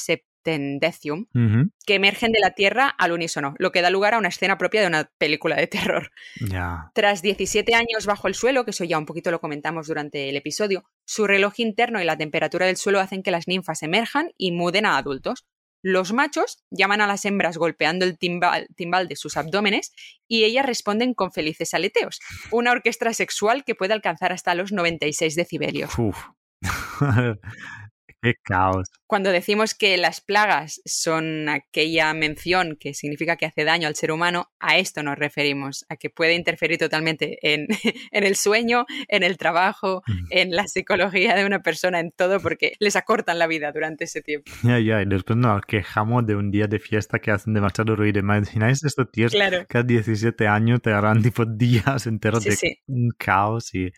septendecium, 0.43 1.27
Ujú, 1.35 1.71
que 1.87 1.95
emergen 1.95 2.33
de 2.33 2.41
la 2.41 2.53
Tierra 2.53 2.89
al 2.89 3.13
unísono, 3.13 3.55
lo 3.59 3.73
que 3.73 3.83
da 3.83 3.91
lugar 3.91 4.15
a 4.15 4.19
una 4.19 4.29
escena 4.29 4.59
propia 4.59 4.81
de 4.81 4.87
una 4.87 5.11
película 5.19 5.57
de 5.57 5.67
terror. 5.67 6.11
Ya. 6.41 6.91
Tras 6.95 7.23
17 7.23 7.75
años 7.75 8.07
bajo 8.07 8.29
el 8.29 8.35
suelo, 8.35 8.65
que 8.65 8.73
eso 8.73 8.85
ya 8.85 8.99
un 8.99 9.07
poquito 9.07 9.31
lo 9.31 9.41
comentamos 9.41 9.87
durante 9.87 10.29
el 10.29 10.37
episodio, 10.37 10.85
su 11.05 11.27
reloj 11.27 11.55
interno 11.59 12.01
y 12.01 12.05
la 12.05 12.17
temperatura 12.17 12.67
del 12.67 12.77
suelo 12.77 13.01
hacen 13.01 13.23
que 13.23 13.31
las 13.31 13.49
ninfas 13.49 13.83
emerjan 13.83 14.31
y 14.37 14.53
muden 14.53 14.87
a 14.87 14.97
adultos. 14.97 15.47
Los 15.85 16.13
machos 16.13 16.63
llaman 16.71 17.01
a 17.01 17.09
las 17.09 17.25
hembras 17.25 17.57
golpeando 17.57 18.05
el 18.05 18.17
timbal, 18.17 18.69
timbal 18.77 19.09
de 19.09 19.17
sus 19.17 19.37
abdómenes 19.37 19.93
y 20.29 20.45
ellas 20.45 20.65
responden 20.65 21.13
con 21.13 21.33
felices 21.33 21.75
aleteos, 21.75 22.21
una 22.53 22.71
orquesta 22.71 23.13
sexual 23.13 23.65
que 23.65 23.75
puede 23.75 23.93
alcanzar 23.93 24.33
hasta 24.33 24.55
los 24.55 24.71
96 24.71 25.35
decibelios. 25.35 25.91
Uf. 25.99 26.17
Qué 28.23 28.35
caos. 28.43 28.89
Cuando 29.09 29.33
decimos 29.33 29.75
que 29.75 29.97
las 29.97 30.21
plagas 30.21 30.81
son 30.85 31.49
aquella 31.49 32.15
mención 32.15 32.77
que 32.79 32.95
significa 32.95 33.37
que 33.37 33.47
hace 33.47 33.65
daño 33.65 33.89
al 33.89 33.97
ser 33.97 34.13
humano, 34.13 34.47
a 34.61 34.79
esto 34.79 35.03
nos 35.03 35.19
referimos, 35.19 35.85
a 35.89 35.97
que 35.97 36.09
puede 36.09 36.35
interferir 36.35 36.79
totalmente 36.79 37.39
en, 37.43 37.67
en 38.13 38.25
el 38.25 38.37
sueño, 38.37 38.87
en 39.09 39.25
el 39.25 39.37
trabajo, 39.39 40.03
en 40.31 40.53
la 40.53 40.69
psicología 40.69 41.35
de 41.35 41.45
una 41.45 41.63
persona, 41.63 41.99
en 41.99 42.13
todo, 42.13 42.39
porque 42.41 42.75
les 42.79 42.95
acortan 42.95 43.41
la 43.41 43.49
vida 43.49 43.73
durante 43.73 44.05
ese 44.05 44.23
tiempo. 44.23 44.51
Ya, 44.63 44.79
ya, 44.79 45.03
y 45.03 45.07
después 45.07 45.37
nos 45.37 45.61
quejamos 45.63 46.25
de 46.25 46.37
un 46.37 46.51
día 46.53 46.69
de 46.69 46.79
fiesta 46.79 47.19
que 47.19 47.33
hacen 47.33 47.53
demasiado 47.55 47.97
ruido. 47.97 48.21
¿Imagináis 48.21 48.85
estos 48.85 49.11
tíos 49.11 49.33
Claro. 49.33 49.67
que 49.69 49.79
a 49.79 49.83
17 49.83 50.47
años 50.47 50.81
te 50.81 50.93
harán 50.93 51.21
tipo 51.23 51.45
días 51.47 52.07
enteros 52.07 52.45
Sí, 52.45 52.51
de 52.51 52.57
sí. 52.57 52.79
un 52.87 53.11
caos 53.19 53.75
y... 53.75 53.91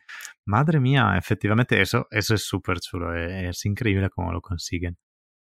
Madre 0.46 0.80
mía, 0.80 1.14
efectivamente, 1.16 1.80
eso, 1.80 2.06
eso 2.10 2.34
es 2.34 2.44
súper 2.44 2.80
chulo. 2.80 3.16
eh, 3.16 3.48
Es 3.48 3.64
increíble 3.64 4.10
cómo 4.10 4.32
lo 4.32 4.40
consiguen. 4.40 4.96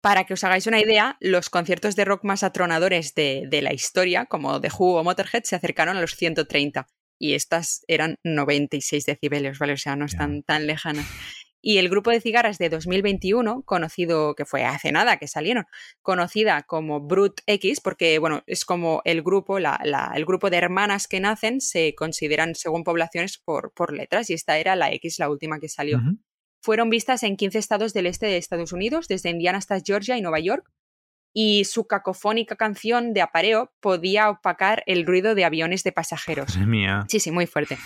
Para 0.03 0.25
que 0.25 0.35
os 0.35 0.45
hagáis 0.45 0.67
una 0.67 0.81
idea, 0.81 1.17
los 1.21 1.51
conciertos 1.51 1.95
de 1.95 2.05
rock 2.07 2.25
más 2.25 2.43
atronadores 2.43 3.15
de, 3.15 3.47
de 3.51 3.61
la 3.63 3.75
historia, 3.75 4.27
como 4.27 4.61
The 4.61 4.69
Who 4.79 4.97
o 4.97 5.05
Motorhead, 5.05 5.43
se 5.45 5.57
acercaron 5.57 5.97
a 5.97 6.01
los 6.01 6.17
130 6.17 6.87
y 7.19 7.35
estas 7.35 7.85
eran 7.87 8.17
96 8.25 9.05
decibelios, 9.05 9.59
¿vale? 9.59 9.75
O 9.75 9.77
sea, 9.77 9.97
no 9.97 10.07
están 10.07 10.43
tan 10.43 10.67
lejanas. 10.67 11.07
Y 11.63 11.77
el 11.79 11.89
grupo 11.91 12.11
de 12.11 12.21
cigarras 12.21 12.57
de 12.59 12.69
2021, 12.71 13.63
conocido, 13.63 14.35
que 14.35 14.45
fue 14.47 14.65
hace 14.65 14.93
nada 14.93 15.19
que 15.19 15.29
salieron, 15.29 15.67
conocida 16.03 16.63
como 16.63 17.01
Brut 17.01 17.41
X, 17.47 17.81
porque, 17.81 18.19
bueno, 18.19 18.43
es 18.47 18.65
como 18.65 19.03
el 19.05 19.23
grupo, 19.23 19.59
la, 19.59 19.79
la- 19.85 20.13
el 20.15 20.25
grupo 20.25 20.49
de 20.51 20.57
hermanas 20.57 21.07
que 21.07 21.21
nacen 21.21 21.61
se 21.61 21.95
consideran 21.95 22.55
según 22.55 22.83
poblaciones 22.85 23.37
por, 23.39 23.73
por 23.75 23.93
letras, 23.93 24.31
y 24.31 24.35
esta 24.35 24.59
era 24.59 24.75
la 24.77 24.91
X, 24.93 25.19
la 25.19 25.29
última 25.29 25.59
que 25.61 25.69
salió 25.69 25.99
fueron 26.63 26.91
vistas 26.91 27.23
en 27.23 27.37
15 27.37 27.59
estados 27.59 27.95
del 27.95 28.05
este 28.07 28.27
de 28.27 28.37
Estados 28.37 28.73
Unidos, 28.75 29.09
desde 29.09 29.31
Indiana 29.31 29.57
hasta 29.59 29.81
Georgia 29.81 30.19
y 30.19 30.21
Nueva 30.23 30.41
York, 30.41 30.71
y 31.33 31.65
su 31.65 31.87
cacofónica 31.87 32.57
canción 32.57 33.13
de 33.15 33.23
apareo 33.23 33.73
podía 33.81 34.29
opacar 34.29 34.83
el 34.87 35.07
ruido 35.07 35.35
de 35.35 35.45
aviones 35.45 35.85
de 35.85 35.93
pasajeros. 35.93 36.57
Mía. 36.59 37.07
Sí, 37.09 37.21
sí, 37.21 37.31
muy 37.31 37.47
fuerte. 37.47 37.79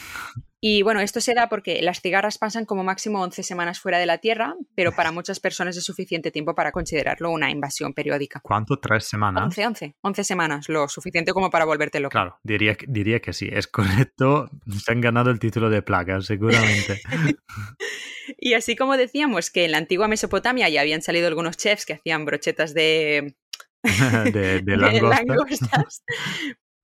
Y 0.66 0.80
bueno, 0.80 1.00
esto 1.00 1.20
se 1.20 1.34
da 1.34 1.50
porque 1.50 1.82
las 1.82 2.00
cigarras 2.00 2.38
pasan 2.38 2.64
como 2.64 2.82
máximo 2.84 3.20
11 3.22 3.42
semanas 3.42 3.80
fuera 3.80 3.98
de 3.98 4.06
la 4.06 4.16
Tierra, 4.16 4.54
pero 4.74 4.92
para 4.92 5.12
muchas 5.12 5.38
personas 5.38 5.76
es 5.76 5.84
suficiente 5.84 6.30
tiempo 6.30 6.54
para 6.54 6.72
considerarlo 6.72 7.30
una 7.30 7.50
invasión 7.50 7.92
periódica. 7.92 8.40
¿Cuánto? 8.42 8.78
¿Tres 8.78 9.04
semanas? 9.04 9.44
11, 9.44 9.66
11, 9.66 9.94
11 10.00 10.24
semanas, 10.24 10.68
lo 10.70 10.88
suficiente 10.88 11.32
como 11.34 11.50
para 11.50 11.66
volverte 11.66 12.00
loco. 12.00 12.12
Claro, 12.12 12.38
diría, 12.42 12.76
que- 12.76 12.86
diría 12.88 13.20
que 13.20 13.34
sí, 13.34 13.46
es 13.52 13.66
correcto. 13.66 14.48
Se 14.82 14.90
han 14.90 15.02
ganado 15.02 15.28
el 15.30 15.38
título 15.38 15.68
de 15.68 15.82
plaga, 15.82 16.22
seguramente. 16.22 17.02
Y 18.38 18.54
así 18.54 18.74
como 18.74 18.96
decíamos 18.96 19.50
que 19.50 19.66
en 19.66 19.72
la 19.72 19.78
antigua 19.78 20.08
Mesopotamia 20.08 20.68
ya 20.70 20.80
habían 20.80 21.02
salido 21.02 21.28
algunos 21.28 21.58
chefs 21.58 21.84
que 21.84 21.92
hacían 21.92 22.24
brochetas 22.24 22.72
de, 22.72 23.34
de, 23.82 24.32
de 24.32 24.60
de 24.62 24.76
langosta. 24.78 25.24
langostas. 25.26 26.02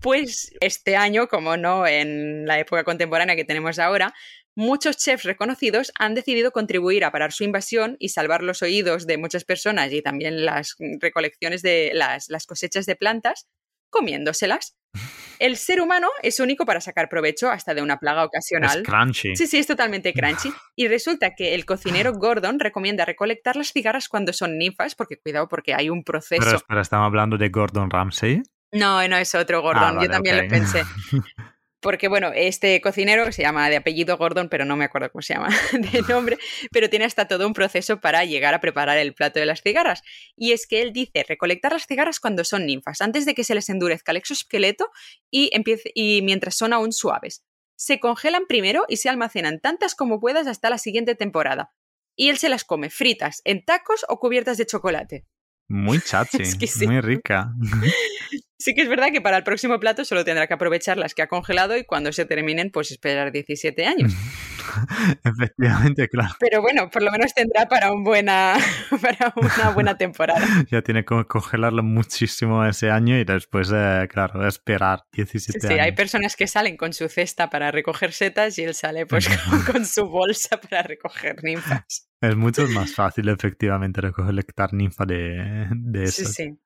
Pues 0.01 0.53
este 0.61 0.97
año, 0.97 1.29
como 1.29 1.57
no 1.57 1.87
en 1.87 2.47
la 2.47 2.59
época 2.59 2.85
contemporánea 2.85 3.37
que 3.37 3.45
tenemos 3.45 3.79
ahora, 3.79 4.15
muchos 4.57 4.97
chefs 4.97 5.25
reconocidos 5.25 5.93
han 5.99 6.15
decidido 6.15 6.53
contribuir 6.53 7.05
a 7.05 7.13
parar 7.13 7.33
su 7.33 7.45
invasión 7.45 7.97
y 7.99 8.11
salvar 8.11 8.43
los 8.43 8.63
oídos 8.63 9.07
de 9.07 9.19
muchas 9.19 9.45
personas 9.45 9.93
y 9.93 10.03
también 10.03 10.45
las 10.45 10.77
recolecciones 11.01 11.63
de 11.63 11.91
las, 11.95 12.29
las 12.29 12.47
cosechas 12.47 12.87
de 12.87 12.97
plantas 12.97 13.47
comiéndoselas. 13.91 14.77
El 15.39 15.57
ser 15.57 15.81
humano 15.81 16.09
es 16.23 16.39
único 16.39 16.67
para 16.67 16.83
sacar 16.83 17.09
provecho 17.09 17.51
hasta 17.51 17.73
de 17.73 17.81
una 17.81 17.99
plaga 17.99 18.23
Es 18.23 18.27
ocasional. 18.27 18.83
crunchy. 18.83 19.35
Sí, 19.37 19.47
sí, 19.47 19.57
es 19.59 19.67
totalmente 19.67 20.13
crunchy. 20.13 20.53
Y 20.77 20.89
resulta 20.89 21.35
que 21.35 21.55
el 21.55 21.65
cocinero 21.65 22.13
Gordon 22.13 22.59
recomienda 22.59 23.05
recolectar 23.07 23.57
las 23.57 23.73
cigarras 23.73 24.09
cuando 24.09 24.33
son 24.35 24.59
ninfas, 24.59 24.95
porque 24.95 25.19
cuidado, 25.19 25.49
porque 25.49 25.75
hay 25.75 25.89
un 25.89 26.05
proceso. 26.05 26.43
Pero 26.43 26.57
espera, 26.57 26.81
estamos 26.83 27.07
hablando 27.07 27.39
de 27.39 27.49
Gordon 27.49 27.91
Ramsay. 27.91 28.43
No, 28.73 29.07
no 29.09 29.17
es 29.17 29.35
otro 29.35 29.63
Gordon, 29.63 29.83
Ah, 29.83 29.93
vale, 29.93 30.07
yo 30.07 30.13
también 30.13 30.43
lo 30.43 30.49
pensé. 30.49 30.83
Porque, 31.81 32.09
bueno, 32.09 32.31
este 32.35 32.79
cocinero 32.83 33.25
que 33.25 33.33
se 33.33 33.43
llama 33.43 33.71
de 33.71 33.77
apellido 33.77 34.19
Gordon, 34.19 34.51
pero 34.51 34.67
no 34.67 34.77
me 34.77 34.85
acuerdo 34.85 35.11
cómo 35.11 35.23
se 35.23 35.33
llama 35.33 35.49
de 35.73 36.03
nombre, 36.03 36.39
pero 36.71 36.91
tiene 36.91 37.07
hasta 37.07 37.27
todo 37.27 37.47
un 37.47 37.55
proceso 37.55 38.01
para 38.01 38.25
llegar 38.27 38.53
a 38.53 38.61
preparar 38.61 38.99
el 38.99 39.15
plato 39.15 39.41
de 39.41 39.47
las 39.47 39.63
cigarras. 39.63 40.03
Y 40.37 40.53
es 40.53 40.67
que 40.67 40.83
él 40.83 40.93
dice 40.93 41.25
recolectar 41.27 41.73
las 41.73 41.87
cigarras 41.87 42.21
cuando 42.21 42.45
son 42.45 42.67
ninfas, 42.67 43.01
antes 43.01 43.25
de 43.25 43.35
que 43.35 43.45
se 43.45 43.55
les 43.55 43.71
endurezca 43.71 44.13
el 44.13 44.19
exoesqueleto 44.19 44.91
y, 45.31 45.49
empiece, 45.55 45.91
y 45.95 46.21
mientras 46.21 46.55
son 46.55 46.75
aún 46.75 46.93
suaves. 46.93 47.45
Se 47.77 47.99
congelan 47.99 48.47
primero 48.47 48.85
y 48.87 48.99
se 48.99 49.09
almacenan 49.09 49.59
tantas 49.59 49.95
como 49.95 50.21
puedas 50.21 50.47
hasta 50.47 50.69
la 50.69 50.77
siguiente 50.77 51.15
temporada. 51.15 51.73
Y 52.15 52.29
él 52.29 52.37
se 52.37 52.51
las 52.51 52.65
come 52.65 52.91
fritas, 52.91 53.41
en 53.45 53.65
tacos 53.65 54.05
o 54.09 54.21
cubiertas 54.21 54.59
de 54.59 54.67
chocolate. 54.67 55.25
Muy 55.71 56.01
chachi, 56.05 56.43
muy 56.87 57.01
rica. 57.01 57.55
Sí 58.63 58.75
que 58.75 58.83
es 58.83 58.91
verdad 58.91 59.07
que 59.11 59.23
para 59.23 59.39
el 59.39 59.43
próximo 59.43 59.81
plato 59.81 60.05
solo 60.05 60.23
tendrá 60.23 60.47
que 60.47 60.53
aprovechar 60.53 60.99
las 60.99 61.15
que 61.15 61.23
ha 61.23 61.29
congelado 61.29 61.79
y 61.79 61.85
cuando 61.85 62.13
se 62.13 62.27
terminen, 62.27 62.71
pues 62.71 62.91
esperar 62.91 63.33
17 63.33 63.87
años. 63.87 64.13
Efectivamente, 65.25 66.09
claro. 66.09 66.35
Pero 66.39 66.63
bueno, 66.63 66.91
por 66.91 67.03
lo 67.03 67.11
menos 67.11 67.35
tendrá 67.35 67.67
para, 67.67 67.93
un 67.93 68.05
buena, 68.05 68.57
para 69.03 69.33
una 69.37 69.71
buena 69.71 69.97
temporada. 69.97 70.41
ya 70.71 70.83
tiene 70.83 71.05
que 71.05 71.25
congelarlo 71.27 71.83
muchísimo 71.83 72.65
ese 72.65 72.91
año 72.91 73.19
y 73.19 73.25
después, 73.25 73.71
eh, 73.75 74.07
claro, 74.11 74.47
esperar 74.47 75.05
17 75.13 75.61
sí, 75.61 75.67
años. 75.67 75.77
Sí, 75.77 75.81
hay 75.81 75.93
personas 75.93 76.37
que 76.37 76.47
salen 76.47 76.77
con 76.77 76.93
su 76.93 77.09
cesta 77.09 77.51
para 77.51 77.71
recoger 77.71 78.13
setas 78.13 78.59
y 78.59 78.65
él 78.65 78.75
sale 78.75 79.07
pues 79.07 79.29
con, 79.71 79.85
su 79.85 80.07
bolsa 80.07 80.61
para 80.61 80.83
recoger 80.83 81.43
ninfas. 81.43 82.09
Es 82.21 82.37
mucho 82.37 82.67
más 82.69 82.95
fácil, 82.95 83.29
efectivamente, 83.29 84.01
recolectar 84.01 84.75
ninfa 84.75 85.05
de, 85.07 85.69
de 85.71 86.05
eso. 86.05 86.25
Sí, 86.27 86.33
sí. 86.33 86.59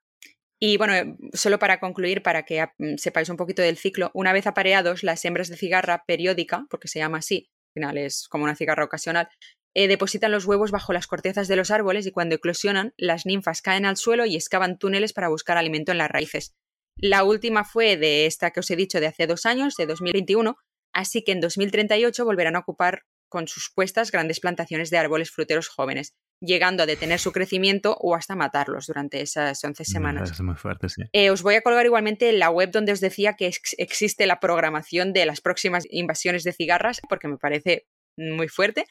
Y 0.67 0.79
bueno, 0.79 1.17
solo 1.35 1.59
para 1.59 1.79
concluir, 1.79 2.23
para 2.23 2.45
que 2.45 2.67
sepáis 2.97 3.29
un 3.29 3.37
poquito 3.37 3.61
del 3.61 3.77
ciclo, 3.77 4.11
una 4.15 4.33
vez 4.33 4.47
apareados, 4.47 5.03
las 5.03 5.25
hembras 5.25 5.49
de 5.49 5.57
cigarra 5.57 6.05
periódica, 6.07 6.67
porque 6.71 6.89
se 6.89 7.01
llama 7.01 7.19
así, 7.19 7.51
final 7.75 7.99
es 7.99 8.29
como 8.29 8.45
una 8.45 8.57
cigarra 8.57 8.85
ocasional, 8.85 9.29
eh, 9.75 9.89
depositan 9.89 10.31
los 10.31 10.47
huevos 10.47 10.71
bajo 10.71 10.93
las 10.93 11.07
cortezas 11.07 11.49
de 11.49 11.57
los 11.57 11.71
árboles 11.71 12.07
y 12.07 12.13
cuando 12.13 12.37
eclosionan, 12.37 12.95
las 12.97 13.27
ninfas 13.27 13.61
caen 13.61 13.85
al 13.85 13.97
suelo 13.97 14.25
y 14.25 14.37
excavan 14.37 14.79
túneles 14.79 15.13
para 15.13 15.29
buscar 15.29 15.59
alimento 15.59 15.93
en 15.93 15.99
las 15.99 16.11
raíces. 16.11 16.55
La 16.97 17.25
última 17.25 17.65
fue 17.65 17.97
de 17.97 18.27
esta 18.27 18.53
que 18.53 18.61
os 18.61 18.71
he 18.71 18.77
dicho 18.77 19.01
de 19.01 19.09
hace 19.09 19.27
dos 19.27 19.47
años, 19.47 19.75
de 19.75 19.87
2021, 19.87 20.57
así 20.93 21.25
que 21.25 21.33
en 21.33 21.41
2038 21.41 22.25
volverán 22.25 22.55
a 22.55 22.61
ocupar 22.61 23.03
con 23.29 23.49
sus 23.49 23.69
puestas 23.75 24.13
grandes 24.13 24.39
plantaciones 24.39 24.91
de 24.91 24.99
árboles 24.99 25.33
fruteros 25.33 25.69
jóvenes 25.69 26.15
llegando 26.45 26.83
a 26.83 26.87
detener 26.87 27.19
su 27.19 27.33
crecimiento 27.33 27.97
o 28.01 28.15
hasta 28.15 28.37
matarlos 28.37 28.87
durante 28.87 29.21
esas 29.21 29.63
11 29.63 29.85
semanas. 29.85 30.31
Es 30.31 30.41
muy 30.41 30.57
fuerte, 30.57 30.89
sí. 30.89 31.03
Eh, 31.13 31.31
os 31.31 31.43
voy 31.43 31.55
a 31.55 31.63
colgar 31.63 31.87
igualmente 31.87 32.33
la 32.33 32.51
web 32.51 32.71
donde 32.71 32.93
os 32.93 33.01
decía 33.01 33.35
que 33.35 33.51
existe 33.79 34.27
la 34.27 34.41
programación 34.41 35.13
de 35.13 35.27
las 35.27 35.41
próximas 35.41 35.87
invasiones 35.91 36.45
de 36.45 36.53
cigarras, 36.53 37.01
porque 37.09 37.29
me 37.29 37.39
parece 37.39 37.87
muy 38.17 38.49
fuerte 38.49 38.87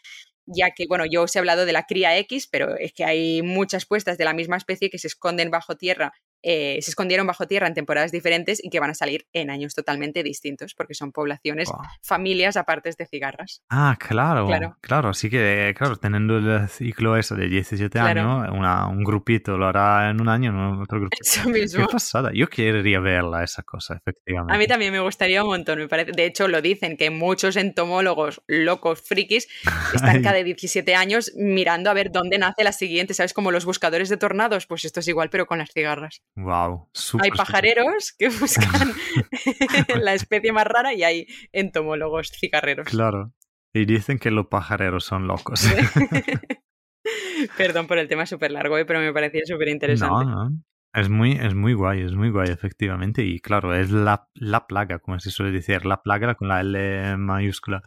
ya 0.45 0.71
que, 0.71 0.85
bueno, 0.87 1.05
yo 1.09 1.23
os 1.23 1.35
he 1.35 1.39
hablado 1.39 1.65
de 1.65 1.73
la 1.73 1.85
cría 1.85 2.17
X, 2.17 2.47
pero 2.47 2.75
es 2.77 2.93
que 2.93 3.05
hay 3.05 3.41
muchas 3.41 3.85
puestas 3.85 4.17
de 4.17 4.25
la 4.25 4.33
misma 4.33 4.57
especie 4.57 4.89
que 4.89 4.99
se 4.99 5.07
esconden 5.07 5.51
bajo 5.51 5.75
tierra 5.77 6.13
eh, 6.43 6.77
se 6.81 6.91
escondieron 6.91 7.25
bajo 7.25 7.47
tierra 7.47 7.67
en 7.67 7.73
temporadas 7.73 8.11
diferentes 8.11 8.63
y 8.63 8.69
que 8.69 8.79
van 8.79 8.89
a 8.89 8.93
salir 8.93 9.25
en 9.33 9.49
años 9.49 9.73
totalmente 9.73 10.23
distintos, 10.23 10.75
porque 10.75 10.93
son 10.93 11.11
poblaciones, 11.11 11.69
familias 12.01 12.57
apartes 12.57 12.97
de 12.97 13.05
cigarras. 13.05 13.63
Ah, 13.69 13.97
claro, 13.99 14.47
claro, 14.81 15.09
así 15.09 15.29
que, 15.29 15.73
claro, 15.77 15.95
teniendo 15.95 16.37
el 16.37 16.67
ciclo 16.67 17.17
eso 17.17 17.35
de 17.35 17.47
17 17.47 17.97
años, 17.99 18.49
un 18.51 19.03
grupito 19.03 19.57
lo 19.57 19.67
hará 19.67 20.09
en 20.09 20.21
un 20.21 20.29
año, 20.29 20.51
en 20.51 20.81
otro 20.81 20.99
grupo. 20.99 21.15
Eso 21.19 21.49
mismo. 21.49 21.87
Qué 21.87 21.91
pasada, 21.91 22.31
yo 22.33 22.47
querría 22.49 22.99
verla 22.99 23.43
esa 23.43 23.63
cosa, 23.63 23.95
efectivamente. 23.95 24.53
A 24.53 24.57
mí 24.57 24.67
también 24.67 24.91
me 24.91 24.99
gustaría 24.99 25.43
un 25.43 25.49
montón, 25.49 25.79
me 25.79 25.87
parece. 25.87 26.11
De 26.11 26.25
hecho, 26.25 26.47
lo 26.47 26.61
dicen 26.61 26.97
que 26.97 27.09
muchos 27.09 27.55
entomólogos 27.55 28.41
locos, 28.47 29.01
frikis, 29.01 29.47
están 29.93 30.21
cada 30.23 30.43
17 30.43 30.95
años 30.95 31.31
mirando 31.35 31.89
a 31.89 31.93
ver 31.93 32.11
dónde 32.11 32.37
nace 32.37 32.63
la 32.63 32.71
siguiente, 32.71 33.13
¿sabes? 33.13 33.33
Como 33.33 33.51
los 33.51 33.65
buscadores 33.65 34.09
de 34.09 34.17
tornados, 34.17 34.67
pues 34.67 34.85
esto 34.85 34.99
es 34.99 35.07
igual, 35.07 35.29
pero 35.29 35.45
con 35.45 35.57
las 35.57 35.71
cigarras. 35.71 36.21
Wow, 36.35 36.89
Hay 37.21 37.29
pajareros 37.31 38.13
que 38.17 38.29
buscan 38.39 38.91
la 40.01 40.13
especie 40.13 40.51
más 40.51 40.65
rara 40.65 40.93
y 40.93 41.03
hay 41.03 41.27
entomólogos 41.51 42.31
cigarreros. 42.31 42.87
Claro. 42.87 43.33
Y 43.73 43.85
dicen 43.85 44.19
que 44.19 44.31
los 44.31 44.47
pajareros 44.47 45.05
son 45.05 45.27
locos. 45.27 45.67
Perdón 47.57 47.87
por 47.87 47.97
el 47.97 48.07
tema 48.07 48.25
súper 48.25 48.51
largo, 48.51 48.77
eh, 48.77 48.85
pero 48.85 48.99
me 48.99 49.11
parecía 49.13 49.41
súper 49.45 49.69
interesante. 49.69 50.25
No, 50.25 50.49
no. 50.49 50.63
Es 50.93 51.09
muy, 51.09 51.31
es 51.33 51.55
muy 51.55 51.73
guay, 51.73 52.01
es 52.01 52.13
muy 52.13 52.29
guay, 52.29 52.49
efectivamente. 52.49 53.23
Y 53.23 53.39
claro, 53.39 53.73
es 53.73 53.89
la, 53.89 54.27
la 54.35 54.67
plaga, 54.67 54.99
como 54.99 55.19
se 55.19 55.31
suele 55.31 55.51
decir, 55.51 55.85
la 55.85 56.03
plaga 56.03 56.35
con 56.35 56.47
la 56.49 56.61
L 56.61 57.17
mayúscula 57.17 57.81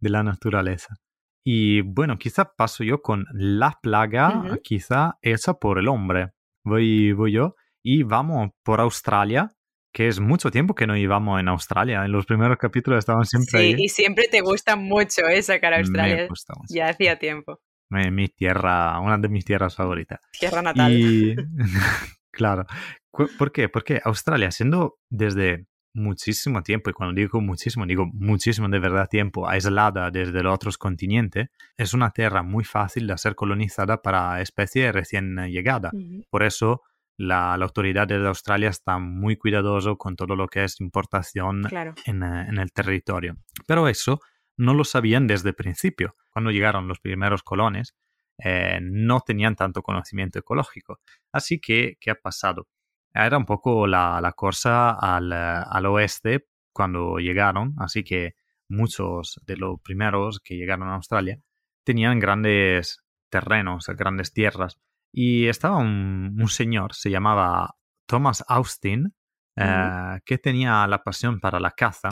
de 0.00 0.10
la 0.10 0.22
naturaleza. 0.22 0.96
Y 1.44 1.82
bueno, 1.82 2.18
quizá 2.18 2.54
paso 2.56 2.84
yo 2.84 3.02
con 3.02 3.26
la 3.32 3.78
plaga, 3.82 4.58
quizá 4.62 5.18
hecha 5.20 5.54
por 5.54 5.78
el 5.78 5.88
hombre. 5.88 6.30
Voy, 6.64 7.12
voy 7.12 7.32
yo 7.32 7.54
y 7.82 8.02
vamos 8.02 8.50
por 8.62 8.80
Australia, 8.80 9.50
que 9.92 10.08
es 10.08 10.20
mucho 10.20 10.50
tiempo 10.50 10.74
que 10.74 10.86
no 10.86 10.96
íbamos 10.96 11.40
en 11.40 11.48
Australia. 11.48 12.04
En 12.04 12.12
los 12.12 12.26
primeros 12.26 12.56
capítulos 12.58 12.98
estaban 12.98 13.24
siempre 13.24 13.60
sí, 13.60 13.76
y 13.78 13.88
siempre 13.88 14.28
te 14.28 14.40
gusta 14.40 14.76
mucho 14.76 15.22
esa 15.26 15.54
¿eh? 15.54 15.60
cara 15.60 15.78
Australia. 15.78 16.16
Me 16.16 16.28
gusta 16.28 16.54
mucho. 16.56 16.74
Ya 16.74 16.88
hacía 16.88 17.18
tiempo. 17.18 17.60
Mi, 17.90 18.28
tierra, 18.28 19.00
una 19.00 19.16
de 19.16 19.28
mis 19.28 19.44
tierras 19.44 19.74
favoritas. 19.74 20.20
Tierra 20.38 20.60
natal. 20.60 20.92
Y, 20.92 21.34
claro. 22.30 22.66
¿Por 23.10 23.50
qué? 23.50 23.68
Porque 23.68 24.00
Australia, 24.04 24.50
siendo 24.50 24.98
desde 25.08 25.66
muchísimo 25.94 26.62
tiempo, 26.62 26.90
y 26.90 26.92
cuando 26.92 27.14
digo 27.14 27.40
muchísimo, 27.40 27.86
digo 27.86 28.06
muchísimo 28.12 28.68
de 28.68 28.78
verdad 28.78 29.08
tiempo, 29.08 29.48
aislada 29.48 30.10
desde 30.10 30.42
los 30.42 30.54
otros 30.54 30.78
continentes, 30.78 31.48
es 31.76 31.94
una 31.94 32.10
tierra 32.10 32.42
muy 32.42 32.64
fácil 32.64 33.06
de 33.06 33.16
ser 33.18 33.34
colonizada 33.34 34.02
para 34.02 34.40
especies 34.40 34.92
recién 34.92 35.36
llegadas. 35.48 35.92
Por 36.30 36.42
eso 36.42 36.82
la, 37.18 37.54
autoridad 37.54 38.06
de 38.06 38.26
Australia 38.26 38.70
está 38.70 38.98
muy 38.98 39.36
cuidadoso 39.36 39.98
con 39.98 40.16
todo 40.16 40.36
lo 40.36 40.46
que 40.46 40.64
es 40.64 40.80
importación 40.80 41.66
eh, 41.66 41.92
en, 42.06 42.22
el 42.22 42.72
territorio. 42.72 43.36
Pero 43.66 43.88
eso 43.88 44.20
no 44.56 44.72
lo 44.72 44.84
sabían 44.84 45.26
desde 45.26 45.50
el 45.50 45.54
principio. 45.54 46.14
Cuando 46.32 46.52
llegaron 46.52 46.86
los 46.86 47.00
primeros 47.00 47.42
colones, 47.42 47.96
eh, 48.38 48.78
no 48.80 49.20
tenían 49.20 49.56
tanto 49.56 49.82
conocimiento 49.82 50.38
ecológico. 50.38 51.00
Así 51.32 51.58
que, 51.58 51.98
¿qué 52.00 52.12
ha 52.12 52.14
pasado? 52.14 52.68
Era 53.12 53.36
un 53.36 53.46
poco 53.46 53.88
la, 53.88 54.20
la 54.20 54.32
cosa 54.32 54.90
al, 54.92 55.32
al, 55.32 55.86
oeste 55.86 56.46
cuando 56.72 57.18
llegaron, 57.18 57.74
así 57.78 58.04
que 58.04 58.34
muchos 58.68 59.40
de 59.44 59.56
los 59.56 59.80
primeros 59.80 60.38
que 60.38 60.54
llegaron 60.54 60.88
a 60.88 60.94
Australia 60.94 61.40
tenían 61.82 62.20
grandes 62.20 63.02
terrenos, 63.28 63.86
grandes 63.88 64.32
tierras 64.32 64.78
y 65.12 65.48
estaba 65.48 65.78
un, 65.78 66.48
señor, 66.48 66.94
se 66.94 67.10
llamaba 67.10 67.74
Thomas 68.06 68.44
Austin, 68.48 69.14
eh, 69.56 70.20
que 70.24 70.38
tenía 70.38 70.86
la 70.86 71.02
pasión 71.02 71.40
para 71.40 71.60
la 71.60 71.72
caza 71.72 72.08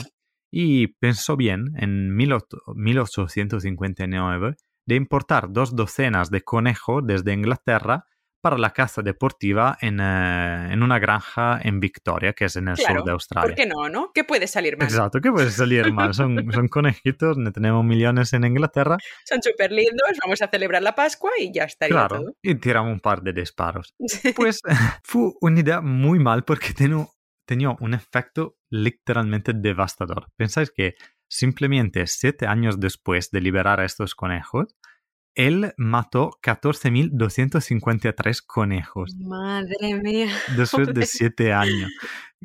y 0.51 0.87
pensó 0.87 1.37
bien 1.37 1.73
en 1.77 2.15
1859 2.15 4.55
de 4.85 4.95
importar 4.95 5.51
dos 5.51 5.75
docenas 5.75 6.31
de 6.31 6.41
conejos 6.41 7.03
desde 7.05 7.33
Inglaterra 7.33 8.05
para 8.47 8.57
la 8.57 8.71
caza 8.71 9.01
deportiva 9.01 9.77
en, 9.81 9.99
eh, 9.99 10.71
en, 10.71 10.81
una 10.81 10.99
granja 10.99 11.59
en 11.61 11.81
Victoria, 11.81 12.31
que 12.31 12.45
es 12.45 12.55
en 12.55 12.69
el 12.69 12.77
sur 12.77 13.03
de 13.03 13.11
Australia. 13.11 13.45
¿Por 13.45 13.55
qué 13.55 13.65
no, 13.65 13.89
no? 13.89 14.11
¿Qué 14.13 14.23
puede 14.23 14.47
salir 14.47 14.77
mal? 14.77 14.87
Exacto, 14.87 15.19
¿qué 15.19 15.29
puede 15.29 15.51
salir 15.51 15.91
mal? 15.91 16.13
Son, 16.13 16.49
son 16.53 16.69
conejitos, 16.69 17.35
tenemos 17.53 17.83
millones 17.83 18.31
en 18.31 18.45
Inglaterra. 18.45 18.95
Son 19.25 19.43
súper 19.43 19.73
lindos, 19.73 20.07
vamos 20.23 20.41
a 20.41 20.47
celebrar 20.47 20.81
la 20.81 20.95
Pascua 20.95 21.31
y 21.37 21.51
ya 21.51 21.65
estaría 21.65 21.93
claro, 21.93 22.19
todo. 22.19 22.33
y 22.41 22.55
tiramos 22.55 22.93
un 22.93 23.01
par 23.01 23.21
de 23.21 23.33
disparos. 23.33 23.93
Pues 24.37 24.61
fue 25.03 25.33
una 25.41 25.59
idea 25.59 25.81
muy 25.81 26.19
mal 26.19 26.45
porque 26.45 26.73
tenía, 26.73 27.05
tenía 27.45 27.75
un 27.81 27.95
efecto 27.95 28.55
literalmente 28.69 29.51
devastador. 29.53 30.27
Pensáis 30.37 30.71
que 30.71 30.95
simplemente 31.29 32.07
siete 32.07 32.45
años 32.45 32.79
después 32.79 33.29
de 33.31 33.41
liberar 33.41 33.81
a 33.81 33.85
estos 33.85 34.15
conejos, 34.15 34.67
él 35.37 35.73
mató 35.77 36.31
14.253 36.41 38.41
conejos. 38.45 39.15
Madre 39.19 39.93
mía. 40.01 40.29
Después 40.57 40.91
de 40.91 41.05
siete 41.05 41.53
años. 41.53 41.91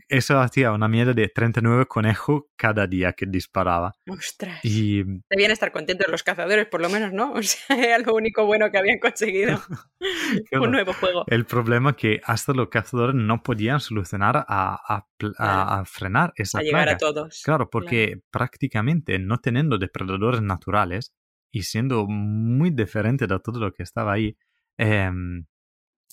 Eso 0.09 0.41
hacía 0.41 0.73
una 0.73 0.89
mierda 0.89 1.15
de 1.15 1.29
39 1.29 1.87
conejos 1.87 2.45
cada 2.57 2.87
día 2.87 3.15
que 3.15 3.27
disparaba. 3.27 3.95
Ostras. 4.09 4.61
Y... 4.63 5.03
Debían 5.31 5.51
estar 5.51 5.73
contentos 5.73 6.07
los 6.11 6.23
cazadores, 6.23 6.67
por 6.67 6.83
lo 6.83 6.91
menos, 6.91 7.13
¿no? 7.13 7.33
O 7.43 7.43
sea, 7.43 7.77
era 7.77 7.99
lo 7.99 8.15
único 8.15 8.45
bueno 8.45 8.71
que 8.71 8.79
habían 8.79 8.99
conseguido. 8.99 9.59
Un 10.53 10.71
nuevo 10.71 10.93
juego. 10.93 11.25
El 11.29 11.47
problema 11.47 11.97
que 11.97 12.21
hasta 12.25 12.53
los 12.53 12.69
cazadores 12.69 13.15
no 13.15 13.43
podían 13.43 13.81
solucionar 13.81 14.45
a, 14.49 15.07
a, 15.39 15.85
frenar 15.87 16.33
esa 16.37 16.59
A 16.59 16.63
llegar 16.63 16.91
a 16.91 16.99
todos. 16.99 17.41
Claro, 17.43 17.71
porque 17.71 18.21
prácticamente 18.31 19.19
no 19.19 19.39
teniendo 19.39 19.79
depredadores 19.79 20.43
naturales, 20.43 21.15
y 21.53 21.63
siendo 21.63 22.07
muy 22.09 22.71
diferente 22.71 23.27
de 23.27 23.39
todo 23.39 23.61
lo 23.61 23.73
que 23.73 23.83
estaba 23.85 24.15
ahí, 24.15 24.37
eh, 24.79 25.11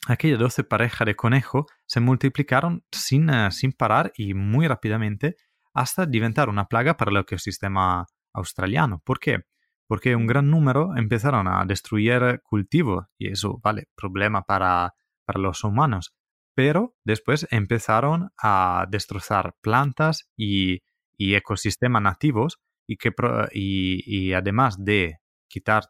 aquellas 0.07 0.39
12 0.39 0.63
parejas 0.63 1.05
de 1.05 1.15
conejo 1.15 1.65
se 1.85 1.99
multiplicaron 1.99 2.83
sin, 2.91 3.29
eh, 3.29 3.51
sin 3.51 3.71
parar 3.71 4.11
y 4.15 4.33
muy 4.33 4.67
rápidamente 4.67 5.35
hasta 5.73 6.05
diventar 6.05 6.49
una 6.49 6.65
plaga 6.65 6.97
para 6.97 7.11
el 7.11 7.17
ecosistema 7.17 8.05
australiano. 8.33 9.01
¿Por 9.05 9.19
qué? 9.19 9.39
Porque 9.87 10.15
un 10.15 10.27
gran 10.27 10.49
número 10.49 10.95
empezaron 10.97 11.47
a 11.47 11.63
destruir 11.65 12.41
cultivos 12.43 13.05
y 13.17 13.29
eso, 13.31 13.59
vale, 13.63 13.87
problema 13.95 14.43
para, 14.43 14.93
para 15.25 15.39
los 15.39 15.63
humanos. 15.63 16.13
Pero 16.55 16.95
después 17.05 17.47
empezaron 17.49 18.31
a 18.37 18.85
destrozar 18.89 19.55
plantas 19.61 20.29
y, 20.35 20.81
y 21.17 21.35
ecosistemas 21.35 22.01
nativos 22.01 22.59
y, 22.85 22.97
que, 22.97 23.11
y, 23.53 24.03
y 24.05 24.33
además 24.33 24.83
de 24.83 25.19
quitar 25.49 25.87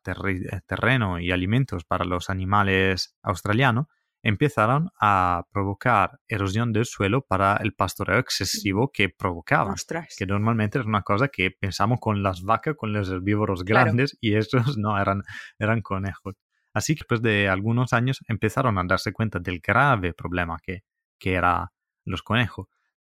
terreno 0.66 1.20
y 1.20 1.32
alimentos 1.32 1.84
para 1.86 2.06
los 2.06 2.30
animales 2.30 3.16
australianos, 3.22 3.86
empezaron 4.22 4.90
a 5.00 5.44
provocar 5.52 6.20
erosión 6.28 6.74
del 6.74 6.86
suelo 6.86 7.22
para 7.22 7.56
el 7.58 7.74
pastoreo 7.74 8.20
excesivo 8.20 8.92
que 8.92 9.10
provocaban. 9.10 9.74
Ostras. 9.74 10.16
Que 10.18 10.26
normalmente 10.26 10.80
es 10.80 10.86
una 10.86 11.04
cosa 11.04 11.30
que 11.30 11.52
pensamos 11.52 12.00
con 12.02 12.22
las 12.24 12.42
vacas, 12.44 12.76
con 12.76 12.92
los 12.92 13.10
herbívoros 13.10 13.64
Claro. 13.64 13.86
grandes, 13.86 14.18
y 14.20 14.36
esos 14.36 14.78
no 14.78 15.00
eran, 15.00 15.24
eran 15.58 15.82
conejos. 15.82 16.36
Así 16.74 16.96
que 16.96 17.00
después 17.00 17.22
de 17.22 17.50
algunos 17.50 17.94
años 17.94 18.20
empezaron 18.28 18.78
a 18.78 18.84
darse 18.84 19.14
cuenta 19.14 19.40
del 19.40 19.60
grave 19.60 20.14
problema 20.14 20.58
que, 20.62 20.84
que 21.18 21.34
era 21.34 21.72
los 22.06 22.22
conejos 22.22 22.68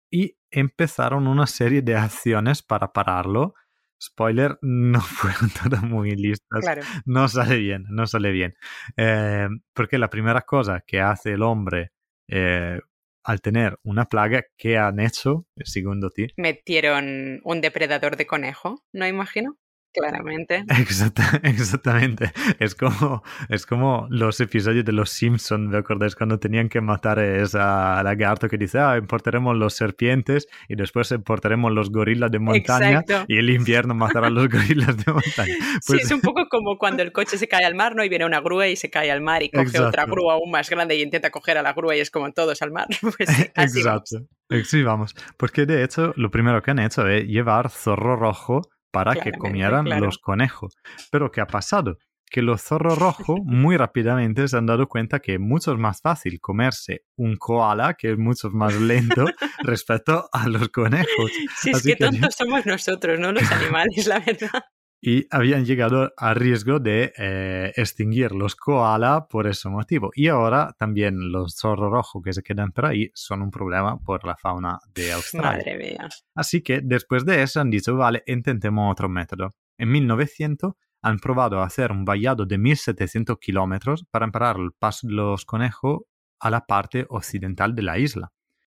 y 0.10 0.36
empezaron 0.50 1.28
una 1.28 1.48
serie 1.48 1.82
de 1.82 1.96
acciones 1.96 2.62
para 2.62 2.92
pararlo. 2.92 3.54
Spoiler, 4.02 4.58
no 4.62 5.00
fueron 5.02 5.50
todas 5.52 5.84
muy 5.84 6.12
listas. 6.16 6.62
Claro. 6.62 6.82
No 7.06 7.28
sale 7.28 7.58
bien, 7.58 7.86
no 7.90 8.08
sale 8.08 8.32
bien. 8.32 8.56
Eh, 8.98 9.48
porque 9.74 9.98
la 9.98 10.10
primera 10.10 10.42
cosa 10.42 10.84
que 10.86 11.00
hace 11.00 11.34
el 11.34 11.44
hombre 11.44 11.92
eh, 12.28 12.80
al 13.24 13.42
tener 13.42 13.78
una 13.84 14.06
plaga, 14.06 14.44
¿qué 14.58 14.78
han 14.78 15.00
hecho, 15.00 15.46
segundo 15.64 16.10
ti? 16.10 16.28
Metieron 16.38 17.42
un 17.44 17.62
depredador 17.62 18.18
de 18.18 18.26
conejo, 18.26 18.84
¿no 18.92 19.08
imagino? 19.08 19.58
Claramente. 19.94 20.64
Exacta- 20.70 21.40
exactamente. 21.44 22.32
Es 22.60 22.76
como, 22.76 23.24
es 23.50 23.66
como 23.66 24.08
los 24.10 24.40
episodios 24.40 24.86
de 24.86 24.92
Los 24.92 25.10
Simpsons, 25.10 25.70
¿me 25.70 25.78
acordáis? 25.78 26.16
Cuando 26.16 26.40
tenían 26.40 26.70
que 26.70 26.82
matar 26.82 27.20
a 27.20 27.42
esa 27.44 28.02
lagarto 28.04 28.48
que 28.48 28.58
dice, 28.58 28.80
ah, 28.80 28.98
importaremos 28.98 29.56
los 29.58 29.74
serpientes 29.74 30.48
y 30.70 30.76
después 30.76 31.12
importaremos 31.12 31.72
los 31.72 31.92
gorilas 31.92 32.32
de 32.32 32.40
montaña 32.40 33.00
Exacto. 33.02 33.26
y 33.28 33.38
el 33.38 33.50
invierno 33.50 33.94
matará 33.94 34.28
a 34.28 34.30
los 34.30 34.48
gorilas 34.50 34.98
de 34.98 35.12
montaña. 35.12 35.56
Pues 35.86 36.00
sí, 36.02 36.06
es 36.06 36.12
un 36.12 36.22
poco 36.22 36.48
como 36.50 36.78
cuando 36.78 37.04
el 37.04 37.12
coche 37.12 37.38
se 37.38 37.48
cae 37.48 37.66
al 37.66 37.76
mar, 37.76 37.96
¿no? 37.96 38.04
Y 38.04 38.10
viene 38.10 38.26
una 38.26 38.40
grúa 38.40 38.68
y 38.68 38.76
se 38.76 38.90
cae 38.90 39.12
al 39.12 39.22
mar 39.22 39.44
y 39.44 39.50
coge 39.52 39.66
Exacto. 39.68 39.88
otra 39.90 40.06
grúa 40.06 40.34
aún 40.36 40.52
más 40.52 40.70
grande 40.70 40.96
y 40.96 41.02
intenta 41.02 41.30
coger 41.32 41.58
a 41.58 41.62
la 41.62 41.74
grúa 41.74 41.96
y 41.96 42.00
es 42.00 42.10
como 42.12 42.32
todos 42.32 42.62
al 42.62 42.72
mar. 42.72 42.88
Pues 43.18 43.30
así. 43.30 43.78
Exacto. 43.80 44.18
Eh, 44.50 44.64
Sí, 44.64 44.84
vamos. 44.84 45.16
Porque 45.38 45.66
de 45.66 45.84
hecho, 45.84 46.14
lo 46.18 46.30
primero 46.32 46.62
que 46.62 46.72
han 46.72 46.80
hecho 46.80 47.08
es 47.08 47.26
llevar 47.26 47.70
zorro 47.70 48.16
rojo 48.16 48.62
para 48.92 49.16
que 49.16 49.32
comieran 49.32 49.86
claro. 49.86 50.06
los 50.06 50.18
conejos. 50.18 50.76
Pero 51.12 51.32
¿qué 51.32 51.42
ha 51.42 51.48
pasado? 51.48 51.98
Que 52.30 52.42
los 52.42 52.62
zorros 52.62 52.98
rojos 52.98 53.40
muy 53.44 53.76
rápidamente 53.78 54.48
se 54.48 54.58
han 54.58 54.66
dado 54.66 54.88
cuenta 54.88 55.20
que 55.20 55.34
es 55.34 55.40
mucho 55.40 55.76
más 55.78 56.02
fácil 56.02 56.40
comerse 56.40 57.04
un 57.18 57.36
koala, 57.38 57.96
que 57.96 58.12
es 58.12 58.18
mucho 58.18 58.50
más 58.52 58.74
lento, 58.80 59.26
respecto 59.64 60.30
a 60.32 60.48
los 60.48 60.70
conejos. 60.70 61.32
Si 61.58 61.72
es 61.72 61.84
que 61.84 61.96
que- 61.96 62.06
tontos 62.06 62.36
somos 62.38 62.66
nosotros, 62.66 63.20
no 63.20 63.32
los 63.32 63.52
animales, 63.52 64.08
la 64.08 64.20
verdad. 64.20 64.64
Y 65.02 65.26
habían 65.32 65.66
llegado 65.66 66.14
a 66.16 66.34
riesgo 66.36 66.80
de 66.80 67.12
eh, 67.18 67.74
extinguir 67.76 68.34
los 68.34 68.56
koala 68.56 69.28
por 69.28 69.48
ese 69.48 69.68
motivo. 69.68 70.12
Y 70.14 70.28
ahora 70.28 70.76
también 70.78 71.32
los 71.32 71.56
zorros 71.56 71.92
rojos 71.92 72.22
que 72.24 72.34
se 72.34 72.44
quedan 72.44 72.72
por 72.72 72.86
ahí 72.86 73.10
son 73.16 73.42
un 73.42 73.50
problema 73.50 73.98
por 74.00 74.24
la 74.26 74.38
fauna 74.38 74.78
de 74.94 75.12
Australia. 75.12 75.58
Madre 75.58 75.78
mía. 75.78 76.10
Así 76.36 76.62
que 76.62 76.82
después 76.84 77.26
de 77.26 77.42
eso 77.42 77.60
han 77.60 77.72
dicho, 77.72 77.96
vale, 77.96 78.24
intentemos 78.28 78.92
otro 78.92 79.10
método. 79.10 79.56
En 79.80 79.92
1900 79.92 80.74
han 81.02 81.18
probado 81.18 81.62
a 81.62 81.66
hacer 81.66 81.92
un 81.92 82.06
vallado 82.06 82.46
de 82.46 82.60
1700 82.60 83.40
kilómetros 83.40 84.06
para 84.12 84.30
parar 84.30 84.58
el 84.58 84.72
paso 84.72 85.08
de 85.08 85.14
los 85.14 85.46
conejos 85.46 86.02
a 86.40 86.52
la 86.52 86.68
parte 86.68 87.08
occidental 87.10 87.74
de 87.74 87.82
la 87.82 87.98
isla. 87.98 88.32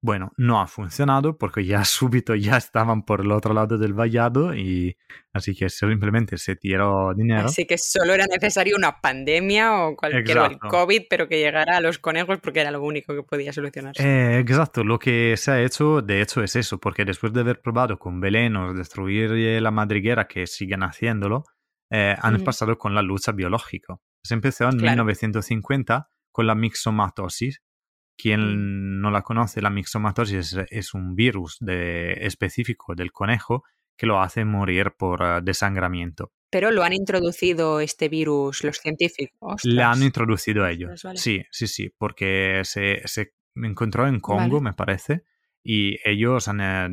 Bueno, 0.05 0.33
no 0.35 0.59
ha 0.59 0.67
funcionado 0.67 1.37
porque 1.37 1.65
ya 1.65 1.85
súbito 1.85 2.35
ya 2.35 2.57
estaban 2.57 3.03
por 3.03 3.21
el 3.21 3.31
otro 3.31 3.53
lado 3.53 3.77
del 3.77 3.93
vallado 3.93 4.53
y 4.53 4.97
así 5.31 5.55
que 5.55 5.69
simplemente 5.69 6.37
se 6.37 6.57
tiró 6.57 7.13
dinero. 7.15 7.45
Así 7.45 7.65
que 7.65 7.77
solo 7.77 8.13
era 8.13 8.25
necesario 8.27 8.75
una 8.75 8.99
pandemia 8.99 9.73
o 9.85 9.95
cualquier 9.95 10.37
o 10.37 10.45
el 10.45 10.51
Exacto. 10.51 10.67
COVID, 10.67 11.03
pero 11.09 11.29
que 11.29 11.39
llegara 11.39 11.77
a 11.77 11.79
los 11.79 11.99
conejos 11.99 12.39
porque 12.41 12.59
era 12.59 12.69
lo 12.71 12.83
único 12.83 13.15
que 13.15 13.23
podía 13.23 13.53
solucionarse. 13.53 14.03
Eh, 14.03 14.39
exacto, 14.39 14.83
lo 14.83 14.99
que 14.99 15.37
se 15.37 15.51
ha 15.51 15.61
hecho 15.61 16.01
de 16.01 16.21
hecho 16.21 16.43
es 16.43 16.57
eso, 16.57 16.79
porque 16.79 17.05
después 17.05 17.31
de 17.31 17.39
haber 17.39 17.61
probado 17.61 17.97
con 17.97 18.19
velenos 18.19 18.75
destruir 18.75 19.31
eh, 19.31 19.61
la 19.61 19.71
madriguera, 19.71 20.27
que 20.27 20.47
siguen 20.47 20.83
haciéndolo, 20.83 21.45
eh, 21.89 22.17
han 22.21 22.43
pasado 22.43 22.77
con 22.77 22.93
la 22.93 23.01
lucha 23.01 23.31
biológica. 23.31 23.95
Se 24.21 24.33
empezó 24.33 24.65
en 24.65 24.79
Claro. 24.79 25.05
1950 25.05 26.09
con 26.33 26.45
la 26.47 26.55
mixomatosis. 26.55 27.61
Quien 28.17 29.01
no 29.01 29.11
la 29.11 29.21
conoce, 29.21 29.61
la 29.61 29.69
mixomatosis 29.69 30.53
es, 30.53 30.65
es 30.69 30.93
un 30.93 31.15
virus 31.15 31.57
de- 31.59 32.13
específico 32.25 32.95
del 32.95 33.11
conejo 33.11 33.63
que 33.97 34.05
lo 34.05 34.21
hace 34.21 34.45
morir 34.45 34.93
por 34.97 35.21
eh, 35.21 35.39
desangramiento. 35.43 36.31
Pero 36.51 36.71
lo 36.71 36.83
han 36.83 36.93
introducido 36.93 37.79
este 37.79 38.09
virus 38.09 38.63
los 38.63 38.77
científicos. 38.77 39.61
La 39.65 39.85
han 39.87 39.91
Ostras. 39.93 40.05
introducido 40.05 40.67
ellos. 40.67 40.91
Ostras, 40.91 41.03
vale. 41.03 41.17
Sí, 41.19 41.43
sí, 41.51 41.67
sí, 41.67 41.89
porque 41.97 42.61
se, 42.63 43.01
se 43.05 43.33
encontró 43.55 44.07
en 44.07 44.19
Congo, 44.19 44.57
Vale. 44.57 44.61
me 44.61 44.73
parece, 44.73 45.23
y 45.63 45.97
ellos 46.03 46.47
han, 46.47 46.59
eh, 46.61 46.87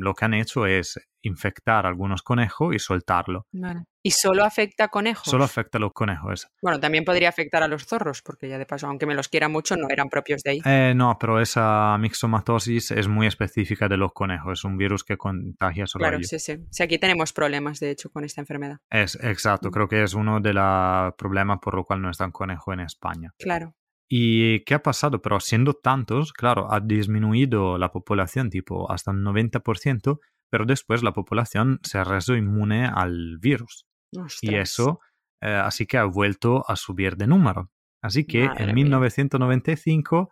lo 0.00 0.14
que 0.14 0.24
han 0.24 0.34
hecho 0.34 0.66
es 0.66 0.98
infectar 1.22 1.86
algunos 1.86 2.22
conejos 2.22 2.74
y 2.74 2.78
soltarlo. 2.78 3.46
Vale. 3.52 3.84
¿Y 4.02 4.10
solo 4.10 4.44
afecta 4.44 4.84
a 4.84 4.88
conejos? 4.88 5.24
Solo 5.24 5.44
afecta 5.44 5.78
a 5.78 5.80
los 5.80 5.92
conejos. 5.94 6.46
Bueno, 6.62 6.78
también 6.78 7.04
podría 7.04 7.30
afectar 7.30 7.62
a 7.62 7.68
los 7.68 7.86
zorros, 7.86 8.20
porque 8.20 8.46
ya 8.48 8.58
de 8.58 8.66
paso, 8.66 8.86
aunque 8.86 9.06
me 9.06 9.14
los 9.14 9.28
quiera 9.30 9.48
mucho, 9.48 9.76
no 9.76 9.88
eran 9.88 10.10
propios 10.10 10.42
de 10.42 10.50
ahí. 10.50 10.60
Eh, 10.66 10.92
no, 10.94 11.16
pero 11.18 11.40
esa 11.40 11.96
mixomatosis 11.98 12.90
es 12.90 13.08
muy 13.08 13.26
específica 13.26 13.88
de 13.88 13.96
los 13.96 14.12
conejos. 14.12 14.58
Es 14.60 14.64
un 14.64 14.76
virus 14.76 15.04
que 15.04 15.16
contagia 15.16 15.86
solo 15.86 16.02
Claro, 16.02 16.16
ellos. 16.18 16.28
sí, 16.28 16.38
sí. 16.38 16.58
Sí, 16.70 16.82
aquí 16.82 16.98
tenemos 16.98 17.32
problemas, 17.32 17.80
de 17.80 17.90
hecho, 17.90 18.10
con 18.10 18.24
esta 18.24 18.42
enfermedad. 18.42 18.76
Es, 18.90 19.14
exacto, 19.22 19.68
Mm. 19.68 19.72
creo 19.72 19.88
que 19.88 20.02
es 20.02 20.12
uno 20.12 20.40
de 20.40 20.52
los 20.52 21.14
problemas 21.16 21.58
por 21.62 21.74
lo 21.74 21.84
cual 21.84 22.02
no 22.02 22.10
están 22.10 22.32
conejos 22.32 22.74
en 22.74 22.80
España. 22.80 23.32
Claro. 23.38 23.74
¿Y 24.08 24.64
qué 24.64 24.74
ha 24.74 24.82
pasado? 24.82 25.22
Pero 25.22 25.40
siendo 25.40 25.74
tantos, 25.74 26.32
claro, 26.32 26.72
ha 26.72 26.80
disminuido 26.80 27.78
la 27.78 27.90
población 27.90 28.50
tipo 28.50 28.90
hasta 28.90 29.10
un 29.10 29.24
90%, 29.24 30.20
pero 30.50 30.66
después 30.66 31.02
la 31.02 31.12
población 31.12 31.80
se 31.82 31.98
ha 31.98 32.04
reso 32.04 32.36
inmune 32.36 32.86
al 32.86 33.38
virus. 33.38 33.86
Y 34.12 34.18
Ostras. 34.18 34.54
eso, 34.54 35.00
eh, 35.40 35.48
así 35.48 35.86
que 35.86 35.98
ha 35.98 36.04
vuelto 36.04 36.64
a 36.68 36.76
subir 36.76 37.16
de 37.16 37.26
número. 37.26 37.70
Así 38.02 38.26
que 38.26 38.46
Madre 38.46 38.64
en 38.64 38.74
mía. 38.74 38.84
1995 38.84 40.30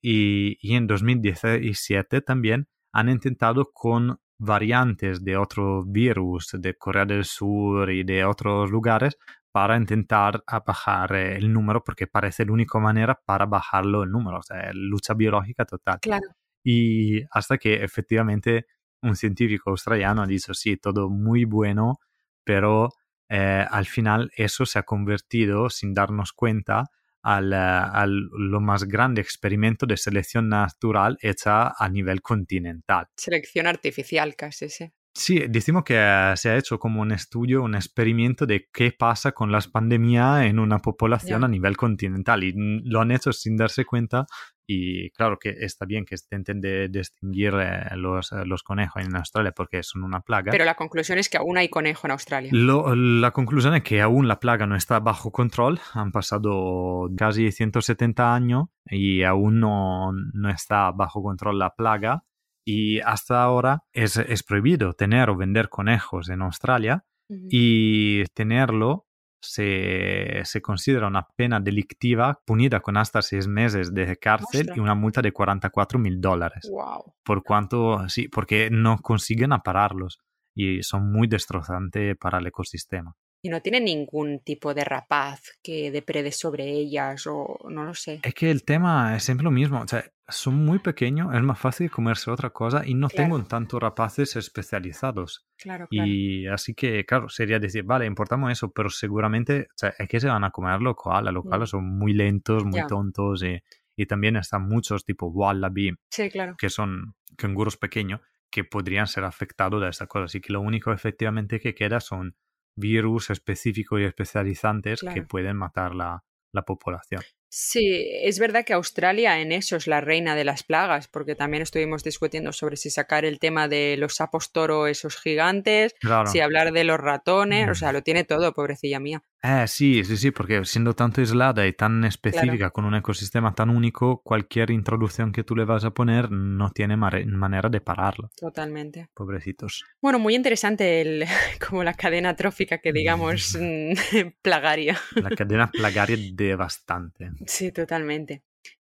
y, 0.00 0.56
y 0.60 0.76
en 0.76 0.86
2017 0.86 2.20
también 2.22 2.68
han 2.92 3.08
intentado 3.08 3.70
con 3.72 4.20
variantes 4.38 5.22
de 5.24 5.36
otro 5.36 5.84
virus 5.84 6.50
de 6.52 6.74
Corea 6.74 7.04
del 7.04 7.24
Sur 7.24 7.90
y 7.90 8.04
de 8.04 8.24
otros 8.24 8.70
lugares 8.70 9.18
para 9.50 9.76
intentar 9.76 10.44
bajar 10.66 11.14
eh, 11.14 11.36
el 11.36 11.52
número 11.52 11.82
porque 11.82 12.06
parece 12.06 12.44
la 12.44 12.52
única 12.52 12.78
manera 12.78 13.20
para 13.24 13.46
bajarlo 13.46 14.04
el 14.04 14.10
número, 14.10 14.38
o 14.38 14.42
sea, 14.42 14.70
lucha 14.72 15.14
biológica 15.14 15.64
total. 15.64 15.98
Claro. 16.00 16.26
Y 16.62 17.22
hasta 17.30 17.58
que 17.58 17.82
efectivamente 17.82 18.66
un 19.02 19.16
científico 19.16 19.70
australiano 19.70 20.22
ha 20.22 20.26
dicho, 20.26 20.54
sí, 20.54 20.76
todo 20.76 21.08
muy 21.08 21.44
bueno, 21.44 21.98
pero 22.44 22.90
eh, 23.28 23.64
al 23.68 23.86
final 23.86 24.30
eso 24.36 24.66
se 24.66 24.78
ha 24.78 24.82
convertido, 24.82 25.70
sin 25.70 25.94
darnos 25.94 26.32
cuenta, 26.32 26.84
al, 27.22 27.52
eh, 27.52 27.56
al 27.56 28.28
lo 28.32 28.60
más 28.60 28.84
grande 28.84 29.20
experimento 29.20 29.86
de 29.86 29.96
selección 29.96 30.48
natural 30.48 31.18
hecha 31.20 31.74
a 31.76 31.88
nivel 31.88 32.22
continental. 32.22 33.06
Selección 33.16 33.66
artificial, 33.66 34.36
casi, 34.36 34.68
sí. 34.68 34.90
Sí, 35.18 35.42
decimos 35.48 35.82
que 35.82 35.96
eh, 35.98 36.32
se 36.36 36.48
ha 36.50 36.56
hecho 36.56 36.78
como 36.78 37.00
un 37.02 37.10
estudio, 37.10 37.62
un 37.64 37.74
experimento 37.74 38.46
de 38.46 38.68
qué 38.72 38.92
pasa 38.92 39.32
con 39.32 39.50
las 39.50 39.66
pandemias 39.66 40.44
en 40.44 40.60
una 40.60 40.78
población 40.78 41.40
Ya. 41.40 41.46
a 41.46 41.48
nivel 41.48 41.76
continental 41.76 42.44
y 42.44 42.52
lo 42.84 43.00
han 43.00 43.10
hecho 43.10 43.32
sin 43.32 43.56
darse 43.56 43.84
cuenta 43.84 44.26
y 44.64 45.10
claro 45.10 45.38
que 45.38 45.48
está 45.58 45.86
bien 45.86 46.04
que 46.04 46.14
intenten 46.14 46.60
de, 46.60 46.84
extinguir 46.84 47.52
eh, 47.58 47.96
los, 47.96 48.30
eh, 48.32 48.44
los 48.44 48.62
conejos 48.62 49.02
en 49.02 49.16
Australia 49.16 49.50
porque 49.56 49.82
son 49.82 50.04
una 50.04 50.20
plaga. 50.20 50.52
Pero 50.52 50.64
la 50.64 50.74
conclusión 50.76 51.18
es 51.18 51.28
que 51.28 51.38
aún 51.38 51.58
hay 51.58 51.68
conejo 51.68 52.06
en 52.06 52.10
Australia. 52.12 52.50
Lo- 52.52 52.94
la 52.94 53.32
conclusión 53.32 53.74
es 53.74 53.82
que 53.82 54.00
aún 54.00 54.28
la 54.28 54.38
plaga 54.38 54.66
no 54.66 54.76
está 54.76 55.00
bajo 55.00 55.32
control. 55.32 55.80
Han 55.94 56.12
pasado 56.12 57.08
casi 57.16 57.50
170 57.50 58.34
años 58.34 58.66
y 58.86 59.22
aún 59.24 59.58
no, 59.58 60.12
no 60.12 60.48
está 60.50 60.92
bajo 60.92 61.22
control 61.22 61.58
la 61.58 61.74
plaga. 61.74 62.22
Y 62.70 63.00
hasta 63.00 63.42
ahora 63.42 63.82
es, 63.94 64.18
es 64.18 64.42
prohibido 64.42 64.92
tener 64.92 65.30
o 65.30 65.36
vender 65.38 65.70
conejos 65.70 66.28
en 66.28 66.42
Australia 66.42 67.02
Ujú. 67.30 67.48
y 67.50 68.24
tenerlo 68.34 69.06
se, 69.40 70.42
se 70.44 70.60
considera 70.60 71.06
una 71.06 71.26
pena 71.34 71.60
delictiva 71.60 72.42
punida 72.44 72.80
con 72.80 72.98
hasta 72.98 73.22
seis 73.22 73.46
meses 73.48 73.94
de 73.94 74.18
cárcel 74.18 74.68
y 74.76 74.80
una 74.80 74.94
multa 74.94 75.22
de 75.22 75.32
44 75.32 75.98
mil 75.98 76.20
dólares. 76.20 76.68
Wow. 76.70 77.14
Por 77.24 77.42
cuanto, 77.42 78.06
sí, 78.10 78.28
porque 78.28 78.68
no 78.70 78.98
consiguen 78.98 79.54
apararlos 79.54 80.18
y 80.54 80.82
son 80.82 81.10
muy 81.10 81.26
destrozantes 81.26 82.18
para 82.18 82.36
el 82.36 82.48
ecosistema. 82.48 83.14
Y 83.40 83.48
no 83.50 83.60
tiene 83.62 83.80
ningún 83.80 84.40
tipo 84.40 84.74
de 84.74 84.84
rapaz 84.84 85.40
que 85.62 85.90
deprede 85.92 86.32
sobre 86.32 86.64
ellas 86.70 87.24
o 87.28 87.58
no 87.70 87.84
lo 87.84 87.94
sé. 87.94 88.20
Es 88.22 88.34
que 88.34 88.50
el 88.50 88.64
tema 88.64 89.14
es 89.16 89.22
siempre 89.22 89.44
lo 89.44 89.50
mismo, 89.52 89.80
o 89.80 89.86
sea, 89.86 90.04
son 90.26 90.56
muy 90.56 90.80
pequeños, 90.80 91.34
es 91.34 91.40
más 91.42 91.58
fácil 91.58 91.90
comerse 91.90 92.30
otra 92.30 92.50
cosa 92.50 92.82
y 92.84 92.94
no 92.94 93.08
Claro. 93.08 93.36
tengo 93.36 93.44
tanto 93.48 93.78
rapaces 93.80 94.34
especializados. 94.36 95.46
Claro, 95.56 95.86
claro. 95.88 96.08
Y 96.08 96.46
así 96.48 96.74
que, 96.74 97.04
claro, 97.06 97.28
sería 97.28 97.58
decir, 97.58 97.84
vale, 97.84 98.06
importamos 98.06 98.50
eso, 98.52 98.70
pero 98.72 98.90
seguramente, 98.90 99.62
o 99.70 99.74
sea, 99.76 99.94
es 99.98 100.08
que 100.08 100.20
se 100.20 100.28
van 100.28 100.44
a 100.44 100.50
comer 100.50 100.80
los 100.80 100.96
koalas, 100.96 101.32
los 101.32 101.44
Mm. 101.44 101.48
koalas 101.48 101.70
son 101.70 101.84
muy 101.98 102.12
lentos, 102.12 102.64
muy 102.64 102.84
tontos 102.86 103.42
y, 103.42 103.60
Y 104.00 104.06
también 104.06 104.36
están 104.36 104.62
muchos 104.68 105.04
tipo 105.04 105.26
wallaby, 105.26 105.92
Sí, 106.10 106.30
claro. 106.30 106.54
que 106.56 106.70
son 106.70 107.14
canguros 107.36 107.76
pequeños, 107.76 108.20
que 108.48 108.62
podrían 108.62 109.08
ser 109.08 109.24
afectados 109.24 109.80
de 109.82 109.88
esta 109.88 110.06
cosa. 110.06 110.26
Así 110.26 110.40
que 110.40 110.52
lo 110.52 110.60
único 110.60 110.92
efectivamente 110.92 111.58
que 111.58 111.74
queda 111.74 111.98
son 111.98 112.36
virus 112.78 113.30
específicos 113.30 114.00
y 114.00 114.04
especializantes 114.04 115.00
que 115.02 115.22
pueden 115.22 115.56
matar 115.56 115.94
la, 115.94 116.24
la 116.52 116.62
población. 116.62 117.22
Sí, 117.50 118.06
es 118.22 118.38
verdad 118.38 118.64
que 118.66 118.74
Australia 118.74 119.40
en 119.40 119.52
eso 119.52 119.76
es 119.76 119.86
la 119.86 120.02
reina 120.02 120.36
de 120.36 120.44
las 120.44 120.64
plagas, 120.64 121.08
porque 121.08 121.34
también 121.34 121.62
estuvimos 121.62 122.04
discutiendo 122.04 122.52
sobre 122.52 122.76
si 122.76 122.90
sacar 122.90 123.24
el 123.24 123.38
tema 123.38 123.68
de 123.68 123.96
los 123.98 124.16
sapos 124.16 124.52
toro, 124.52 124.86
esos 124.86 125.16
gigantes, 125.16 125.94
Claro. 125.98 126.26
si 126.30 126.40
hablar 126.40 126.72
de 126.72 126.84
los 126.84 126.98
ratones, 127.00 127.68
o 127.68 127.70
Mm. 127.72 127.74
sea, 127.74 127.92
lo 127.92 128.02
tiene 128.02 128.24
todo, 128.24 128.52
pobrecilla 128.52 129.00
mía. 129.00 129.22
Eh, 129.42 129.66
sí, 129.68 130.02
sí, 130.04 130.16
sí, 130.16 130.30
porque 130.30 130.64
siendo 130.64 130.94
tanto 130.94 131.20
aislada 131.20 131.66
y 131.66 131.72
tan 131.72 132.04
específica, 132.04 132.70
con 132.70 132.84
un 132.84 132.96
ecosistema 132.96 133.54
tan 133.54 133.70
único, 133.70 134.20
cualquier 134.22 134.70
introducción 134.70 135.30
que 135.32 135.44
tú 135.44 135.54
le 135.54 135.64
vas 135.64 135.84
a 135.84 135.90
poner 135.90 136.30
no 136.30 136.70
tiene 136.70 136.96
manera 136.96 137.68
de 137.68 137.80
pararlo. 137.80 138.30
Totalmente. 138.36 139.10
Pobrecitos. 139.14 139.84
Bueno, 140.00 140.18
muy 140.18 140.34
interesante 140.34 141.00
el, 141.00 141.24
como 141.68 141.84
la 141.84 141.94
cadena 141.94 142.34
trófica 142.34 142.78
que 142.78 142.92
digamos 142.92 143.56
plagaria. 144.42 144.98
La 145.14 145.30
cadena 145.30 145.70
plagaria 145.70 146.16
de 146.32 146.56
bastante. 146.56 147.30
Sí, 147.46 147.70
totalmente. 147.70 148.42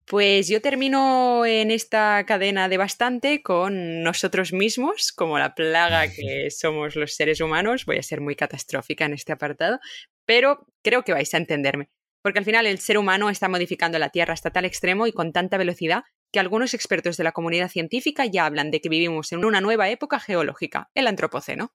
Pues 0.07 0.47
yo 0.47 0.61
termino 0.61 1.45
en 1.45 1.69
esta 1.69 2.25
cadena 2.25 2.69
de 2.69 2.77
bastante 2.77 3.41
con 3.41 4.03
nosotros 4.03 4.53
mismos, 4.53 5.11
como 5.11 5.37
la 5.37 5.53
plaga 5.53 6.07
que 6.15 6.49
somos 6.49 6.95
los 6.95 7.13
seres 7.13 7.41
humanos. 7.41 7.85
Voy 7.85 7.97
a 7.97 8.03
ser 8.03 8.21
muy 8.21 8.37
catastrófica 8.37 9.03
en 9.03 9.13
este 9.13 9.33
apartado, 9.33 9.79
pero 10.25 10.65
creo 10.81 11.03
que 11.03 11.11
vais 11.11 11.33
a 11.33 11.37
entenderme. 11.37 11.89
Porque 12.23 12.39
al 12.39 12.45
final 12.45 12.67
el 12.67 12.79
ser 12.79 12.97
humano 12.97 13.29
está 13.29 13.49
modificando 13.49 13.99
la 13.99 14.09
Tierra 14.09 14.33
hasta 14.33 14.51
tal 14.51 14.63
extremo 14.63 15.07
y 15.07 15.11
con 15.11 15.33
tanta 15.33 15.57
velocidad 15.57 16.03
que 16.31 16.39
algunos 16.39 16.73
expertos 16.73 17.17
de 17.17 17.25
la 17.25 17.33
comunidad 17.33 17.69
científica 17.69 18.25
ya 18.25 18.45
hablan 18.45 18.71
de 18.71 18.79
que 18.79 18.89
vivimos 18.89 19.33
en 19.33 19.43
una 19.43 19.59
nueva 19.59 19.89
época 19.89 20.21
geológica, 20.21 20.89
el 20.95 21.07
Antropoceno. 21.07 21.73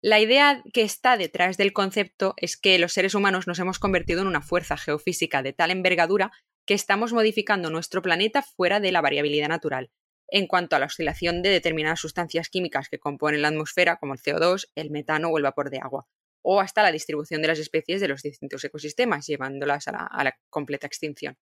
La 0.00 0.20
idea 0.20 0.62
que 0.72 0.82
está 0.82 1.16
detrás 1.16 1.56
del 1.56 1.72
concepto 1.72 2.34
es 2.36 2.56
que 2.56 2.78
los 2.78 2.92
seres 2.92 3.14
humanos 3.14 3.48
nos 3.48 3.58
hemos 3.58 3.80
convertido 3.80 4.20
en 4.20 4.28
una 4.28 4.40
fuerza 4.40 4.76
geofísica 4.76 5.42
de 5.42 5.52
tal 5.52 5.72
envergadura 5.72 6.32
estamos 6.72 7.12
modificando 7.12 7.70
nuestro 7.70 8.02
planeta 8.02 8.42
fuera 8.42 8.80
de 8.80 8.92
la 8.92 9.00
variabilidad 9.00 9.48
natural, 9.48 9.90
en 10.28 10.46
cuanto 10.46 10.76
a 10.76 10.78
la 10.78 10.86
oscilación 10.86 11.42
de 11.42 11.50
determinadas 11.50 12.00
sustancias 12.00 12.48
químicas 12.48 12.88
que 12.88 12.98
componen 12.98 13.42
la 13.42 13.48
atmósfera, 13.48 13.96
como 13.96 14.14
el 14.14 14.20
CO2, 14.20 14.70
el 14.74 14.90
metano 14.90 15.28
o 15.28 15.36
el 15.36 15.44
vapor 15.44 15.70
de 15.70 15.78
agua, 15.78 16.06
o 16.42 16.60
hasta 16.60 16.82
la 16.82 16.92
distribución 16.92 17.42
de 17.42 17.48
las 17.48 17.58
especies 17.58 18.00
de 18.00 18.08
los 18.08 18.22
distintos 18.22 18.64
ecosistemas, 18.64 19.26
llevándolas 19.26 19.88
a 19.88 19.92
la, 19.92 20.06
a 20.06 20.24
la 20.24 20.38
completa 20.50 20.86
extinción. 20.86 21.36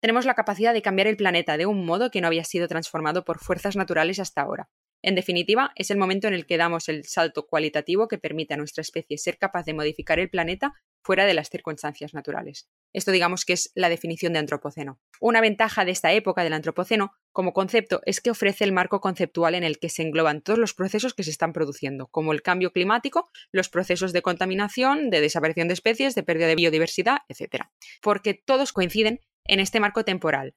Tenemos 0.00 0.24
la 0.24 0.34
capacidad 0.34 0.72
de 0.72 0.82
cambiar 0.82 1.08
el 1.08 1.16
planeta 1.16 1.56
de 1.56 1.66
un 1.66 1.84
modo 1.84 2.10
que 2.10 2.20
no 2.20 2.26
había 2.26 2.44
sido 2.44 2.68
transformado 2.68 3.24
por 3.24 3.38
fuerzas 3.38 3.76
naturales 3.76 4.18
hasta 4.18 4.42
ahora. 4.42 4.68
En 5.06 5.14
definitiva, 5.14 5.70
es 5.76 5.92
el 5.92 5.98
momento 5.98 6.26
en 6.26 6.34
el 6.34 6.46
que 6.46 6.56
damos 6.56 6.88
el 6.88 7.04
salto 7.04 7.46
cualitativo 7.46 8.08
que 8.08 8.18
permite 8.18 8.54
a 8.54 8.56
nuestra 8.56 8.82
especie 8.82 9.18
ser 9.18 9.38
capaz 9.38 9.64
de 9.64 9.72
modificar 9.72 10.18
el 10.18 10.28
planeta 10.28 10.74
fuera 11.00 11.26
de 11.26 11.32
las 11.32 11.48
circunstancias 11.48 12.12
naturales. 12.12 12.68
Esto 12.92 13.12
digamos 13.12 13.44
que 13.44 13.52
es 13.52 13.70
la 13.76 13.88
definición 13.88 14.32
de 14.32 14.40
antropoceno. 14.40 14.98
Una 15.20 15.40
ventaja 15.40 15.84
de 15.84 15.92
esta 15.92 16.12
época 16.12 16.42
del 16.42 16.54
antropoceno 16.54 17.12
como 17.30 17.52
concepto 17.52 18.00
es 18.04 18.20
que 18.20 18.32
ofrece 18.32 18.64
el 18.64 18.72
marco 18.72 19.00
conceptual 19.00 19.54
en 19.54 19.62
el 19.62 19.78
que 19.78 19.90
se 19.90 20.02
engloban 20.02 20.42
todos 20.42 20.58
los 20.58 20.74
procesos 20.74 21.14
que 21.14 21.22
se 21.22 21.30
están 21.30 21.52
produciendo, 21.52 22.08
como 22.08 22.32
el 22.32 22.42
cambio 22.42 22.72
climático, 22.72 23.30
los 23.52 23.68
procesos 23.68 24.12
de 24.12 24.22
contaminación, 24.22 25.10
de 25.10 25.20
desaparición 25.20 25.68
de 25.68 25.74
especies, 25.74 26.16
de 26.16 26.24
pérdida 26.24 26.48
de 26.48 26.56
biodiversidad, 26.56 27.18
etc. 27.28 27.66
Porque 28.02 28.34
todos 28.34 28.72
coinciden 28.72 29.20
en 29.44 29.60
este 29.60 29.78
marco 29.78 30.04
temporal, 30.04 30.56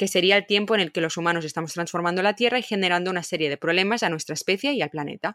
que 0.00 0.08
sería 0.08 0.38
el 0.38 0.46
tiempo 0.46 0.74
en 0.74 0.80
el 0.80 0.92
que 0.92 1.02
los 1.02 1.18
humanos 1.18 1.44
estamos 1.44 1.74
transformando 1.74 2.22
la 2.22 2.32
Tierra 2.32 2.58
y 2.58 2.62
generando 2.62 3.10
una 3.10 3.22
serie 3.22 3.50
de 3.50 3.58
problemas 3.58 4.02
a 4.02 4.08
nuestra 4.08 4.32
especie 4.32 4.72
y 4.72 4.80
al 4.80 4.88
planeta. 4.88 5.34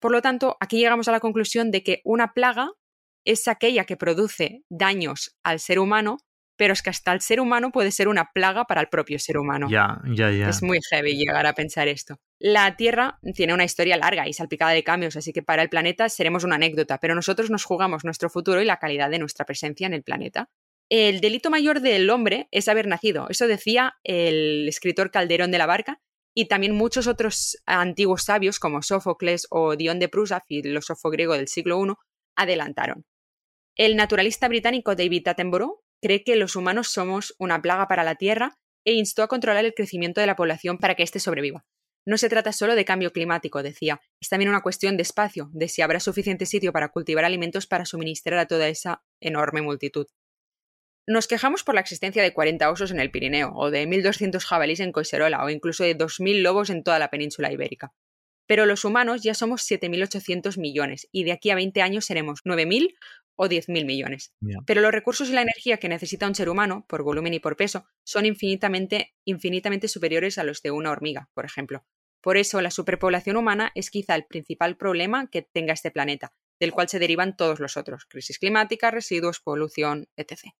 Por 0.00 0.12
lo 0.12 0.20
tanto, 0.20 0.58
aquí 0.60 0.76
llegamos 0.76 1.08
a 1.08 1.12
la 1.12 1.20
conclusión 1.20 1.70
de 1.70 1.82
que 1.82 2.02
una 2.04 2.34
plaga 2.34 2.72
es 3.24 3.48
aquella 3.48 3.86
que 3.86 3.96
produce 3.96 4.64
daños 4.68 5.34
al 5.42 5.60
ser 5.60 5.78
humano, 5.78 6.18
pero 6.58 6.74
es 6.74 6.82
que 6.82 6.90
hasta 6.90 7.10
el 7.14 7.22
ser 7.22 7.40
humano 7.40 7.72
puede 7.72 7.90
ser 7.90 8.08
una 8.08 8.32
plaga 8.34 8.66
para 8.66 8.82
el 8.82 8.88
propio 8.88 9.18
ser 9.18 9.38
humano. 9.38 9.66
Ya, 9.70 10.02
ya, 10.12 10.30
ya. 10.30 10.50
Es 10.50 10.62
muy 10.62 10.78
heavy 10.90 11.16
llegar 11.16 11.46
a 11.46 11.54
pensar 11.54 11.88
esto. 11.88 12.20
La 12.38 12.76
Tierra 12.76 13.18
tiene 13.34 13.54
una 13.54 13.64
historia 13.64 13.96
larga 13.96 14.28
y 14.28 14.34
salpicada 14.34 14.72
de 14.72 14.84
cambios, 14.84 15.16
así 15.16 15.32
que 15.32 15.42
para 15.42 15.62
el 15.62 15.70
planeta 15.70 16.10
seremos 16.10 16.44
una 16.44 16.56
anécdota, 16.56 16.98
pero 16.98 17.14
nosotros 17.14 17.50
nos 17.50 17.64
jugamos 17.64 18.04
nuestro 18.04 18.28
futuro 18.28 18.60
y 18.60 18.66
la 18.66 18.76
calidad 18.76 19.08
de 19.08 19.20
nuestra 19.20 19.46
presencia 19.46 19.86
en 19.86 19.94
el 19.94 20.02
planeta. 20.02 20.50
El 20.88 21.20
delito 21.20 21.50
mayor 21.50 21.80
del 21.80 22.08
hombre 22.10 22.48
es 22.52 22.68
haber 22.68 22.86
nacido. 22.86 23.26
Eso 23.28 23.48
decía 23.48 23.94
el 24.04 24.68
escritor 24.68 25.10
Calderón 25.10 25.50
de 25.50 25.58
la 25.58 25.66
Barca 25.66 26.00
y 26.32 26.46
también 26.46 26.74
muchos 26.74 27.06
otros 27.08 27.56
antiguos 27.66 28.24
sabios 28.24 28.60
como 28.60 28.82
Sófocles 28.82 29.46
o 29.50 29.74
Dion 29.74 29.98
de 29.98 30.08
Prusa, 30.08 30.44
filósofo 30.46 31.10
griego 31.10 31.34
del 31.34 31.48
siglo 31.48 31.84
I, 31.84 31.94
adelantaron. 32.36 33.04
El 33.74 33.96
naturalista 33.96 34.46
británico 34.46 34.94
David 34.94 35.26
Attenborough 35.28 35.80
cree 36.00 36.22
que 36.22 36.36
los 36.36 36.54
humanos 36.54 36.88
somos 36.88 37.34
una 37.38 37.60
plaga 37.60 37.88
para 37.88 38.04
la 38.04 38.14
Tierra 38.14 38.56
e 38.84 38.92
instó 38.92 39.22
a 39.22 39.28
controlar 39.28 39.64
el 39.64 39.74
crecimiento 39.74 40.20
de 40.20 40.28
la 40.28 40.36
población 40.36 40.78
para 40.78 40.94
que 40.94 41.02
éste 41.02 41.18
sobreviva. 41.18 41.66
No 42.06 42.18
se 42.18 42.28
trata 42.28 42.52
solo 42.52 42.76
de 42.76 42.84
cambio 42.84 43.12
climático, 43.12 43.64
decía, 43.64 44.00
es 44.20 44.28
también 44.28 44.48
una 44.48 44.62
cuestión 44.62 44.96
de 44.96 45.02
espacio, 45.02 45.50
de 45.52 45.66
si 45.66 45.82
habrá 45.82 45.98
suficiente 45.98 46.46
sitio 46.46 46.72
para 46.72 46.90
cultivar 46.90 47.24
alimentos 47.24 47.66
para 47.66 47.84
suministrar 47.84 48.38
a 48.38 48.46
toda 48.46 48.68
esa 48.68 49.02
enorme 49.20 49.62
multitud. 49.62 50.06
Nos 51.08 51.28
quejamos 51.28 51.62
por 51.62 51.76
la 51.76 51.80
existencia 51.80 52.22
de 52.22 52.32
40 52.32 52.68
osos 52.68 52.90
en 52.90 52.98
el 52.98 53.12
Pirineo, 53.12 53.52
o 53.54 53.70
de 53.70 53.86
1.200 53.86 54.44
jabalíes 54.44 54.80
en 54.80 54.90
Coiserola, 54.90 55.44
o 55.44 55.50
incluso 55.50 55.84
de 55.84 55.96
2.000 55.96 56.42
lobos 56.42 56.68
en 56.68 56.82
toda 56.82 56.98
la 56.98 57.10
península 57.10 57.52
ibérica. 57.52 57.92
Pero 58.48 58.66
los 58.66 58.84
humanos 58.84 59.22
ya 59.22 59.34
somos 59.34 59.62
7.800 59.62 60.58
millones, 60.58 61.08
y 61.12 61.24
de 61.24 61.32
aquí 61.32 61.50
a 61.50 61.54
20 61.54 61.80
años 61.82 62.04
seremos 62.04 62.40
9.000 62.44 62.94
o 63.36 63.46
10.000 63.46 63.86
millones. 63.86 64.34
Pero 64.66 64.80
los 64.80 64.90
recursos 64.90 65.28
y 65.28 65.32
la 65.32 65.42
energía 65.42 65.76
que 65.76 65.88
necesita 65.88 66.26
un 66.26 66.34
ser 66.34 66.48
humano, 66.48 66.84
por 66.88 67.04
volumen 67.04 67.34
y 67.34 67.38
por 67.38 67.56
peso, 67.56 67.86
son 68.04 68.26
infinitamente, 68.26 69.14
infinitamente 69.24 69.88
superiores 69.88 70.38
a 70.38 70.44
los 70.44 70.60
de 70.62 70.72
una 70.72 70.90
hormiga, 70.90 71.28
por 71.34 71.44
ejemplo. 71.44 71.84
Por 72.20 72.36
eso, 72.36 72.60
la 72.60 72.72
superpoblación 72.72 73.36
humana 73.36 73.70
es 73.76 73.90
quizá 73.90 74.16
el 74.16 74.26
principal 74.26 74.76
problema 74.76 75.28
que 75.30 75.42
tenga 75.42 75.72
este 75.72 75.92
planeta, 75.92 76.32
del 76.58 76.72
cual 76.72 76.88
se 76.88 76.98
derivan 76.98 77.36
todos 77.36 77.60
los 77.60 77.76
otros, 77.76 78.06
crisis 78.06 78.40
climática, 78.40 78.90
residuos, 78.90 79.38
polución, 79.38 80.08
etc. 80.16 80.52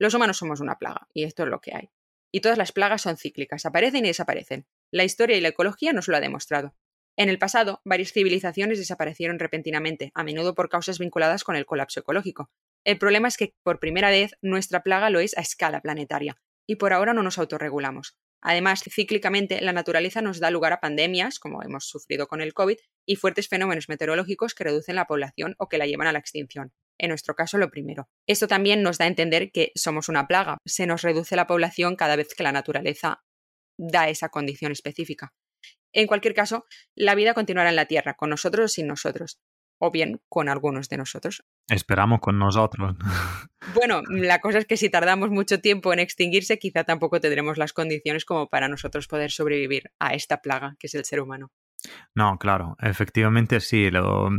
Los 0.00 0.14
humanos 0.14 0.38
somos 0.38 0.60
una 0.60 0.78
plaga, 0.78 1.08
y 1.12 1.24
esto 1.24 1.42
es 1.42 1.50
lo 1.50 1.60
que 1.60 1.76
hay. 1.76 1.90
Y 2.32 2.40
todas 2.40 2.56
las 2.56 2.72
plagas 2.72 3.02
son 3.02 3.18
cíclicas, 3.18 3.66
aparecen 3.66 4.06
y 4.06 4.08
desaparecen. 4.08 4.66
La 4.90 5.04
historia 5.04 5.36
y 5.36 5.42
la 5.42 5.48
ecología 5.48 5.92
nos 5.92 6.08
lo 6.08 6.16
ha 6.16 6.20
demostrado. 6.20 6.74
En 7.18 7.28
el 7.28 7.38
pasado, 7.38 7.82
varias 7.84 8.12
civilizaciones 8.12 8.78
desaparecieron 8.78 9.38
repentinamente, 9.38 10.10
a 10.14 10.24
menudo 10.24 10.54
por 10.54 10.70
causas 10.70 10.98
vinculadas 10.98 11.44
con 11.44 11.54
el 11.54 11.66
colapso 11.66 12.00
ecológico. 12.00 12.50
El 12.82 12.96
problema 12.96 13.28
es 13.28 13.36
que, 13.36 13.52
por 13.62 13.78
primera 13.78 14.08
vez, 14.08 14.38
nuestra 14.40 14.82
plaga 14.82 15.10
lo 15.10 15.20
es 15.20 15.36
a 15.36 15.42
escala 15.42 15.82
planetaria, 15.82 16.40
y 16.66 16.76
por 16.76 16.94
ahora 16.94 17.12
no 17.12 17.22
nos 17.22 17.36
autorregulamos. 17.36 18.16
Además, 18.40 18.82
cíclicamente, 18.88 19.60
la 19.60 19.74
naturaleza 19.74 20.22
nos 20.22 20.40
da 20.40 20.50
lugar 20.50 20.72
a 20.72 20.80
pandemias, 20.80 21.38
como 21.38 21.62
hemos 21.62 21.84
sufrido 21.84 22.26
con 22.26 22.40
el 22.40 22.54
COVID, 22.54 22.78
y 23.04 23.16
fuertes 23.16 23.48
fenómenos 23.48 23.90
meteorológicos 23.90 24.54
que 24.54 24.64
reducen 24.64 24.96
la 24.96 25.04
población 25.04 25.56
o 25.58 25.68
que 25.68 25.76
la 25.76 25.86
llevan 25.86 26.06
a 26.06 26.12
la 26.12 26.20
extinción. 26.20 26.72
En 27.02 27.08
nuestro 27.08 27.34
caso, 27.34 27.56
lo 27.56 27.70
primero. 27.70 28.10
Esto 28.26 28.46
también 28.46 28.82
nos 28.82 28.98
da 28.98 29.06
a 29.06 29.08
entender 29.08 29.50
que 29.52 29.72
somos 29.74 30.10
una 30.10 30.26
plaga. 30.26 30.58
Se 30.66 30.86
nos 30.86 31.00
reduce 31.00 31.34
la 31.34 31.46
población 31.46 31.96
cada 31.96 32.14
vez 32.14 32.34
que 32.36 32.42
la 32.42 32.52
naturaleza 32.52 33.22
da 33.78 34.10
esa 34.10 34.28
condición 34.28 34.70
específica. 34.70 35.32
En 35.94 36.06
cualquier 36.06 36.34
caso, 36.34 36.66
la 36.94 37.14
vida 37.14 37.32
continuará 37.32 37.70
en 37.70 37.76
la 37.76 37.86
Tierra, 37.86 38.14
con 38.14 38.28
nosotros 38.28 38.66
o 38.66 38.68
sin 38.68 38.86
nosotros, 38.86 39.40
o 39.80 39.90
bien 39.90 40.20
con 40.28 40.50
algunos 40.50 40.90
de 40.90 40.98
nosotros. 40.98 41.42
Esperamos 41.68 42.20
con 42.20 42.38
nosotros. 42.38 42.96
Bueno, 43.74 44.00
la 44.08 44.40
cosa 44.40 44.58
es 44.58 44.64
que 44.64 44.78
si 44.78 44.88
tardamos 44.88 45.28
mucho 45.28 45.60
tiempo 45.60 45.92
en 45.92 45.98
extinguirse, 45.98 46.58
quizá 46.58 46.82
tampoco 46.84 47.20
tendremos 47.20 47.58
las 47.58 47.74
condiciones 47.74 48.24
como 48.24 48.48
para 48.48 48.68
nosotros 48.68 49.06
poder 49.06 49.30
sobrevivir 49.30 49.92
a 50.00 50.14
esta 50.14 50.40
plaga 50.40 50.76
que 50.78 50.86
es 50.86 50.94
el 50.94 51.04
ser 51.04 51.20
humano. 51.20 51.52
No, 52.14 52.38
claro, 52.38 52.74
efectivamente 52.80 53.60
sí. 53.60 53.90
Lo... 53.90 54.30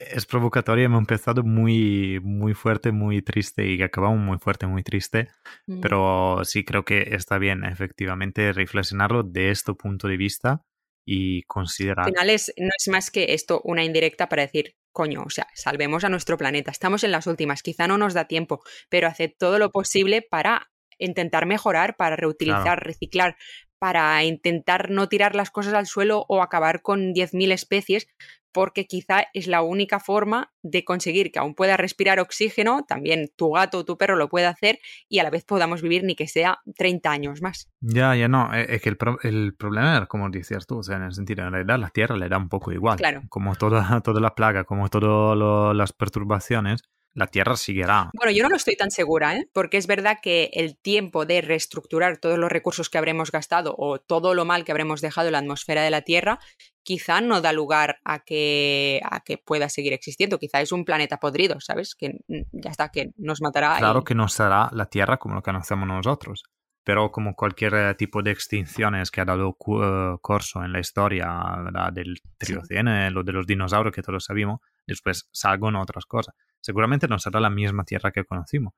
Es 0.00 0.24
provocatorio, 0.24 0.86
hemos 0.86 1.00
empezado 1.00 1.42
muy, 1.42 2.20
muy 2.22 2.54
fuerte, 2.54 2.90
muy 2.90 3.20
triste 3.20 3.66
y 3.66 3.82
acabamos 3.82 4.18
muy 4.18 4.38
fuerte, 4.38 4.66
muy 4.66 4.82
triste. 4.82 5.28
Mm. 5.66 5.80
Pero 5.80 6.40
sí 6.44 6.64
creo 6.64 6.86
que 6.86 7.10
está 7.14 7.36
bien, 7.36 7.64
efectivamente, 7.64 8.54
reflexionarlo 8.54 9.22
de 9.22 9.50
este 9.50 9.74
punto 9.74 10.08
de 10.08 10.16
vista 10.16 10.64
y 11.04 11.42
considerar. 11.42 12.06
Al 12.06 12.12
final 12.12 12.30
es, 12.30 12.50
no 12.56 12.70
es 12.78 12.88
más 12.88 13.10
que 13.10 13.34
esto 13.34 13.60
una 13.62 13.84
indirecta 13.84 14.30
para 14.30 14.40
decir, 14.42 14.74
coño, 14.90 15.22
o 15.26 15.30
sea, 15.30 15.46
salvemos 15.52 16.02
a 16.02 16.08
nuestro 16.08 16.38
planeta. 16.38 16.70
Estamos 16.70 17.04
en 17.04 17.12
las 17.12 17.26
últimas, 17.26 17.62
quizá 17.62 17.86
no 17.86 17.98
nos 17.98 18.14
da 18.14 18.24
tiempo, 18.24 18.62
pero 18.88 19.06
haced 19.06 19.32
todo 19.38 19.58
lo 19.58 19.70
posible 19.70 20.22
para 20.22 20.70
intentar 20.98 21.44
mejorar, 21.44 21.96
para 21.96 22.16
reutilizar, 22.16 22.62
Claro. 22.62 22.82
reciclar, 22.82 23.36
para 23.78 24.22
intentar 24.24 24.90
no 24.90 25.08
tirar 25.08 25.34
las 25.34 25.50
cosas 25.50 25.72
al 25.74 25.86
suelo 25.86 26.24
o 26.28 26.42
acabar 26.42 26.82
con 26.82 27.14
10.000 27.14 27.50
especies, 27.52 28.08
porque 28.52 28.86
quizá 28.86 29.24
es 29.34 29.46
la 29.46 29.62
única 29.62 30.00
forma 30.00 30.52
de 30.62 30.84
conseguir 30.84 31.32
que 31.32 31.38
aún 31.38 31.54
pueda 31.54 31.76
respirar 31.76 32.20
oxígeno, 32.20 32.84
también 32.86 33.30
tu 33.36 33.52
gato 33.52 33.78
o 33.78 33.84
tu 33.84 33.96
perro 33.96 34.16
lo 34.16 34.28
puede 34.28 34.46
hacer 34.46 34.78
y 35.08 35.18
a 35.18 35.22
la 35.22 35.30
vez 35.30 35.44
podamos 35.44 35.82
vivir 35.82 36.04
ni 36.04 36.14
que 36.14 36.28
sea 36.28 36.60
30 36.76 37.10
años 37.10 37.42
más. 37.42 37.68
Ya, 37.80 38.14
ya 38.14 38.28
no, 38.28 38.52
e, 38.54 38.74
es 38.74 38.82
que 38.82 38.90
el, 38.90 38.98
el 39.22 39.54
problema 39.56 39.96
era 39.96 40.06
como 40.06 40.28
decías 40.30 40.66
tú, 40.66 40.78
o 40.78 40.82
sea, 40.82 40.96
en 40.96 41.04
el 41.04 41.12
sentido, 41.12 41.44
en 41.44 41.52
realidad 41.52 41.78
la 41.78 41.90
Tierra 41.90 42.16
le 42.16 42.28
da 42.28 42.38
un 42.38 42.48
poco 42.48 42.72
igual, 42.72 42.96
claro. 42.96 43.22
como 43.28 43.54
toda, 43.54 44.00
toda 44.04 44.20
la 44.20 44.34
plaga, 44.34 44.64
como 44.64 44.88
todas 44.88 45.76
las 45.76 45.92
perturbaciones, 45.92 46.82
la 47.14 47.26
Tierra 47.26 47.56
seguirá. 47.56 48.10
Bueno, 48.14 48.32
yo 48.32 48.42
no 48.42 48.50
lo 48.50 48.56
estoy 48.56 48.76
tan 48.76 48.90
segura, 48.90 49.36
¿eh? 49.36 49.48
porque 49.52 49.76
es 49.76 49.86
verdad 49.86 50.18
que 50.22 50.50
el 50.52 50.76
tiempo 50.76 51.26
de 51.26 51.40
reestructurar 51.40 52.18
todos 52.18 52.38
los 52.38 52.50
recursos 52.52 52.88
que 52.88 52.98
habremos 52.98 53.32
gastado 53.32 53.74
o 53.76 53.98
todo 53.98 54.34
lo 54.34 54.44
mal 54.44 54.64
que 54.64 54.72
habremos 54.72 55.00
dejado 55.00 55.28
en 55.28 55.32
la 55.32 55.38
atmósfera 55.38 55.82
de 55.82 55.90
la 55.90 56.02
Tierra, 56.02 56.38
quizá 56.90 57.20
no 57.20 57.38
da 57.40 57.52
lugar 57.52 58.00
a 58.02 58.18
que, 58.18 59.00
a 59.04 59.20
que 59.20 59.38
pueda 59.38 59.68
seguir 59.68 59.92
existiendo. 59.92 60.40
Quizá 60.40 60.60
es 60.60 60.72
un 60.72 60.84
planeta 60.84 61.18
podrido, 61.18 61.60
¿sabes? 61.60 61.94
Que 61.94 62.18
ya 62.26 62.70
está, 62.70 62.88
que 62.88 63.12
nos 63.16 63.40
matará. 63.40 63.78
Claro 63.78 64.02
que 64.02 64.16
no 64.16 64.26
será 64.26 64.68
la 64.72 64.86
Tierra 64.86 65.16
como 65.18 65.36
lo 65.36 65.42
conocemos 65.42 65.86
nosotros. 65.86 66.42
Pero 66.82 67.12
como 67.12 67.36
cualquier 67.36 67.74
eh, 67.74 67.94
tipo 67.94 68.24
de 68.24 68.32
extinciones 68.32 69.12
que 69.12 69.20
ha 69.20 69.24
dado 69.24 69.56
uh, 69.56 70.18
corso 70.20 70.64
en 70.64 70.72
la 70.72 70.80
historia 70.80 71.28
del 71.92 72.16
Triocene, 72.36 73.12
lo 73.12 73.22
de 73.22 73.34
los 73.34 73.46
dinosaurios 73.46 73.94
que 73.94 74.02
todos 74.02 74.24
sabemos, 74.24 74.58
después 74.84 75.28
salgan 75.30 75.76
otras 75.76 76.06
cosas. 76.06 76.34
Seguramente 76.60 77.06
no 77.06 77.20
será 77.20 77.38
la 77.38 77.50
misma 77.50 77.84
tierra 77.84 78.10
que 78.10 78.24
conocimos. 78.24 78.74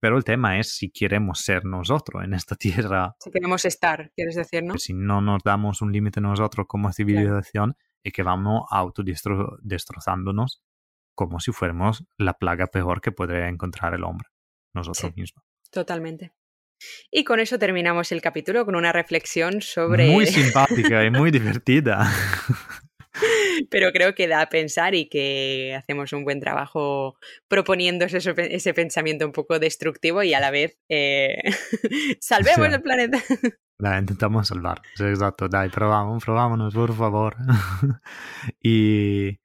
Pero 0.00 0.16
el 0.16 0.24
tema 0.24 0.58
es 0.58 0.74
si 0.74 0.90
queremos 0.90 1.40
ser 1.40 1.64
nosotros 1.64 2.24
en 2.24 2.34
esta 2.34 2.56
tierra. 2.56 3.14
Si 3.20 3.30
queremos 3.30 3.64
estar, 3.64 4.10
quieres 4.16 4.34
decir, 4.34 4.62
¿no? 4.64 4.78
Si 4.78 4.94
no 4.94 5.20
nos 5.20 5.42
damos 5.44 5.82
un 5.82 5.92
límite 5.92 6.20
nosotros 6.20 6.66
como 6.66 6.92
civilización 6.92 7.76
y 8.02 8.10
que 8.10 8.22
vamos 8.22 8.64
autodestrozándonos 8.70 10.62
como 11.14 11.38
si 11.38 11.52
fuéramos 11.52 12.04
la 12.16 12.34
plaga 12.34 12.66
peor 12.66 13.02
que 13.02 13.12
podría 13.12 13.48
encontrar 13.48 13.92
el 13.94 14.04
hombre, 14.04 14.28
nosotros 14.72 15.14
mismos. 15.14 15.44
Totalmente. 15.70 16.32
Y 17.10 17.24
con 17.24 17.40
eso 17.40 17.58
terminamos 17.58 18.10
el 18.10 18.22
capítulo 18.22 18.64
con 18.64 18.74
una 18.74 18.90
reflexión 18.90 19.60
sobre... 19.60 20.10
Muy 20.10 20.26
simpática 20.26 21.04
y 21.04 21.10
muy 21.10 21.30
divertida. 21.30 22.10
pero 23.70 23.92
creo 23.92 24.14
que 24.14 24.28
da 24.28 24.42
a 24.42 24.48
pensar 24.48 24.94
y 24.94 25.08
que 25.08 25.74
hacemos 25.76 26.12
un 26.12 26.24
buen 26.24 26.40
trabajo 26.40 27.16
proponiendo 27.48 28.04
ese, 28.04 28.74
pensamiento 28.74 29.26
un 29.26 29.32
poco 29.32 29.58
destructivo 29.58 30.22
y 30.22 30.34
a 30.34 30.40
la 30.40 30.50
vez 30.50 30.78
eh, 30.88 31.36
salvemos 32.20 32.72
el 32.72 32.82
planeta. 32.82 33.18
La 33.78 33.98
intentamos 33.98 34.48
salvar, 34.48 34.82
exacto, 34.98 35.48
dai, 35.48 35.70
probamos, 35.70 36.22
probámonos, 36.22 36.74
por 36.74 36.94
favor. 36.94 37.36
y 38.62 39.40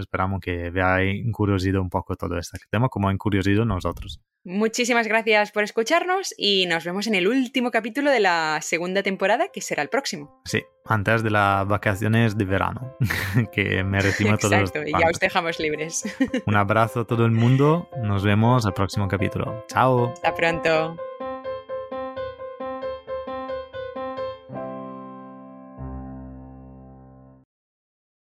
esperamos 0.00 0.40
que 0.40 0.70
veáis 0.70 1.24
encuriosido 1.24 1.80
un 1.80 1.90
poco 1.90 2.16
todo 2.16 2.38
este 2.38 2.58
tema, 2.70 2.88
como 2.88 3.10
encuriosido 3.10 3.64
nosotros. 3.64 4.20
Muchísimas 4.44 5.06
gracias 5.06 5.52
por 5.52 5.64
escucharnos 5.64 6.34
y 6.36 6.64
nos 6.66 6.84
vemos 6.84 7.06
en 7.06 7.14
el 7.14 7.28
último 7.28 7.70
capítulo 7.70 8.10
de 8.10 8.20
la 8.20 8.58
segunda 8.62 9.02
temporada, 9.02 9.48
que 9.52 9.60
será 9.60 9.82
el 9.82 9.90
próximo. 9.90 10.40
Sí, 10.46 10.62
antes 10.86 11.22
de 11.22 11.30
las 11.30 11.68
vacaciones 11.68 12.38
de 12.38 12.44
verano, 12.46 12.96
que 13.52 13.84
merecimos 13.84 14.40
todos. 14.40 14.54
Exacto, 14.54 14.82
y 14.86 14.92
ya 14.92 15.08
os 15.10 15.20
dejamos 15.20 15.60
libres. 15.60 16.04
Un 16.46 16.56
abrazo 16.56 17.00
a 17.00 17.06
todo 17.06 17.26
el 17.26 17.32
mundo, 17.32 17.90
nos 18.02 18.24
vemos 18.24 18.64
al 18.64 18.72
próximo 18.72 19.08
capítulo. 19.08 19.66
Chao. 19.68 20.12
Hasta 20.14 20.34
pronto. 20.34 20.96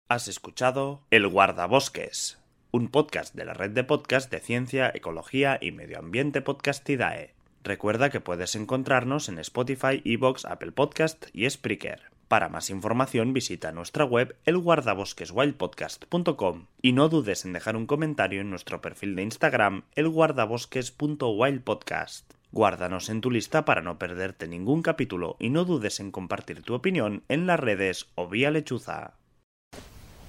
Has 0.07 0.27
escuchado 0.27 1.01
El 1.09 1.27
Guardabosques 1.27 2.37
un 2.75 2.89
podcast 2.89 3.33
de 3.33 3.45
la 3.45 3.53
red 3.53 3.71
de 3.71 3.85
podcast 3.85 4.29
de 4.29 4.41
ciencia, 4.41 4.91
ecología 4.93 5.57
y 5.61 5.71
medio 5.71 5.97
ambiente 5.97 6.41
Podcastidae. 6.41 7.33
Recuerda 7.63 8.09
que 8.09 8.19
puedes 8.19 8.53
encontrarnos 8.55 9.29
en 9.29 9.39
Spotify, 9.39 10.01
Evox, 10.03 10.43
Apple 10.43 10.73
Podcast 10.73 11.27
y 11.33 11.49
Spreaker. 11.49 12.01
Para 12.27 12.49
más 12.49 12.69
información 12.69 13.31
visita 13.31 13.71
nuestra 13.71 14.03
web 14.03 14.35
elguardabosqueswildpodcast.com 14.45 16.65
y 16.81 16.91
no 16.91 17.07
dudes 17.07 17.45
en 17.45 17.53
dejar 17.53 17.77
un 17.77 17.87
comentario 17.87 18.41
en 18.41 18.49
nuestro 18.49 18.81
perfil 18.81 19.15
de 19.15 19.23
Instagram 19.23 19.83
elguardabosques.wildpodcast. 19.95 22.33
Guárdanos 22.51 23.09
en 23.09 23.21
tu 23.21 23.31
lista 23.31 23.63
para 23.63 23.81
no 23.81 23.97
perderte 23.97 24.47
ningún 24.47 24.81
capítulo 24.81 25.37
y 25.39 25.49
no 25.49 25.65
dudes 25.65 25.99
en 25.99 26.11
compartir 26.11 26.61
tu 26.61 26.73
opinión 26.73 27.23
en 27.29 27.47
las 27.47 27.59
redes 27.59 28.07
o 28.15 28.27
vía 28.27 28.51
lechuza. 28.51 29.13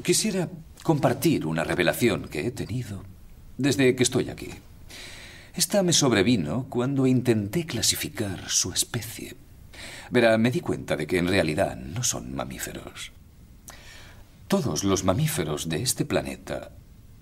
Quisiera 0.02 0.48
compartir 0.82 1.46
una 1.46 1.64
revelación 1.64 2.28
que 2.28 2.46
he 2.46 2.50
tenido 2.50 3.02
desde 3.58 3.96
que 3.96 4.02
estoy 4.02 4.30
aquí. 4.30 4.50
Esta 5.54 5.82
me 5.82 5.92
sobrevino 5.92 6.66
cuando 6.68 7.06
intenté 7.06 7.64
clasificar 7.64 8.48
su 8.48 8.72
especie. 8.72 9.36
Verá, 10.10 10.36
me 10.38 10.50
di 10.50 10.60
cuenta 10.60 10.96
de 10.96 11.06
que 11.06 11.18
en 11.18 11.28
realidad 11.28 11.76
no 11.76 12.02
son 12.04 12.34
mamíferos. 12.34 13.12
Todos 14.48 14.84
los 14.84 15.02
mamíferos 15.02 15.68
de 15.68 15.82
este 15.82 16.04
planeta 16.04 16.70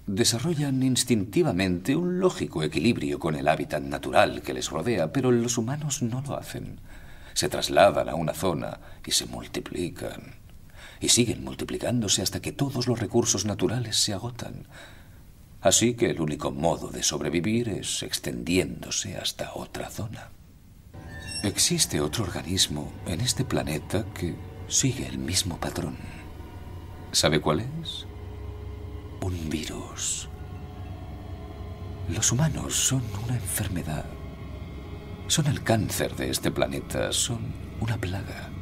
desarrollan 0.07 0.83
instintivamente 0.83 1.97
un 1.97 2.19
lógico 2.19 2.63
equilibrio 2.63 3.19
con 3.19 3.37
el 3.37 3.49
hábitat 3.49 3.83
natural 3.83 4.43
que 4.43 4.53
les 4.53 4.69
rodea, 4.69 5.13
pero 5.13 5.31
los 5.31 5.57
humanos 5.57 6.03
no 6.03 6.21
lo 6.21 6.37
hacen. 6.37 6.81
Se 7.33 7.49
trasladan 7.49 8.09
a 8.09 8.15
una 8.15 8.35
zona 8.35 8.81
y 9.07 9.13
se 9.13 9.27
multiplican 9.27 10.44
y 11.05 11.11
siguen 11.11 11.45
multiplicándose 11.45 12.23
hasta 12.23 12.41
que 12.41 12.53
todos 12.53 12.87
los 12.87 12.99
recursos 12.99 13.45
naturales 13.45 13.97
se 13.97 14.15
agotan. 14.15 14.67
Así 15.61 15.93
que 15.95 16.09
el 16.09 16.19
único 16.19 16.51
modo 16.51 16.89
de 16.89 17.03
sobrevivir 17.03 17.69
es 17.69 18.03
extendiéndose 18.03 19.19
hasta 19.19 19.53
otra 19.55 19.91
zona. 19.91 20.31
Existe 21.43 22.01
otro 22.01 22.25
organismo 22.25 22.91
en 23.07 23.21
este 23.21 23.45
planeta 23.45 24.07
que 24.15 24.35
sigue 24.67 25.07
el 25.07 25.19
mismo 25.19 25.61
patrón. 25.61 25.99
¿Sabe 27.13 27.39
cuál 27.39 27.61
es? 27.61 28.07
Un 29.21 29.51
virus. 29.51 30.31
Los 32.09 32.33
humanos 32.33 32.75
son 32.75 33.03
una 33.25 33.35
enfermedad. 33.35 34.07
Son 35.27 35.47
el 35.49 35.63
cáncer 35.63 36.17
de 36.17 36.31
este 36.31 36.51
planeta, 36.51 37.13
son 37.13 37.53
una 37.81 37.99
plaga. 37.99 38.54